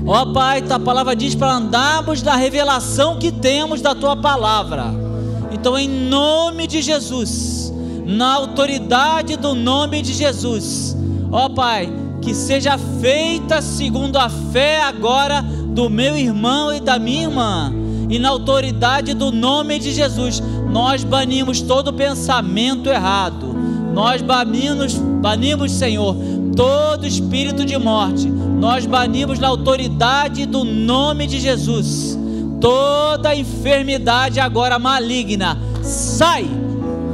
Ó 0.06 0.32
Pai, 0.32 0.64
a 0.68 0.78
palavra 0.80 1.14
diz 1.14 1.34
para 1.34 1.52
andarmos 1.52 2.22
na 2.22 2.34
revelação 2.36 3.18
que 3.18 3.30
temos 3.30 3.82
da 3.82 3.94
Tua 3.94 4.16
palavra. 4.16 5.01
Então, 5.53 5.78
em 5.78 5.88
nome 5.88 6.66
de 6.66 6.80
Jesus, 6.80 7.72
na 8.07 8.34
autoridade 8.34 9.36
do 9.36 9.55
nome 9.55 10.03
de 10.03 10.12
Jesus, 10.12 10.96
ó 11.30 11.48
Pai, 11.48 11.92
que 12.20 12.34
seja 12.34 12.78
feita 13.00 13.61
segundo 13.61 14.16
a 14.16 14.28
fé 14.28 14.80
agora 14.82 15.42
do 15.42 15.90
meu 15.90 16.16
irmão 16.16 16.74
e 16.74 16.80
da 16.80 16.98
minha 16.98 17.24
irmã, 17.24 17.72
e 18.09 18.18
na 18.18 18.28
autoridade 18.28 19.14
do 19.14 19.30
nome 19.30 19.78
de 19.78 19.92
Jesus, 19.92 20.42
nós 20.70 21.05
banimos 21.05 21.61
todo 21.61 21.92
pensamento 21.92 22.88
errado, 22.88 23.55
nós 23.92 24.22
banimos, 24.22 24.94
banimos, 24.94 25.72
Senhor, 25.72 26.16
todo 26.57 27.07
espírito 27.07 27.64
de 27.64 27.76
morte, 27.78 28.26
nós 28.28 28.86
banimos 28.86 29.38
na 29.38 29.48
autoridade 29.48 30.46
do 30.46 30.64
nome 30.64 31.26
de 31.26 31.40
Jesus, 31.40 32.18
toda 32.62 33.34
enfermidade 33.34 34.40
agora 34.40 34.78
maligna, 34.78 35.58
sai 35.82 36.48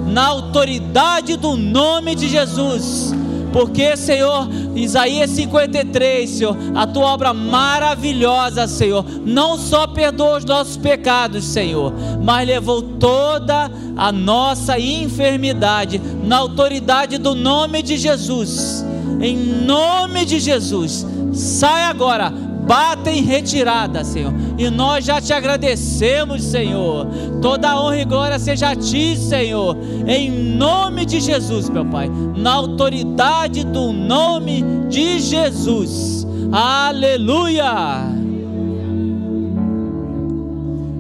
na 0.07 0.28
autoridade 0.28 1.36
do 1.36 1.57
nome 1.57 2.14
de 2.14 2.28
Jesus 2.28 3.12
porque, 3.53 3.96
Senhor, 3.96 4.49
Isaías 4.74 5.30
53, 5.30 6.28
Senhor, 6.28 6.57
a 6.74 6.86
tua 6.86 7.07
obra 7.07 7.32
maravilhosa, 7.32 8.66
Senhor, 8.66 9.05
não 9.24 9.57
só 9.57 9.86
perdoa 9.86 10.38
os 10.38 10.44
nossos 10.44 10.76
pecados, 10.76 11.44
Senhor, 11.44 11.92
mas 12.22 12.46
levou 12.46 12.82
toda 12.82 13.70
a 13.96 14.12
nossa 14.12 14.78
enfermidade 14.78 16.01
na 16.22 16.38
autoridade 16.38 17.18
do 17.18 17.34
nome 17.34 17.82
de 17.82 17.96
Jesus. 17.96 18.84
Em 19.20 19.36
nome 19.36 20.24
de 20.24 20.38
Jesus, 20.38 21.07
sai 21.32 21.84
agora 21.84 22.32
bata 22.68 23.10
em 23.10 23.22
retirada, 23.22 24.04
Senhor. 24.04 24.32
E 24.58 24.68
nós 24.68 25.06
já 25.06 25.22
te 25.22 25.32
agradecemos, 25.32 26.44
Senhor. 26.44 27.06
Toda 27.40 27.80
honra 27.80 27.98
e 27.98 28.04
glória 28.04 28.38
seja 28.38 28.68
a 28.68 28.76
ti, 28.76 29.16
Senhor. 29.16 29.74
Em 30.06 30.30
nome 30.30 31.06
de 31.06 31.18
Jesus, 31.18 31.70
meu 31.70 31.86
Pai. 31.86 32.10
Na 32.36 32.52
autoridade 32.52 33.64
do 33.64 33.90
nome 33.90 34.62
de 34.90 35.18
Jesus. 35.18 36.26
Aleluia. 36.52 38.18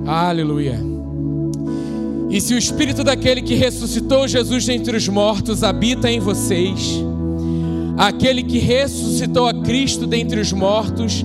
Aleluia. 0.06 0.80
E 2.30 2.40
se 2.40 2.54
o 2.54 2.58
espírito 2.58 3.04
daquele 3.04 3.42
que 3.42 3.54
ressuscitou 3.54 4.26
Jesus 4.26 4.64
dentre 4.64 4.96
os 4.96 5.06
mortos 5.08 5.62
habita 5.62 6.10
em 6.10 6.20
vocês, 6.20 7.02
aquele 7.96 8.42
que 8.42 8.58
ressuscitou 8.58 9.46
a 9.46 9.54
Cristo 9.54 10.06
dentre 10.06 10.40
os 10.40 10.52
mortos, 10.52 11.24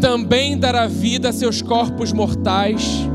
também 0.00 0.58
dará 0.58 0.86
vida 0.86 1.28
a 1.28 1.32
seus 1.32 1.60
corpos 1.62 2.12
mortais, 2.12 3.06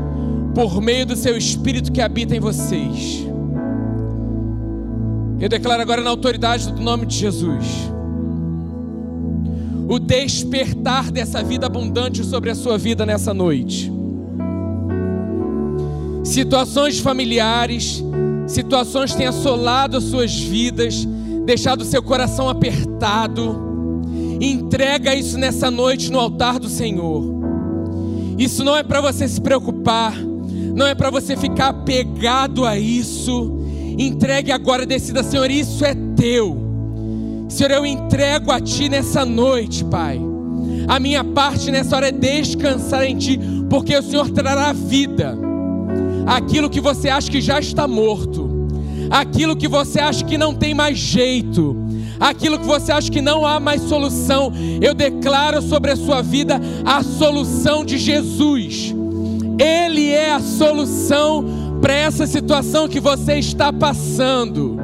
por 0.54 0.80
meio 0.80 1.04
do 1.04 1.16
seu 1.16 1.36
Espírito 1.36 1.92
que 1.92 2.00
habita 2.00 2.34
em 2.34 2.40
vocês. 2.40 3.26
Eu 5.38 5.48
declaro 5.48 5.82
agora 5.82 6.00
na 6.02 6.10
autoridade 6.10 6.72
do 6.72 6.80
nome 6.80 7.04
de 7.04 7.16
Jesus 7.16 7.66
o 9.88 10.00
despertar 10.00 11.12
dessa 11.12 11.42
vida 11.42 11.66
abundante 11.66 12.24
sobre 12.24 12.50
a 12.50 12.54
sua 12.54 12.76
vida 12.76 13.06
nessa 13.06 13.32
noite. 13.32 13.92
Situações 16.24 16.98
familiares, 16.98 18.02
situações 18.48 19.14
têm 19.14 19.26
assolado 19.26 19.96
as 19.96 20.04
suas 20.04 20.34
vidas, 20.34 21.06
deixado 21.44 21.84
seu 21.84 22.02
coração 22.02 22.48
apertado 22.48 23.65
Entrega 24.40 25.14
isso 25.14 25.38
nessa 25.38 25.70
noite 25.70 26.10
no 26.10 26.20
altar 26.20 26.58
do 26.58 26.68
Senhor. 26.68 27.24
Isso 28.38 28.62
não 28.62 28.76
é 28.76 28.82
para 28.82 29.00
você 29.00 29.26
se 29.26 29.40
preocupar, 29.40 30.14
não 30.74 30.86
é 30.86 30.94
para 30.94 31.10
você 31.10 31.36
ficar 31.36 31.68
apegado 31.68 32.64
a 32.66 32.78
isso. 32.78 33.58
Entregue 33.98 34.52
agora, 34.52 34.84
decida, 34.84 35.22
Senhor, 35.22 35.50
isso 35.50 35.84
é 35.84 35.94
teu. 36.14 36.56
Senhor, 37.48 37.70
eu 37.70 37.86
entrego 37.86 38.50
a 38.50 38.60
Ti 38.60 38.88
nessa 38.88 39.24
noite, 39.24 39.84
Pai. 39.84 40.20
A 40.86 41.00
minha 41.00 41.24
parte 41.24 41.70
nessa 41.70 41.96
hora 41.96 42.08
é 42.08 42.12
descansar 42.12 43.04
em 43.04 43.16
Ti, 43.16 43.40
porque 43.70 43.96
o 43.96 44.02
Senhor 44.02 44.30
trará 44.30 44.72
vida. 44.72 45.38
Aquilo 46.26 46.68
que 46.68 46.80
você 46.80 47.08
acha 47.08 47.30
que 47.30 47.40
já 47.40 47.58
está 47.58 47.88
morto, 47.88 48.68
aquilo 49.10 49.56
que 49.56 49.68
você 49.68 50.00
acha 50.00 50.24
que 50.24 50.36
não 50.36 50.54
tem 50.54 50.74
mais 50.74 50.98
jeito, 50.98 51.85
aquilo 52.18 52.58
que 52.58 52.66
você 52.66 52.92
acha 52.92 53.10
que 53.10 53.20
não 53.20 53.46
há 53.46 53.60
mais 53.60 53.82
solução, 53.82 54.52
eu 54.80 54.94
declaro 54.94 55.60
sobre 55.62 55.90
a 55.90 55.96
sua 55.96 56.22
vida 56.22 56.60
a 56.84 57.02
solução 57.02 57.84
de 57.84 57.98
Jesus. 57.98 58.94
Ele 59.58 60.10
é 60.10 60.32
a 60.32 60.40
solução 60.40 61.44
para 61.80 61.94
essa 61.94 62.26
situação 62.26 62.88
que 62.88 63.00
você 63.00 63.38
está 63.38 63.72
passando. 63.72 64.78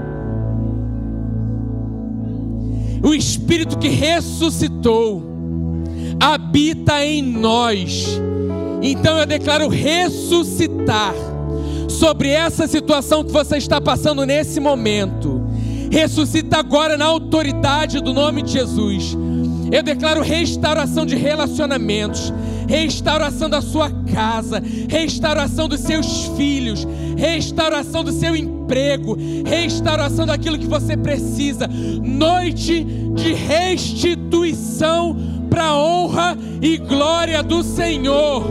O 3.02 3.12
Espírito 3.12 3.78
que 3.78 3.88
ressuscitou 3.88 5.22
habita 6.20 7.04
em 7.04 7.22
nós. 7.22 8.06
Então 8.80 9.18
eu 9.18 9.26
declaro 9.26 9.68
ressuscitar 9.68 11.14
sobre 11.88 12.30
essa 12.30 12.66
situação 12.66 13.24
que 13.24 13.32
você 13.32 13.56
está 13.56 13.80
passando 13.80 14.24
nesse 14.24 14.58
momento 14.60 15.41
Ressuscita 15.92 16.56
agora 16.56 16.96
na 16.96 17.04
autoridade 17.04 18.00
do 18.00 18.14
nome 18.14 18.40
de 18.40 18.52
Jesus. 18.52 19.14
Eu 19.70 19.82
declaro 19.82 20.22
restauração 20.22 21.04
de 21.04 21.14
relacionamentos, 21.14 22.32
restauração 22.66 23.50
da 23.50 23.60
sua 23.60 23.90
casa, 23.90 24.62
restauração 24.88 25.68
dos 25.68 25.80
seus 25.80 26.24
filhos, 26.34 26.88
restauração 27.14 28.02
do 28.02 28.10
seu 28.10 28.34
emprego, 28.34 29.18
restauração 29.44 30.24
daquilo 30.24 30.58
que 30.58 30.66
você 30.66 30.96
precisa. 30.96 31.68
Noite 31.68 32.84
de 33.14 33.34
restituição 33.34 35.14
para 35.50 35.64
a 35.64 35.78
honra 35.78 36.38
e 36.62 36.78
glória 36.78 37.42
do 37.42 37.62
Senhor. 37.62 38.46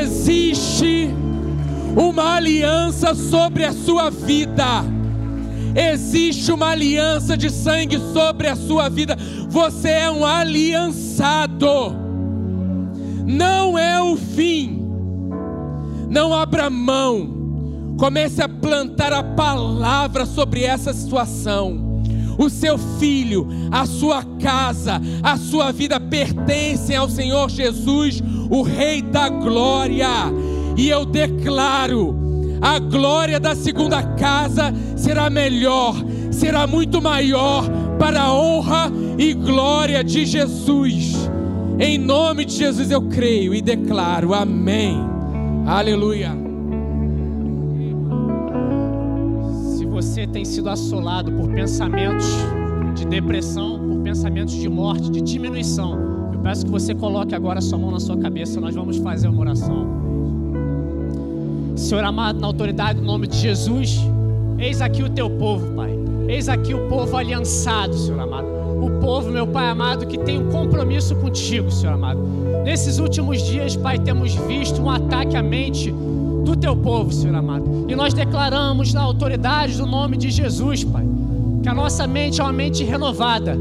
Existe 0.00 1.10
uma 1.94 2.36
aliança 2.36 3.14
sobre 3.14 3.66
a 3.66 3.74
sua 3.74 4.08
vida 4.08 5.01
Existe 5.74 6.52
uma 6.52 6.70
aliança 6.70 7.36
de 7.36 7.50
sangue 7.50 7.98
sobre 8.12 8.48
a 8.48 8.56
sua 8.56 8.88
vida. 8.88 9.16
Você 9.48 9.88
é 9.88 10.10
um 10.10 10.24
aliançado. 10.24 11.96
Não 13.26 13.78
é 13.78 14.00
o 14.00 14.16
fim. 14.16 14.82
Não 16.10 16.34
abra 16.34 16.68
mão. 16.68 17.94
Comece 17.98 18.42
a 18.42 18.48
plantar 18.48 19.12
a 19.12 19.22
palavra 19.22 20.26
sobre 20.26 20.64
essa 20.64 20.92
situação. 20.92 22.02
O 22.38 22.48
seu 22.48 22.78
filho, 22.98 23.46
a 23.70 23.86
sua 23.86 24.24
casa, 24.40 25.00
a 25.22 25.36
sua 25.36 25.70
vida 25.70 26.00
pertencem 26.00 26.96
ao 26.96 27.08
Senhor 27.08 27.48
Jesus, 27.50 28.22
o 28.50 28.62
Rei 28.62 29.02
da 29.02 29.28
Glória. 29.28 30.08
E 30.76 30.88
eu 30.88 31.04
declaro 31.04 32.21
a 32.62 32.78
glória 32.78 33.40
da 33.40 33.56
segunda 33.56 34.00
casa 34.14 34.72
será 34.96 35.28
melhor, 35.28 35.96
será 36.30 36.64
muito 36.64 37.02
maior 37.02 37.68
para 37.98 38.22
a 38.22 38.32
honra 38.32 38.90
e 39.18 39.34
glória 39.34 40.04
de 40.04 40.24
Jesus. 40.24 41.28
Em 41.80 41.98
nome 41.98 42.44
de 42.44 42.54
Jesus 42.54 42.92
eu 42.92 43.02
creio 43.02 43.52
e 43.52 43.60
declaro. 43.60 44.32
Amém. 44.32 44.96
Aleluia. 45.66 46.30
Se 49.76 49.84
você 49.84 50.24
tem 50.28 50.44
sido 50.44 50.70
assolado 50.70 51.32
por 51.32 51.50
pensamentos 51.52 52.26
de 52.94 53.04
depressão, 53.06 53.76
por 53.88 54.02
pensamentos 54.02 54.54
de 54.54 54.68
morte, 54.68 55.10
de 55.10 55.20
diminuição, 55.20 56.30
eu 56.32 56.38
peço 56.38 56.64
que 56.64 56.70
você 56.70 56.94
coloque 56.94 57.34
agora 57.34 57.60
sua 57.60 57.78
mão 57.78 57.90
na 57.90 57.98
sua 57.98 58.16
cabeça, 58.16 58.60
nós 58.60 58.76
vamos 58.76 58.98
fazer 58.98 59.26
uma 59.26 59.40
oração. 59.40 60.01
Senhor 61.82 62.04
amado, 62.04 62.40
na 62.40 62.46
autoridade 62.46 63.00
do 63.00 63.04
nome 63.04 63.26
de 63.26 63.36
Jesus, 63.36 63.98
eis 64.56 64.80
aqui 64.80 65.02
o 65.02 65.10
teu 65.10 65.28
povo, 65.28 65.74
Pai. 65.74 65.90
Eis 66.28 66.48
aqui 66.48 66.72
o 66.72 66.88
povo 66.88 67.16
aliançado, 67.16 67.92
Senhor 67.94 68.20
amado. 68.20 68.46
O 68.80 69.00
povo, 69.00 69.32
meu 69.32 69.48
Pai 69.48 69.68
amado, 69.68 70.06
que 70.06 70.16
tem 70.16 70.38
um 70.38 70.48
compromisso 70.52 71.16
contigo, 71.16 71.72
Senhor 71.72 71.94
amado. 71.94 72.20
Nesses 72.64 73.00
últimos 73.00 73.42
dias, 73.42 73.74
Pai, 73.74 73.98
temos 73.98 74.32
visto 74.32 74.80
um 74.80 74.88
ataque 74.88 75.36
à 75.36 75.42
mente 75.42 75.90
do 76.44 76.54
teu 76.54 76.76
povo, 76.76 77.12
Senhor 77.12 77.34
amado. 77.34 77.86
E 77.88 77.96
nós 77.96 78.14
declaramos 78.14 78.94
na 78.94 79.02
autoridade 79.02 79.76
do 79.76 79.84
nome 79.84 80.16
de 80.16 80.30
Jesus, 80.30 80.84
Pai, 80.84 81.04
que 81.64 81.68
a 81.68 81.74
nossa 81.74 82.06
mente 82.06 82.40
é 82.40 82.44
uma 82.44 82.52
mente 82.52 82.84
renovada, 82.84 83.58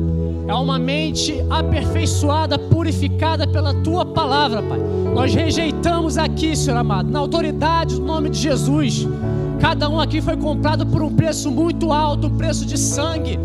é 0.47 0.53
uma 0.53 0.79
mente 0.79 1.43
aperfeiçoada, 1.49 2.57
purificada 2.57 3.47
pela 3.47 3.73
tua 3.73 4.05
palavra, 4.05 4.61
Pai. 4.61 4.79
Nós 5.13 5.33
rejeitamos 5.33 6.17
aqui, 6.17 6.55
Senhor 6.55 6.77
amado, 6.77 7.11
na 7.11 7.19
autoridade 7.19 7.95
do 7.95 8.01
nome 8.01 8.29
de 8.29 8.39
Jesus. 8.39 9.07
Cada 9.59 9.87
um 9.87 9.99
aqui 9.99 10.21
foi 10.21 10.35
comprado 10.35 10.85
por 10.85 11.01
um 11.01 11.13
preço 11.13 11.51
muito 11.51 11.91
alto, 11.91 12.27
um 12.27 12.37
preço 12.37 12.65
de 12.65 12.77
sangue. 12.77 13.37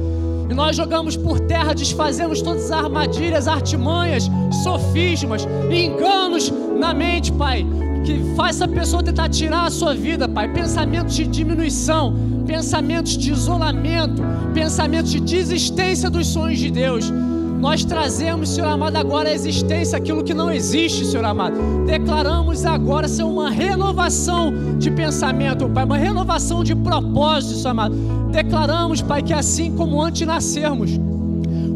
E 0.49 0.55
nós 0.55 0.77
jogamos 0.77 1.17
por 1.17 1.41
terra, 1.41 1.75
desfazemos 1.75 2.41
todas 2.41 2.71
as 2.71 2.73
armadilhas, 2.73 3.49
artimanhas, 3.49 4.31
sofismas, 4.63 5.47
enganos 5.71 6.53
na 6.79 6.95
mente, 6.95 7.33
Pai, 7.33 7.67
que 8.07 8.23
faz 8.37 8.57
essa 8.57 8.69
pessoa 8.69 9.03
tentar 9.03 9.29
tirar 9.29 9.65
a 9.67 9.71
sua 9.71 9.93
vida, 9.93 10.29
Pai. 10.29 10.49
Pensamentos 10.53 11.15
de 11.15 11.27
diminuição, 11.27 12.15
pensamentos 12.47 13.19
de 13.19 13.33
isolamento, 13.33 14.23
pensamentos 14.55 15.11
de 15.11 15.21
desistência 15.21 16.09
dos 16.09 16.29
sonhos 16.29 16.61
de 16.61 16.71
Deus. 16.71 17.13
Nós 17.59 17.85
trazemos, 17.85 18.51
Senhor 18.51 18.69
amado, 18.69 18.97
agora 18.97 19.29
a 19.29 19.33
existência, 19.33 19.99
aquilo 19.99 20.23
que 20.23 20.33
não 20.33 20.53
existe, 20.53 21.05
Senhor 21.05 21.25
amado. 21.25 21.57
Declaramos 21.85 22.65
agora 22.65 23.09
ser 23.09 23.25
uma 23.25 23.51
renovação 23.51 24.53
de 24.79 24.91
pensamento, 24.91 25.69
Pai, 25.69 25.85
uma 25.85 25.99
renovação 25.99 26.63
de 26.63 26.77
propósito, 26.77 27.55
Senhor 27.55 27.71
amado. 27.71 27.97
Declaramos, 28.31 29.03
Pai, 29.03 29.21
que 29.21 29.33
assim 29.33 29.75
como 29.75 30.01
antes 30.01 30.25
nascermos, 30.25 30.91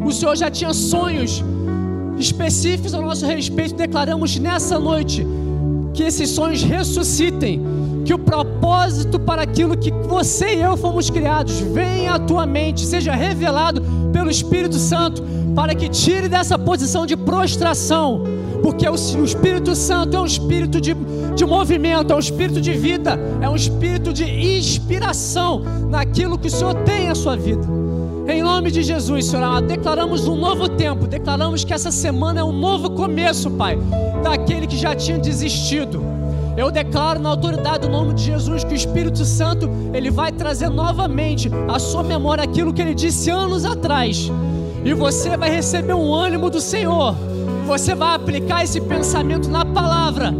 o 0.04 0.12
Senhor 0.12 0.36
já 0.36 0.48
tinha 0.48 0.72
sonhos 0.72 1.42
específicos 2.18 2.94
ao 2.94 3.02
nosso 3.02 3.26
respeito. 3.26 3.74
Declaramos 3.74 4.38
nessa 4.38 4.78
noite 4.78 5.26
que 5.92 6.02
esses 6.02 6.30
sonhos 6.30 6.62
ressuscitem, 6.62 7.62
que 8.04 8.14
o 8.14 8.18
propósito 8.18 9.18
para 9.18 9.42
aquilo 9.42 9.76
que 9.76 9.90
você 9.90 10.56
e 10.56 10.60
eu 10.60 10.76
fomos 10.76 11.10
criados 11.10 11.60
venha 11.60 12.14
à 12.14 12.18
tua 12.18 12.46
mente, 12.46 12.84
seja 12.86 13.14
revelado 13.14 13.82
pelo 14.12 14.30
Espírito 14.30 14.76
Santo 14.76 15.22
para 15.54 15.74
que 15.74 15.88
tire 15.88 16.28
dessa 16.28 16.58
posição 16.58 17.04
de 17.06 17.16
prostração, 17.16 18.24
porque 18.62 18.88
o, 18.88 18.94
Espírito 18.94 19.74
Santo 19.74 20.16
é 20.16 20.20
um 20.20 20.26
espírito 20.26 20.80
de, 20.80 20.94
de 21.34 21.44
movimento, 21.44 22.12
é 22.12 22.16
um 22.16 22.20
espírito 22.20 22.60
de 22.60 22.72
vida, 22.72 23.18
é 23.40 23.48
um 23.48 23.56
espírito 23.56 24.12
de 24.12 24.24
inspiração 24.24 25.62
naquilo 25.88 26.38
que 26.38 26.48
o 26.48 26.50
Senhor 26.50 26.74
tem 26.84 27.08
à 27.08 27.14
sua 27.14 27.36
vida. 27.36 27.66
Em 28.30 28.44
nome 28.44 28.70
de 28.70 28.84
Jesus, 28.84 29.26
Senhor 29.26 29.42
amado, 29.42 29.66
declaramos 29.66 30.28
um 30.28 30.36
novo 30.36 30.68
tempo, 30.68 31.08
declaramos 31.08 31.64
que 31.64 31.74
essa 31.74 31.90
semana 31.90 32.38
é 32.38 32.44
um 32.44 32.52
novo 32.52 32.90
começo, 32.90 33.50
Pai, 33.50 33.76
daquele 34.22 34.68
que 34.68 34.76
já 34.76 34.94
tinha 34.94 35.18
desistido. 35.18 36.00
Eu 36.56 36.70
declaro 36.70 37.18
na 37.18 37.28
autoridade 37.28 37.88
do 37.88 37.88
nome 37.88 38.14
de 38.14 38.22
Jesus 38.22 38.62
que 38.62 38.72
o 38.72 38.76
Espírito 38.76 39.24
Santo 39.24 39.68
ele 39.92 40.12
vai 40.12 40.30
trazer 40.30 40.68
novamente 40.68 41.50
à 41.68 41.80
sua 41.80 42.04
memória 42.04 42.44
aquilo 42.44 42.72
que 42.72 42.80
ele 42.80 42.94
disse 42.94 43.30
anos 43.30 43.64
atrás 43.64 44.30
e 44.84 44.94
você 44.94 45.36
vai 45.36 45.50
receber 45.50 45.94
um 45.94 46.14
ânimo 46.14 46.50
do 46.50 46.60
Senhor. 46.60 47.16
Você 47.66 47.96
vai 47.96 48.14
aplicar 48.14 48.62
esse 48.62 48.80
pensamento 48.80 49.50
na 49.50 49.64
palavra, 49.64 50.32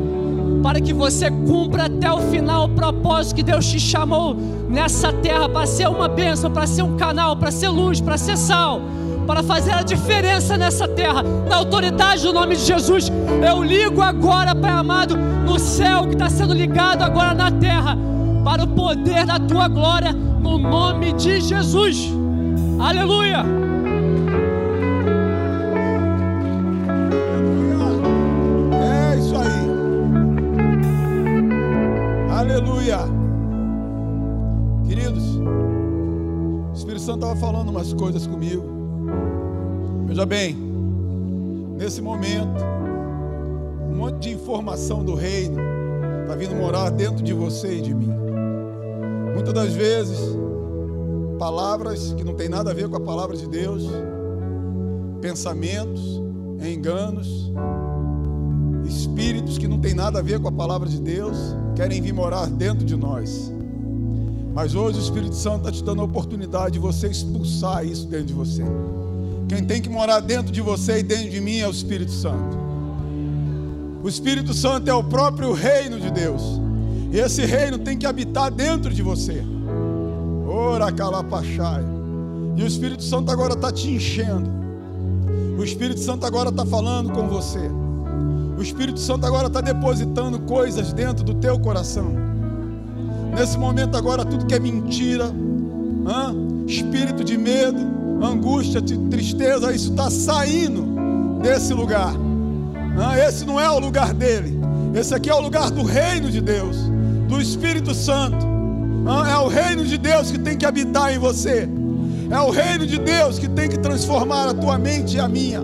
para 0.63 0.81
que 0.81 0.93
você 0.93 1.31
cumpra 1.31 1.87
até 1.87 2.11
o 2.11 2.21
final 2.31 2.65
o 2.65 2.69
propósito 2.69 3.37
que 3.37 3.43
Deus 3.43 3.67
te 3.67 3.81
chamou 3.81 4.35
nessa 4.69 5.13
terra 5.13 5.49
para 5.49 5.67
ser 5.67 5.89
uma 5.89 6.09
bênção, 6.09 6.51
para 6.51 6.67
ser 6.67 6.83
um 6.83 6.97
canal, 6.97 7.37
para 7.37 7.51
ser 7.51 7.69
luz, 7.69 8.01
para 8.01 8.17
ser 8.19 8.37
sal, 8.37 8.83
para 9.27 9.43
fazer 9.43 9.73
a 9.73 9.83
diferença 9.83 10.57
nessa 10.57 10.87
terra. 10.87 11.23
Na 11.23 11.57
autoridade 11.57 12.23
do 12.23 12.33
nome 12.33 12.57
de 12.57 12.63
Jesus, 12.63 13.11
eu 13.47 13.63
ligo 13.63 14.03
agora, 14.03 14.55
Pai 14.55 14.71
amado, 14.71 15.17
no 15.17 15.59
céu 15.59 16.07
que 16.07 16.15
está 16.15 16.29
sendo 16.29 16.55
ligado 16.55 17.03
agora 17.03 17.35
na 17.35 17.51
terra, 17.51 17.97
para 18.45 18.65
o 18.65 18.69
poder 18.69 19.27
da 19.27 19.39
tua 19.39 19.69
glória, 19.69 20.13
no 20.13 20.59
nome 20.59 21.13
de 21.13 21.41
Jesus. 21.41 22.11
Aleluia. 22.79 23.70
Santo 37.11 37.25
estava 37.25 37.41
falando 37.41 37.71
umas 37.71 37.93
coisas 37.93 38.25
comigo. 38.25 38.63
Veja 40.07 40.25
bem, 40.25 40.55
nesse 41.77 42.01
momento, 42.01 42.63
um 43.91 43.97
monte 43.97 44.29
de 44.29 44.31
informação 44.31 45.05
do 45.05 45.17
reino 45.17 45.57
está 46.23 46.37
vindo 46.37 46.55
morar 46.55 46.89
dentro 46.91 47.25
de 47.25 47.33
você 47.33 47.79
e 47.79 47.81
de 47.81 47.93
mim. 47.93 48.13
Muitas 49.35 49.53
das 49.53 49.73
vezes, 49.73 50.21
palavras 51.37 52.13
que 52.13 52.23
não 52.23 52.35
tem 52.35 52.49
nada 52.49 52.71
a 52.71 52.75
ver 52.75 52.89
com 52.89 52.97
a 52.97 53.01
palavra 53.01 53.37
de 53.37 53.49
Deus, 53.49 53.89
pensamentos, 55.21 56.23
enganos, 56.65 57.53
espíritos 58.87 59.59
que 59.59 59.67
não 59.67 59.81
tem 59.81 59.95
nada 59.95 60.21
a 60.21 60.23
ver 60.23 60.39
com 60.39 60.47
a 60.47 60.53
palavra 60.53 60.89
de 60.89 61.01
Deus 61.01 61.37
querem 61.75 62.01
vir 62.01 62.13
morar 62.13 62.47
dentro 62.47 62.85
de 62.85 62.95
nós. 62.95 63.53
Mas 64.53 64.75
hoje 64.75 64.99
o 64.99 65.03
Espírito 65.03 65.35
Santo 65.35 65.59
está 65.59 65.73
te 65.73 65.85
dando 65.85 66.03
a 66.03 66.05
oportunidade 66.05 66.73
de 66.73 66.79
você 66.79 67.09
expulsar 67.09 67.85
isso 67.85 68.07
dentro 68.07 68.27
de 68.27 68.33
você. 68.33 68.63
Quem 69.49 69.65
tem 69.65 69.81
que 69.81 69.89
morar 69.89 70.21
dentro 70.21 70.53
de 70.53 70.61
você 70.61 71.01
e 71.01 71.03
dentro 71.03 71.31
de 71.31 71.41
mim 71.41 71.59
é 71.59 71.69
o 71.69 71.71
Espírito 71.71 72.13
Santo. 72.13 72.59
O 74.03 74.09
Espírito 74.09 74.55
Santo 74.55 74.89
é 74.89 74.95
o 74.95 75.05
próprio 75.05 75.53
reino 75.53 76.01
de 76.01 76.11
Deus. 76.11 76.43
E 77.13 77.19
esse 77.19 77.45
reino 77.45 77.79
tem 77.79 77.99
que 77.99 78.07
habitar 78.07 78.51
dentro 78.51 78.93
de 78.93 79.03
você. 79.03 79.43
Ora 80.49 80.91
calapachai. 80.91 81.85
E 82.57 82.63
o 82.63 82.67
Espírito 82.67 83.03
Santo 83.03 83.31
agora 83.31 83.55
está 83.55 83.73
te 83.73 83.91
enchendo. 83.91 84.51
O 85.59 85.65
Espírito 85.65 86.01
Santo 86.01 86.27
agora 86.27 86.51
está 86.51 86.65
falando 86.65 87.13
com 87.13 87.29
você. 87.29 87.71
O 88.59 88.63
Espírito 88.63 89.01
Santo 89.01 89.27
agora 89.27 89.47
está 89.47 89.61
depositando 89.61 90.41
coisas 90.41 90.93
dentro 90.93 91.25
do 91.25 91.35
teu 91.35 91.59
coração. 91.59 92.30
Nesse 93.37 93.57
momento 93.59 93.97
agora 93.97 94.25
tudo 94.25 94.47
que 94.47 94.55
é 94.55 94.59
mentira, 94.59 95.33
espírito 96.67 97.25
de 97.25 97.37
medo, 97.37 97.79
angústia, 98.23 98.83
tristeza, 99.11 99.73
isso 99.73 99.91
está 99.91 100.11
saindo 100.11 101.41
desse 101.43 101.73
lugar. 101.73 102.15
esse 103.27 103.45
não 103.45 103.59
é 103.59 103.71
o 103.71 103.79
lugar 103.79 104.13
dele. 104.13 104.59
Esse 104.95 105.15
aqui 105.15 105.31
é 105.31 105.35
o 105.35 105.41
lugar 105.41 105.71
do 105.71 105.83
reino 105.83 106.31
de 106.31 106.41
Deus, 106.41 106.77
do 107.29 107.41
Espírito 107.41 107.95
Santo. 107.95 108.47
é 109.29 109.39
o 109.39 109.49
reino 109.49 109.85
de 109.85 109.97
Deus 109.97 110.31
que 110.31 110.39
tem 110.39 110.57
que 110.57 110.67
habitar 110.67 111.13
em 111.15 111.19
você. 111.19 111.69
É 112.31 112.41
o 112.41 112.51
reino 112.51 112.87
de 112.87 112.99
Deus 112.99 113.39
que 113.39 113.49
tem 113.49 113.69
que 113.69 113.79
transformar 113.79 114.49
a 114.49 114.55
tua 114.55 114.79
mente 114.79 115.17
e 115.17 115.21
a 115.21 115.29
minha. 115.29 115.63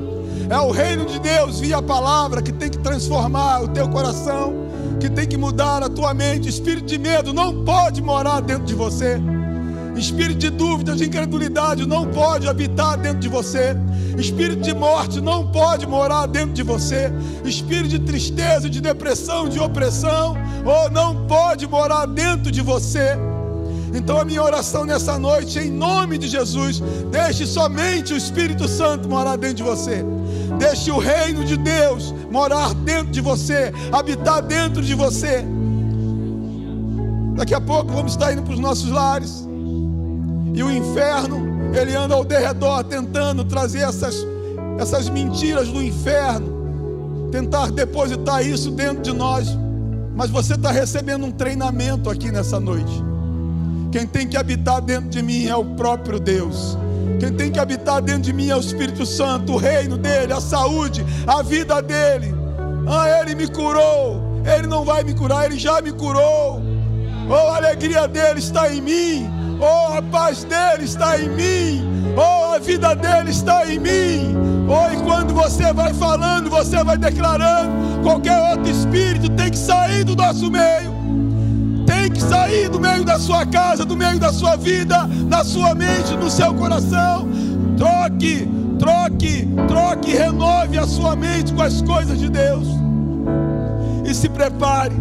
É 0.48 0.58
o 0.58 0.70
reino 0.70 1.04
de 1.04 1.18
Deus 1.18 1.60
via 1.60 1.78
a 1.78 1.82
palavra 1.82 2.40
que 2.40 2.52
tem 2.52 2.70
que 2.70 2.78
transformar 2.78 3.62
o 3.62 3.68
teu 3.68 3.88
coração, 3.88 4.65
que 5.00 5.10
tem 5.10 5.26
que 5.26 5.36
mudar 5.36 5.82
a 5.82 5.88
tua 5.88 6.12
mente. 6.14 6.48
Espírito 6.48 6.86
de 6.86 6.98
medo 6.98 7.32
não 7.32 7.64
pode 7.64 8.02
morar 8.02 8.40
dentro 8.40 8.64
de 8.64 8.74
você. 8.74 9.20
Espírito 9.96 10.38
de 10.38 10.50
dúvida, 10.50 10.94
de 10.94 11.06
incredulidade 11.06 11.86
não 11.86 12.06
pode 12.06 12.46
habitar 12.46 12.98
dentro 12.98 13.20
de 13.20 13.28
você. 13.28 13.74
Espírito 14.18 14.60
de 14.60 14.74
morte 14.74 15.20
não 15.20 15.46
pode 15.50 15.86
morar 15.86 16.26
dentro 16.26 16.52
de 16.52 16.62
você. 16.62 17.10
Espírito 17.44 17.88
de 17.88 17.98
tristeza, 18.00 18.68
de 18.68 18.80
depressão, 18.80 19.48
de 19.48 19.58
opressão, 19.58 20.36
ou 20.64 20.90
não 20.90 21.26
pode 21.26 21.66
morar 21.66 22.06
dentro 22.06 22.50
de 22.50 22.60
você. 22.60 23.16
Então 23.94 24.18
a 24.20 24.24
minha 24.24 24.42
oração 24.42 24.84
nessa 24.84 25.18
noite, 25.18 25.58
em 25.58 25.70
nome 25.70 26.18
de 26.18 26.28
Jesus, 26.28 26.82
deixe 27.10 27.46
somente 27.46 28.12
o 28.12 28.16
Espírito 28.16 28.68
Santo 28.68 29.08
morar 29.08 29.36
dentro 29.36 29.56
de 29.56 29.62
você. 29.62 30.04
Deixe 30.58 30.90
o 30.90 30.98
reino 30.98 31.44
de 31.44 31.56
Deus 31.56 32.14
morar 32.30 32.74
dentro 32.74 33.12
de 33.12 33.20
você, 33.20 33.72
habitar 33.92 34.42
dentro 34.42 34.82
de 34.82 34.94
você. 34.94 35.44
Daqui 37.36 37.54
a 37.54 37.60
pouco 37.60 37.92
vamos 37.92 38.12
estar 38.12 38.32
indo 38.32 38.42
para 38.42 38.54
os 38.54 38.60
nossos 38.60 38.90
lares. 38.90 39.46
E 40.54 40.62
o 40.62 40.70
inferno, 40.70 41.70
ele 41.78 41.94
anda 41.94 42.14
ao 42.14 42.24
derredor 42.24 42.82
tentando 42.84 43.44
trazer 43.44 43.80
essas, 43.80 44.26
essas 44.78 45.08
mentiras 45.10 45.68
do 45.68 45.82
inferno, 45.82 47.28
tentar 47.30 47.70
depositar 47.70 48.44
isso 48.44 48.70
dentro 48.70 49.02
de 49.02 49.12
nós. 49.12 49.48
Mas 50.14 50.30
você 50.30 50.54
está 50.54 50.70
recebendo 50.70 51.26
um 51.26 51.30
treinamento 51.30 52.08
aqui 52.08 52.32
nessa 52.32 52.58
noite. 52.58 53.04
Quem 53.92 54.06
tem 54.06 54.26
que 54.26 54.36
habitar 54.36 54.80
dentro 54.80 55.10
de 55.10 55.22
mim 55.22 55.46
é 55.46 55.54
o 55.54 55.64
próprio 55.76 56.18
Deus. 56.18 56.78
Quem 57.18 57.32
tem 57.32 57.50
que 57.50 57.58
habitar 57.58 58.02
dentro 58.02 58.22
de 58.22 58.32
mim 58.32 58.50
é 58.50 58.56
o 58.56 58.60
Espírito 58.60 59.06
Santo, 59.06 59.54
o 59.54 59.56
reino 59.56 59.96
dele, 59.96 60.32
a 60.32 60.40
saúde, 60.40 61.04
a 61.26 61.42
vida 61.42 61.80
dele. 61.80 62.34
Ah, 62.86 63.20
ele 63.20 63.34
me 63.34 63.48
curou. 63.48 64.22
Ele 64.44 64.66
não 64.66 64.84
vai 64.84 65.02
me 65.02 65.12
curar, 65.14 65.46
ele 65.46 65.58
já 65.58 65.80
me 65.80 65.92
curou. 65.92 66.62
Oh, 67.28 67.34
a 67.34 67.56
alegria 67.56 68.06
dele 68.06 68.38
está 68.38 68.72
em 68.72 68.80
mim. 68.80 69.30
Oh, 69.60 69.94
a 69.94 70.02
paz 70.02 70.44
dele 70.44 70.84
está 70.84 71.18
em 71.18 71.28
mim. 71.28 72.14
Oh, 72.16 72.54
a 72.54 72.58
vida 72.58 72.94
dele 72.94 73.30
está 73.30 73.66
em 73.66 73.78
mim. 73.78 74.36
Oh, 74.68 74.92
e 74.92 75.02
quando 75.04 75.34
você 75.34 75.72
vai 75.72 75.92
falando, 75.94 76.48
você 76.48 76.82
vai 76.84 76.96
declarando, 76.96 78.02
qualquer 78.02 78.52
outro 78.52 78.70
espírito 78.70 79.28
tem 79.30 79.50
que 79.50 79.58
sair 79.58 80.04
do 80.04 80.14
nosso 80.14 80.50
meio. 80.50 80.95
Sair 82.20 82.68
do 82.68 82.80
meio 82.80 83.04
da 83.04 83.18
sua 83.18 83.44
casa, 83.46 83.84
do 83.84 83.96
meio 83.96 84.18
da 84.18 84.32
sua 84.32 84.56
vida, 84.56 85.08
da 85.28 85.44
sua 85.44 85.74
mente, 85.74 86.14
no 86.16 86.30
seu 86.30 86.54
coração. 86.54 87.28
Troque, 87.76 88.48
troque, 88.78 89.48
troque, 89.68 90.12
renove 90.12 90.78
a 90.78 90.86
sua 90.86 91.14
mente 91.14 91.52
com 91.52 91.62
as 91.62 91.82
coisas 91.82 92.18
de 92.18 92.28
Deus. 92.28 92.66
E 94.04 94.14
se 94.14 94.28
prepare 94.28 94.94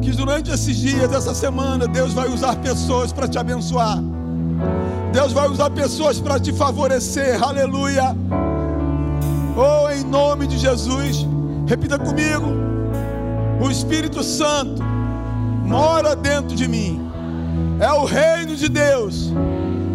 que 0.00 0.10
durante 0.12 0.50
esses 0.50 0.76
dias, 0.76 1.12
essa 1.12 1.34
semana, 1.34 1.88
Deus 1.88 2.12
vai 2.12 2.28
usar 2.28 2.56
pessoas 2.56 3.12
para 3.12 3.26
te 3.26 3.38
abençoar. 3.38 3.98
Deus 5.12 5.32
vai 5.32 5.48
usar 5.48 5.70
pessoas 5.70 6.20
para 6.20 6.38
te 6.38 6.52
favorecer. 6.52 7.42
Aleluia. 7.42 8.14
Oh, 9.56 9.88
em 9.90 10.04
nome 10.04 10.46
de 10.46 10.58
Jesus. 10.58 11.26
Repita 11.66 11.98
comigo. 11.98 12.52
O 13.60 13.70
Espírito 13.70 14.22
Santo 14.22 14.93
mora 15.64 16.14
dentro 16.14 16.54
de 16.54 16.68
mim. 16.68 17.00
É 17.80 17.92
o 17.92 18.04
reino 18.04 18.54
de 18.56 18.68
Deus 18.68 19.32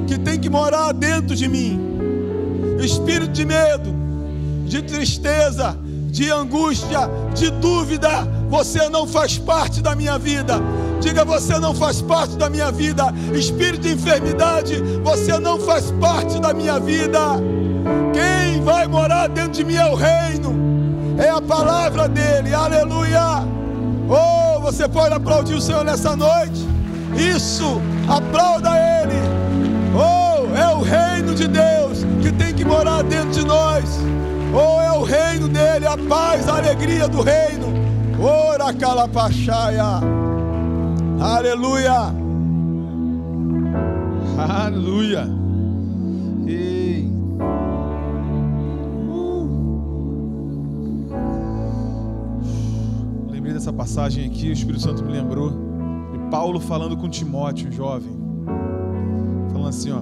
que 0.07 0.17
tem 0.17 0.39
que 0.39 0.49
morar 0.49 0.91
dentro 0.93 1.35
de 1.35 1.47
mim. 1.47 1.79
Espírito 2.79 3.31
de 3.31 3.45
medo, 3.45 3.93
de 4.65 4.81
tristeza, 4.81 5.77
de 6.09 6.31
angústia, 6.31 7.09
de 7.35 7.49
dúvida, 7.51 8.09
você 8.49 8.89
não 8.89 9.07
faz 9.07 9.37
parte 9.37 9.81
da 9.81 9.95
minha 9.95 10.17
vida. 10.17 10.59
Diga, 10.99 11.23
você 11.23 11.57
não 11.59 11.73
faz 11.73 12.01
parte 12.01 12.35
da 12.35 12.49
minha 12.49 12.71
vida. 12.71 13.13
Espírito 13.33 13.83
de 13.83 13.93
enfermidade, 13.93 14.81
você 15.03 15.37
não 15.39 15.59
faz 15.59 15.91
parte 15.91 16.39
da 16.39 16.53
minha 16.53 16.79
vida. 16.79 17.19
Quem 18.13 18.61
vai 18.63 18.87
morar 18.87 19.27
dentro 19.27 19.51
de 19.51 19.63
mim 19.63 19.75
é 19.75 19.85
o 19.85 19.95
reino, 19.95 20.55
é 21.17 21.29
a 21.29 21.41
palavra 21.41 22.09
dele. 22.09 22.53
Aleluia. 22.53 23.47
Oh, 24.09 24.38
você 24.71 24.87
pode 24.87 25.15
aplaudir 25.15 25.55
o 25.55 25.61
Senhor 25.61 25.83
nessa 25.83 26.15
noite. 26.15 26.63
Isso, 27.17 27.81
aplauda 28.07 28.69
ele. 28.69 29.15
Oh, 29.95 30.55
é 30.55 30.75
o 30.75 30.81
reino 30.81 31.33
de 31.33 31.47
Deus 31.47 32.05
que 32.21 32.31
tem 32.31 32.53
que 32.53 32.63
morar 32.63 33.01
dentro 33.01 33.31
de 33.31 33.45
nós. 33.45 33.83
Oh, 34.53 34.79
é 34.79 34.91
o 34.91 35.01
reino 35.03 35.47
dele, 35.47 35.87
a 35.87 35.97
paz, 35.97 36.47
a 36.47 36.57
alegria 36.57 37.07
do 37.07 37.23
reino. 37.23 37.67
Ora 38.21 38.71
calapachaia. 38.71 40.01
Aleluia. 41.19 42.13
Aleluia. 44.37 45.48
Dessa 53.59 53.73
passagem 53.73 54.25
aqui, 54.25 54.47
o 54.47 54.53
Espírito 54.53 54.81
Santo 54.81 55.03
me 55.03 55.11
lembrou 55.11 55.49
de 56.13 56.17
Paulo 56.31 56.61
falando 56.61 56.95
com 56.95 57.09
Timóteo, 57.09 57.67
um 57.67 57.71
jovem, 57.73 58.09
falando 59.51 59.67
assim, 59.67 59.91
ó: 59.91 59.99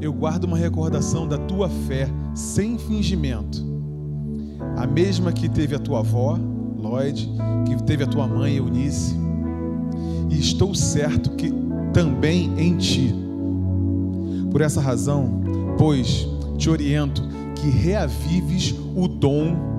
Eu 0.00 0.12
guardo 0.12 0.44
uma 0.44 0.56
recordação 0.56 1.26
da 1.26 1.36
tua 1.36 1.68
fé 1.68 2.08
sem 2.32 2.78
fingimento, 2.78 3.66
a 4.76 4.86
mesma 4.86 5.32
que 5.32 5.48
teve 5.48 5.74
a 5.74 5.80
tua 5.80 5.98
avó, 5.98 6.38
Lloyd, 6.78 7.28
que 7.66 7.82
teve 7.82 8.04
a 8.04 8.06
tua 8.06 8.28
mãe, 8.28 8.58
Eunice, 8.58 9.16
e 10.30 10.38
estou 10.38 10.72
certo 10.72 11.30
que 11.30 11.52
também 11.92 12.52
em 12.56 12.76
ti. 12.76 13.12
Por 14.52 14.60
essa 14.60 14.80
razão, 14.80 15.42
pois, 15.76 16.28
te 16.56 16.70
oriento 16.70 17.22
que 17.56 17.68
reavives 17.68 18.72
o 18.94 19.08
dom 19.08 19.69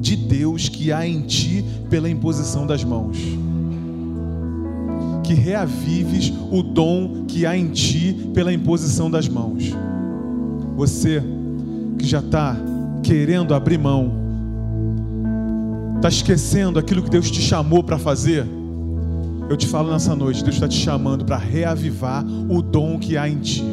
de 0.00 0.16
Deus 0.16 0.68
que 0.68 0.92
há 0.92 1.06
em 1.06 1.22
ti 1.22 1.64
pela 1.90 2.08
imposição 2.08 2.66
das 2.66 2.84
mãos. 2.84 3.18
Que 5.24 5.34
reavives 5.34 6.32
o 6.50 6.62
dom 6.62 7.24
que 7.26 7.44
há 7.44 7.56
em 7.56 7.68
ti 7.68 8.30
pela 8.32 8.52
imposição 8.52 9.10
das 9.10 9.28
mãos. 9.28 9.74
Você 10.76 11.22
que 11.98 12.06
já 12.06 12.20
está 12.20 12.56
querendo 13.02 13.54
abrir 13.54 13.78
mão, 13.78 14.12
está 15.96 16.08
esquecendo 16.08 16.78
aquilo 16.78 17.02
que 17.02 17.10
Deus 17.10 17.30
te 17.30 17.40
chamou 17.40 17.82
para 17.82 17.98
fazer, 17.98 18.46
eu 19.48 19.56
te 19.56 19.66
falo 19.66 19.90
nessa 19.90 20.14
noite, 20.14 20.42
Deus 20.44 20.56
está 20.56 20.68
te 20.68 20.76
chamando 20.76 21.24
para 21.24 21.38
reavivar 21.38 22.24
o 22.48 22.60
dom 22.60 22.98
que 22.98 23.16
há 23.16 23.28
em 23.28 23.38
ti. 23.38 23.64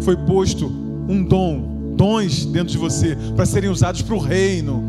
Foi 0.00 0.16
posto 0.16 0.66
um 1.08 1.22
dom, 1.22 1.75
dons 1.96 2.44
dentro 2.44 2.68
de 2.68 2.78
você, 2.78 3.16
para 3.34 3.46
serem 3.46 3.70
usados 3.70 4.02
para 4.02 4.14
o 4.14 4.18
reino. 4.18 4.82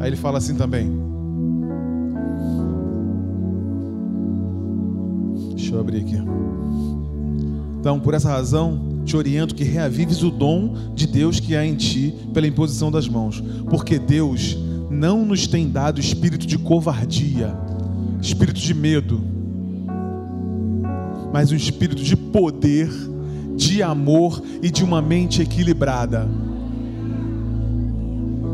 Aí 0.00 0.08
ele 0.08 0.16
fala 0.16 0.38
assim 0.38 0.54
também. 0.54 0.90
Deixa 5.54 5.74
eu 5.74 5.80
abrir 5.80 5.98
aqui. 5.98 6.16
Então, 7.78 8.00
por 8.00 8.14
essa 8.14 8.28
razão, 8.28 8.92
te 9.04 9.16
oriento 9.16 9.54
que 9.54 9.64
reavives 9.64 10.22
o 10.22 10.30
dom 10.30 10.74
de 10.94 11.06
Deus 11.06 11.40
que 11.40 11.56
há 11.56 11.66
em 11.66 11.74
ti 11.74 12.14
pela 12.32 12.46
imposição 12.46 12.90
das 12.90 13.08
mãos, 13.08 13.42
porque 13.68 13.98
Deus 13.98 14.56
não 14.90 15.24
nos 15.24 15.46
tem 15.46 15.68
dado 15.68 16.00
espírito 16.00 16.46
de 16.46 16.58
covardia, 16.58 17.56
espírito 18.20 18.60
de 18.60 18.74
medo, 18.74 19.20
mas 21.32 21.50
um 21.50 21.56
espírito 21.56 22.02
de 22.02 22.16
poder, 22.16 22.90
de 23.56 23.82
amor 23.82 24.42
e 24.62 24.70
de 24.70 24.84
uma 24.84 25.00
mente 25.02 25.42
equilibrada. 25.42 26.28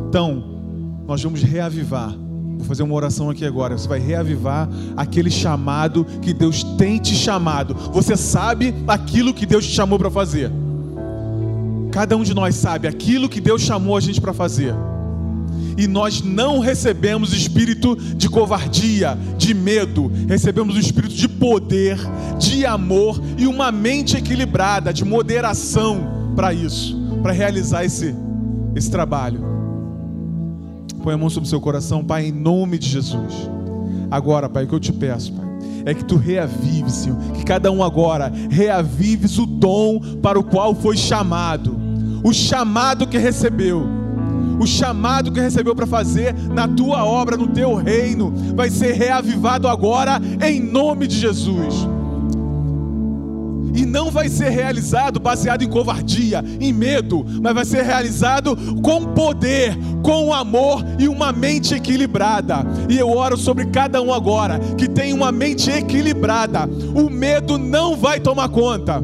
Então, 0.09 0.43
nós 1.07 1.23
vamos 1.23 1.43
reavivar. 1.43 2.15
Vou 2.59 2.67
fazer 2.67 2.83
uma 2.83 2.95
oração 2.95 3.31
aqui 3.31 3.45
agora. 3.45 3.79
Você 3.79 3.87
vai 3.87 4.01
reavivar 4.01 4.69
aquele 4.97 5.31
chamado 5.31 6.05
que 6.23 6.35
Deus 6.35 6.63
tem 6.77 6.99
te 6.99 7.15
chamado. 7.15 7.75
Você 7.93 8.17
sabe 8.17 8.75
aquilo 8.87 9.33
que 9.33 9.47
Deus 9.47 9.67
te 9.67 9.73
chamou 9.73 9.99
para 9.99 10.11
fazer. 10.11 10.51
Cada 11.93 12.17
um 12.17 12.23
de 12.23 12.35
nós 12.35 12.55
sabe 12.55 12.89
aquilo 12.89 13.29
que 13.29 13.41
Deus 13.41 13.63
chamou 13.63 13.97
a 13.97 14.01
gente 14.01 14.21
para 14.21 14.33
fazer 14.33 14.75
e 15.79 15.87
nós 15.87 16.21
não 16.21 16.59
recebemos 16.59 17.33
espírito 17.33 17.95
de 17.95 18.29
covardia, 18.29 19.17
de 19.39 19.55
medo, 19.55 20.11
recebemos 20.27 20.75
o 20.75 20.81
espírito 20.81 21.15
de 21.15 21.29
poder, 21.29 21.97
de 22.37 22.67
amor 22.67 23.23
e 23.39 23.47
uma 23.47 23.71
mente 23.71 24.17
equilibrada, 24.17 24.93
de 24.93 25.05
moderação 25.05 26.33
para 26.35 26.53
isso, 26.53 26.99
para 27.23 27.31
realizar 27.31 27.85
esse, 27.85 28.13
esse 28.75 28.91
trabalho. 28.91 29.41
Põe 31.01 31.15
a 31.15 31.17
mão 31.17 31.31
sobre 31.31 31.47
o 31.47 31.51
seu 31.51 31.61
coração, 31.61 32.05
Pai, 32.05 32.27
em 32.27 32.33
nome 32.33 32.77
de 32.77 32.89
Jesus. 32.89 33.49
Agora, 34.11 34.49
Pai, 34.49 34.65
o 34.65 34.67
que 34.67 34.75
eu 34.75 34.81
te 34.81 34.93
peço, 34.93 35.33
Pai, 35.33 35.47
é 35.87 35.95
que 35.95 36.05
tu 36.05 36.17
reavives, 36.17 36.95
Senhor, 36.95 37.19
que 37.35 37.45
cada 37.45 37.71
um 37.71 37.85
agora 37.85 38.33
reavives 38.51 39.39
o 39.39 39.47
dom 39.47 40.01
para 40.21 40.41
o 40.41 40.43
qual 40.43 40.75
foi 40.75 40.97
chamado, 40.97 41.79
o 42.25 42.33
chamado 42.33 43.07
que 43.07 43.17
recebeu 43.17 43.98
o 44.59 44.67
chamado 44.67 45.33
que 45.33 45.41
recebeu 45.41 45.75
para 45.75 45.87
fazer 45.87 46.35
na 46.35 46.67
tua 46.67 47.05
obra, 47.05 47.37
no 47.37 47.49
teu 47.49 47.75
reino, 47.75 48.33
vai 48.55 48.71
ser 48.71 48.93
reavivado 48.93 49.69
agora 49.69 50.21
em 50.45 50.61
nome 50.61 51.07
de 51.07 51.17
Jesus. 51.17 51.87
E 53.75 53.87
não 53.87 54.11
vai 54.11 54.29
ser 54.29 54.49
realizado 54.49 55.21
baseado 55.21 55.63
em 55.63 55.69
covardia, 55.69 56.45
em 56.61 56.73
medo, 56.73 57.25
mas 57.41 57.55
vai 57.55 57.65
ser 57.65 57.85
realizado 57.85 58.57
com 58.83 59.05
poder, 59.05 59.79
com 60.03 60.35
amor 60.35 60.85
e 60.99 61.07
uma 61.07 61.33
mente 61.33 61.75
equilibrada. 61.75 62.67
E 62.89 62.99
eu 62.99 63.09
oro 63.09 63.37
sobre 63.37 63.67
cada 63.67 64.03
um 64.03 64.13
agora 64.13 64.59
que 64.77 64.89
tem 64.89 65.13
uma 65.13 65.31
mente 65.31 65.71
equilibrada. 65.71 66.69
O 66.93 67.09
medo 67.09 67.57
não 67.57 67.97
vai 67.97 68.19
tomar 68.19 68.49
conta. 68.49 69.01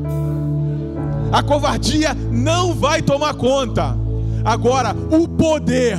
A 1.30 1.42
covardia 1.42 2.16
não 2.32 2.74
vai 2.74 3.00
tomar 3.00 3.34
conta 3.34 4.03
Agora, 4.44 4.94
o 5.10 5.26
poder, 5.26 5.98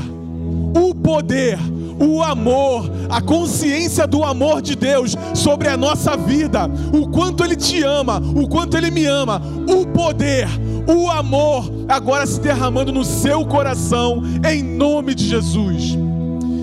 o 0.76 0.94
poder, 0.94 1.58
o 2.00 2.22
amor, 2.22 2.92
a 3.10 3.20
consciência 3.20 4.06
do 4.06 4.24
amor 4.24 4.62
de 4.62 4.76
Deus 4.76 5.16
sobre 5.34 5.68
a 5.68 5.76
nossa 5.76 6.16
vida, 6.16 6.70
o 6.94 7.08
quanto 7.10 7.44
Ele 7.44 7.56
te 7.56 7.82
ama, 7.82 8.22
o 8.36 8.48
quanto 8.48 8.78
Ele 8.78 8.92
me 8.92 9.06
ama, 9.06 9.42
o 9.68 9.88
poder, 9.88 10.48
o 10.88 11.10
amor, 11.10 11.72
agora 11.88 12.28
se 12.28 12.40
derramando 12.40 12.92
no 12.92 13.04
seu 13.04 13.46
coração, 13.46 14.22
em 14.48 14.62
nome 14.62 15.16
de 15.16 15.26
Jesus. 15.26 15.98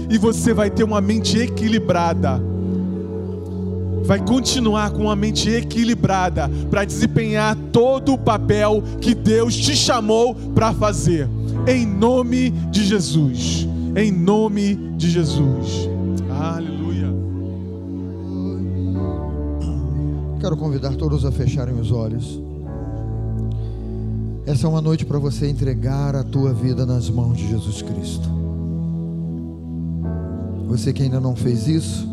E 0.09 0.19
você 0.19 0.55
vai 0.55 0.71
ter 0.71 0.85
uma 0.85 1.01
mente 1.01 1.37
equilibrada, 1.39 2.41
vai 4.05 4.21
continuar 4.21 4.91
com 4.91 5.03
uma 5.05 5.17
mente 5.17 5.51
equilibrada 5.51 6.49
para 6.71 6.85
desempenhar 6.85 7.57
todo 7.73 8.13
o 8.13 8.19
papel 8.19 8.85
que 9.01 9.15
Deus 9.15 9.57
te 9.57 9.75
chamou 9.75 10.35
para 10.55 10.73
fazer 10.73 11.29
em 11.67 11.87
nome 11.87 12.51
de 12.71 12.85
Jesus. 12.85 13.69
Em 13.97 14.11
nome 14.11 14.75
de 14.97 15.11
Jesus. 15.11 15.89
Aleluia. 16.31 17.09
Quero 20.41 20.57
convidar 20.57 20.95
todos 20.97 21.25
a 21.25 21.31
fecharem 21.31 21.79
os 21.79 21.93
olhos. 21.93 22.41
Essa 24.45 24.67
é 24.67 24.71
uma 24.71 24.81
noite 24.81 25.07
para 25.07 25.19
você 25.19 25.49
entregar 25.49 26.17
a 26.17 26.25
tua 26.25 26.53
vida 26.53 26.85
nas 26.85 27.09
mãos 27.09 27.37
de 27.37 27.49
Jesus 27.49 27.81
Cristo. 27.81 28.29
Você 30.67 30.93
que 30.93 31.03
ainda 31.03 31.21
não 31.21 31.37
fez 31.37 31.69
isso, 31.69 32.09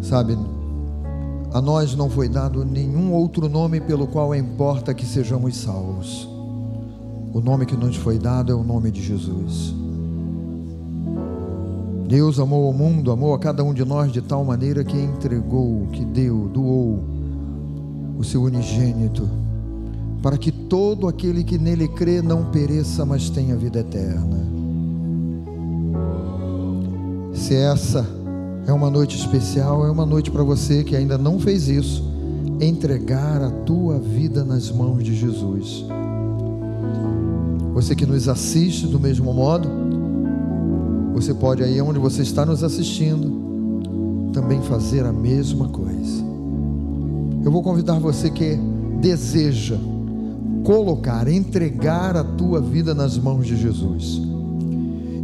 sabe, 0.00 0.38
a 1.52 1.60
nós 1.60 1.94
não 1.94 2.08
foi 2.08 2.28
dado 2.28 2.64
nenhum 2.64 3.12
outro 3.12 3.48
nome 3.48 3.80
pelo 3.80 4.06
qual 4.06 4.34
importa 4.34 4.94
que 4.94 5.04
sejamos 5.04 5.56
salvos. 5.56 6.39
O 7.32 7.40
nome 7.40 7.64
que 7.64 7.76
nos 7.76 7.94
foi 7.96 8.18
dado 8.18 8.50
é 8.50 8.54
o 8.54 8.64
nome 8.64 8.90
de 8.90 9.00
Jesus. 9.00 9.72
Deus 12.08 12.40
amou 12.40 12.68
o 12.68 12.72
mundo, 12.72 13.12
amou 13.12 13.34
a 13.34 13.38
cada 13.38 13.62
um 13.62 13.72
de 13.72 13.84
nós 13.84 14.10
de 14.10 14.20
tal 14.20 14.44
maneira 14.44 14.82
que 14.82 14.96
entregou, 14.96 15.86
que 15.92 16.04
deu, 16.04 16.50
doou 16.52 17.04
o 18.18 18.24
seu 18.24 18.42
unigênito, 18.42 19.28
para 20.20 20.36
que 20.36 20.50
todo 20.50 21.06
aquele 21.06 21.44
que 21.44 21.56
nele 21.56 21.86
crê 21.86 22.20
não 22.20 22.46
pereça, 22.46 23.06
mas 23.06 23.30
tenha 23.30 23.54
vida 23.54 23.78
eterna. 23.78 24.38
Se 27.32 27.54
essa 27.54 28.04
é 28.66 28.72
uma 28.72 28.90
noite 28.90 29.16
especial, 29.16 29.86
é 29.86 29.90
uma 29.90 30.04
noite 30.04 30.32
para 30.32 30.42
você 30.42 30.82
que 30.82 30.96
ainda 30.96 31.16
não 31.16 31.38
fez 31.38 31.68
isso, 31.68 32.04
entregar 32.60 33.40
a 33.40 33.50
tua 33.50 34.00
vida 34.00 34.44
nas 34.44 34.68
mãos 34.68 35.04
de 35.04 35.14
Jesus. 35.14 35.84
Você 37.80 37.96
que 37.96 38.04
nos 38.04 38.28
assiste 38.28 38.86
do 38.86 39.00
mesmo 39.00 39.32
modo, 39.32 39.66
você 41.14 41.32
pode 41.32 41.62
aí 41.62 41.80
onde 41.80 41.98
você 41.98 42.20
está 42.20 42.44
nos 42.44 42.62
assistindo, 42.62 44.30
também 44.34 44.60
fazer 44.60 45.06
a 45.06 45.12
mesma 45.12 45.66
coisa. 45.66 46.22
Eu 47.42 47.50
vou 47.50 47.62
convidar 47.62 47.98
você 47.98 48.28
que 48.28 48.58
deseja 49.00 49.78
colocar, 50.62 51.26
entregar 51.26 52.18
a 52.18 52.22
tua 52.22 52.60
vida 52.60 52.94
nas 52.94 53.16
mãos 53.16 53.46
de 53.46 53.56
Jesus. 53.56 54.20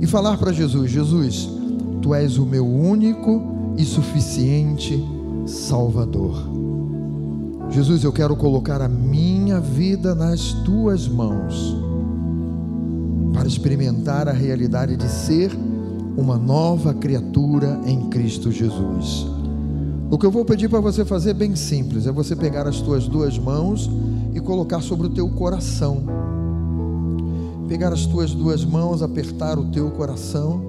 E 0.00 0.07
falar 0.07 0.38
para 0.38 0.50
Jesus: 0.50 0.90
Jesus, 0.90 1.50
tu 2.00 2.14
és 2.14 2.38
o 2.38 2.46
meu 2.46 2.66
único 2.66 3.74
e 3.76 3.84
suficiente 3.84 4.98
Salvador. 5.44 6.42
Jesus, 7.68 8.02
eu 8.02 8.14
quero 8.14 8.34
colocar 8.34 8.80
a 8.80 8.88
minha 8.88 9.61
vida 9.61 10.14
nas 10.14 10.54
tuas 10.64 11.07
mãos, 11.07 11.76
para 13.37 13.47
experimentar 13.47 14.28
a 14.28 14.32
realidade 14.32 14.97
de 14.97 15.09
ser 15.09 15.53
uma 16.16 16.39
nova 16.39 16.95
criatura 16.95 17.78
em 17.84 18.09
Cristo 18.09 18.51
Jesus. 18.51 19.26
O 20.11 20.16
que 20.16 20.24
eu 20.24 20.30
vou 20.30 20.45
pedir 20.45 20.70
para 20.70 20.80
você 20.80 21.05
fazer 21.05 21.30
é 21.30 21.34
bem 21.34 21.55
simples, 21.55 22.07
é 22.07 22.12
você 22.12 22.34
pegar 22.34 22.66
as 22.66 22.80
tuas 22.80 23.07
duas 23.07 23.39
mãos 23.39 23.91
e 24.34 24.41
colocar 24.41 24.80
sobre 24.80 25.09
o 25.09 25.11
teu 25.11 25.28
coração. 25.28 26.03
Pegar 27.68 27.93
as 27.93 28.07
tuas 28.07 28.32
duas 28.32 28.64
mãos, 28.64 29.03
apertar 29.03 29.59
o 29.59 29.66
teu 29.66 29.91
coração, 29.91 30.62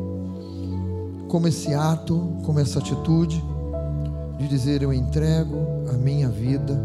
como 1.30 1.48
esse 1.48 1.74
ato, 1.74 2.34
como 2.44 2.60
essa 2.60 2.80
atitude 2.80 3.42
de 4.38 4.48
dizer 4.48 4.82
eu 4.82 4.92
entrego 4.92 5.56
a 5.90 5.94
minha 5.94 6.28
vida 6.28 6.78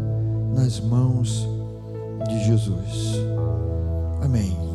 nas 0.55 0.79
mãos 0.79 1.45
de 2.27 2.45
Jesus. 2.45 3.19
Amém. 4.21 4.72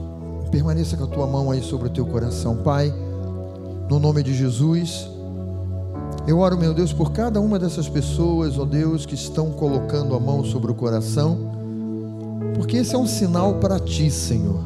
Permaneça 0.50 0.96
com 0.96 1.04
a 1.04 1.06
tua 1.06 1.26
mão 1.26 1.50
aí 1.50 1.62
sobre 1.62 1.88
o 1.88 1.90
teu 1.90 2.06
coração, 2.06 2.56
Pai. 2.56 2.92
No 3.88 3.98
nome 3.98 4.22
de 4.22 4.34
Jesus, 4.34 5.08
eu 6.26 6.38
oro, 6.40 6.58
meu 6.58 6.74
Deus, 6.74 6.92
por 6.92 7.12
cada 7.12 7.40
uma 7.40 7.58
dessas 7.58 7.88
pessoas, 7.88 8.58
ó 8.58 8.64
Deus, 8.66 9.06
que 9.06 9.14
estão 9.14 9.50
colocando 9.50 10.14
a 10.14 10.20
mão 10.20 10.44
sobre 10.44 10.70
o 10.70 10.74
coração, 10.74 11.38
porque 12.54 12.76
esse 12.76 12.94
é 12.94 12.98
um 12.98 13.06
sinal 13.06 13.54
para 13.54 13.80
ti, 13.80 14.10
Senhor. 14.10 14.60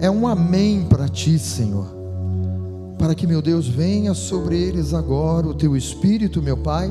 É 0.00 0.10
um 0.10 0.26
amém 0.26 0.84
para 0.88 1.06
ti, 1.06 1.38
Senhor. 1.38 1.86
Para 2.98 3.14
que, 3.14 3.26
meu 3.26 3.42
Deus, 3.42 3.68
venha 3.68 4.14
sobre 4.14 4.58
eles 4.58 4.94
agora 4.94 5.46
o 5.46 5.54
teu 5.54 5.76
espírito, 5.76 6.40
meu 6.40 6.56
Pai, 6.56 6.90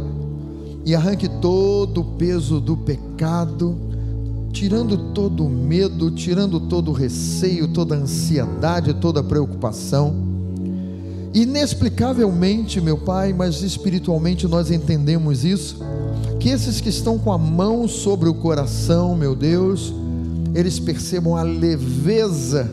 e 0.85 0.93
arranque 0.93 1.27
todo 1.27 2.01
o 2.01 2.05
peso 2.15 2.59
do 2.59 2.77
pecado, 2.77 3.75
tirando 4.53 5.11
todo 5.11 5.45
o 5.45 5.49
medo, 5.49 6.09
tirando 6.11 6.61
todo 6.61 6.91
o 6.91 6.93
receio, 6.93 7.67
toda 7.67 7.95
a 7.95 7.97
ansiedade, 7.97 8.93
toda 8.93 9.19
a 9.19 9.23
preocupação 9.23 10.31
Inexplicavelmente, 11.33 12.79
meu 12.79 12.95
Pai, 12.95 13.33
mas 13.33 13.63
espiritualmente 13.63 14.47
nós 14.47 14.69
entendemos 14.69 15.43
isso, 15.43 15.79
que 16.39 16.49
esses 16.49 16.79
que 16.79 16.89
estão 16.89 17.17
com 17.17 17.31
a 17.31 17.39
mão 17.39 17.87
sobre 17.87 18.29
o 18.29 18.35
coração, 18.35 19.15
meu 19.15 19.35
Deus, 19.35 19.91
eles 20.53 20.79
percebam 20.79 21.35
a 21.35 21.41
leveza 21.41 22.69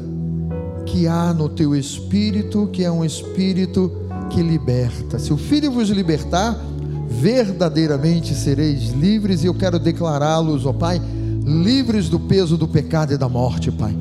que 0.85 1.07
há 1.07 1.33
no 1.33 1.49
teu 1.49 1.75
espírito, 1.75 2.69
que 2.71 2.85
é 2.85 2.91
um 2.91 3.03
espírito 3.03 3.91
que 4.29 4.43
liberta. 4.43 5.19
Se 5.19 5.33
o 5.33 5.39
Filho 5.39 5.73
vos 5.73 5.89
libertar, 5.89 6.55
verdadeiramente 7.09 8.35
sereis 8.35 8.91
livres, 8.91 9.43
e 9.43 9.47
eu 9.47 9.55
quero 9.55 9.79
declará-los, 9.79 10.67
ó 10.67 10.73
Pai, 10.75 11.01
livres 11.51 12.09
do 12.09 12.21
peso 12.21 12.57
do 12.57 12.69
pecado 12.69 13.13
e 13.13 13.19
da 13.19 13.29
morte, 13.29 13.71
Pai. 13.71 13.95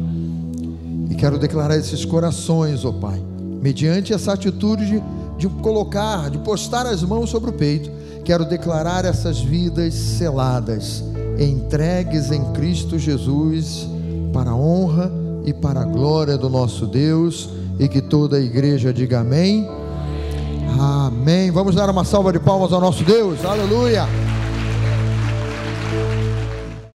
E 1.09 1.15
quero 1.15 1.37
declarar 1.37 1.77
esses 1.77 2.05
corações, 2.05 2.85
ó 2.85 2.91
Pai 2.91 3.29
mediante 3.61 4.13
essa 4.13 4.33
atitude 4.33 4.85
de, 4.85 5.03
de 5.37 5.47
colocar, 5.61 6.29
de 6.29 6.37
postar 6.39 6.85
as 6.85 7.03
mãos 7.03 7.29
sobre 7.29 7.49
o 7.49 7.53
peito, 7.53 7.89
quero 8.23 8.45
declarar 8.45 9.05
essas 9.05 9.39
vidas 9.39 9.93
seladas, 9.93 11.03
entregues 11.37 12.31
em 12.31 12.43
Cristo 12.53 12.97
Jesus, 12.97 13.87
para 14.33 14.51
a 14.51 14.55
honra 14.55 15.11
e 15.45 15.53
para 15.53 15.81
a 15.81 15.85
glória 15.85 16.37
do 16.37 16.49
nosso 16.49 16.85
Deus, 16.85 17.49
e 17.79 17.87
que 17.87 18.01
toda 18.01 18.37
a 18.37 18.41
igreja 18.41 18.93
diga 18.93 19.19
amém. 19.21 19.67
Amém. 20.77 21.49
Vamos 21.51 21.75
dar 21.75 21.89
uma 21.89 22.05
salva 22.05 22.31
de 22.31 22.39
palmas 22.39 22.71
ao 22.71 22.79
nosso 22.79 23.03
Deus. 23.03 23.43
Aleluia. 23.43 24.28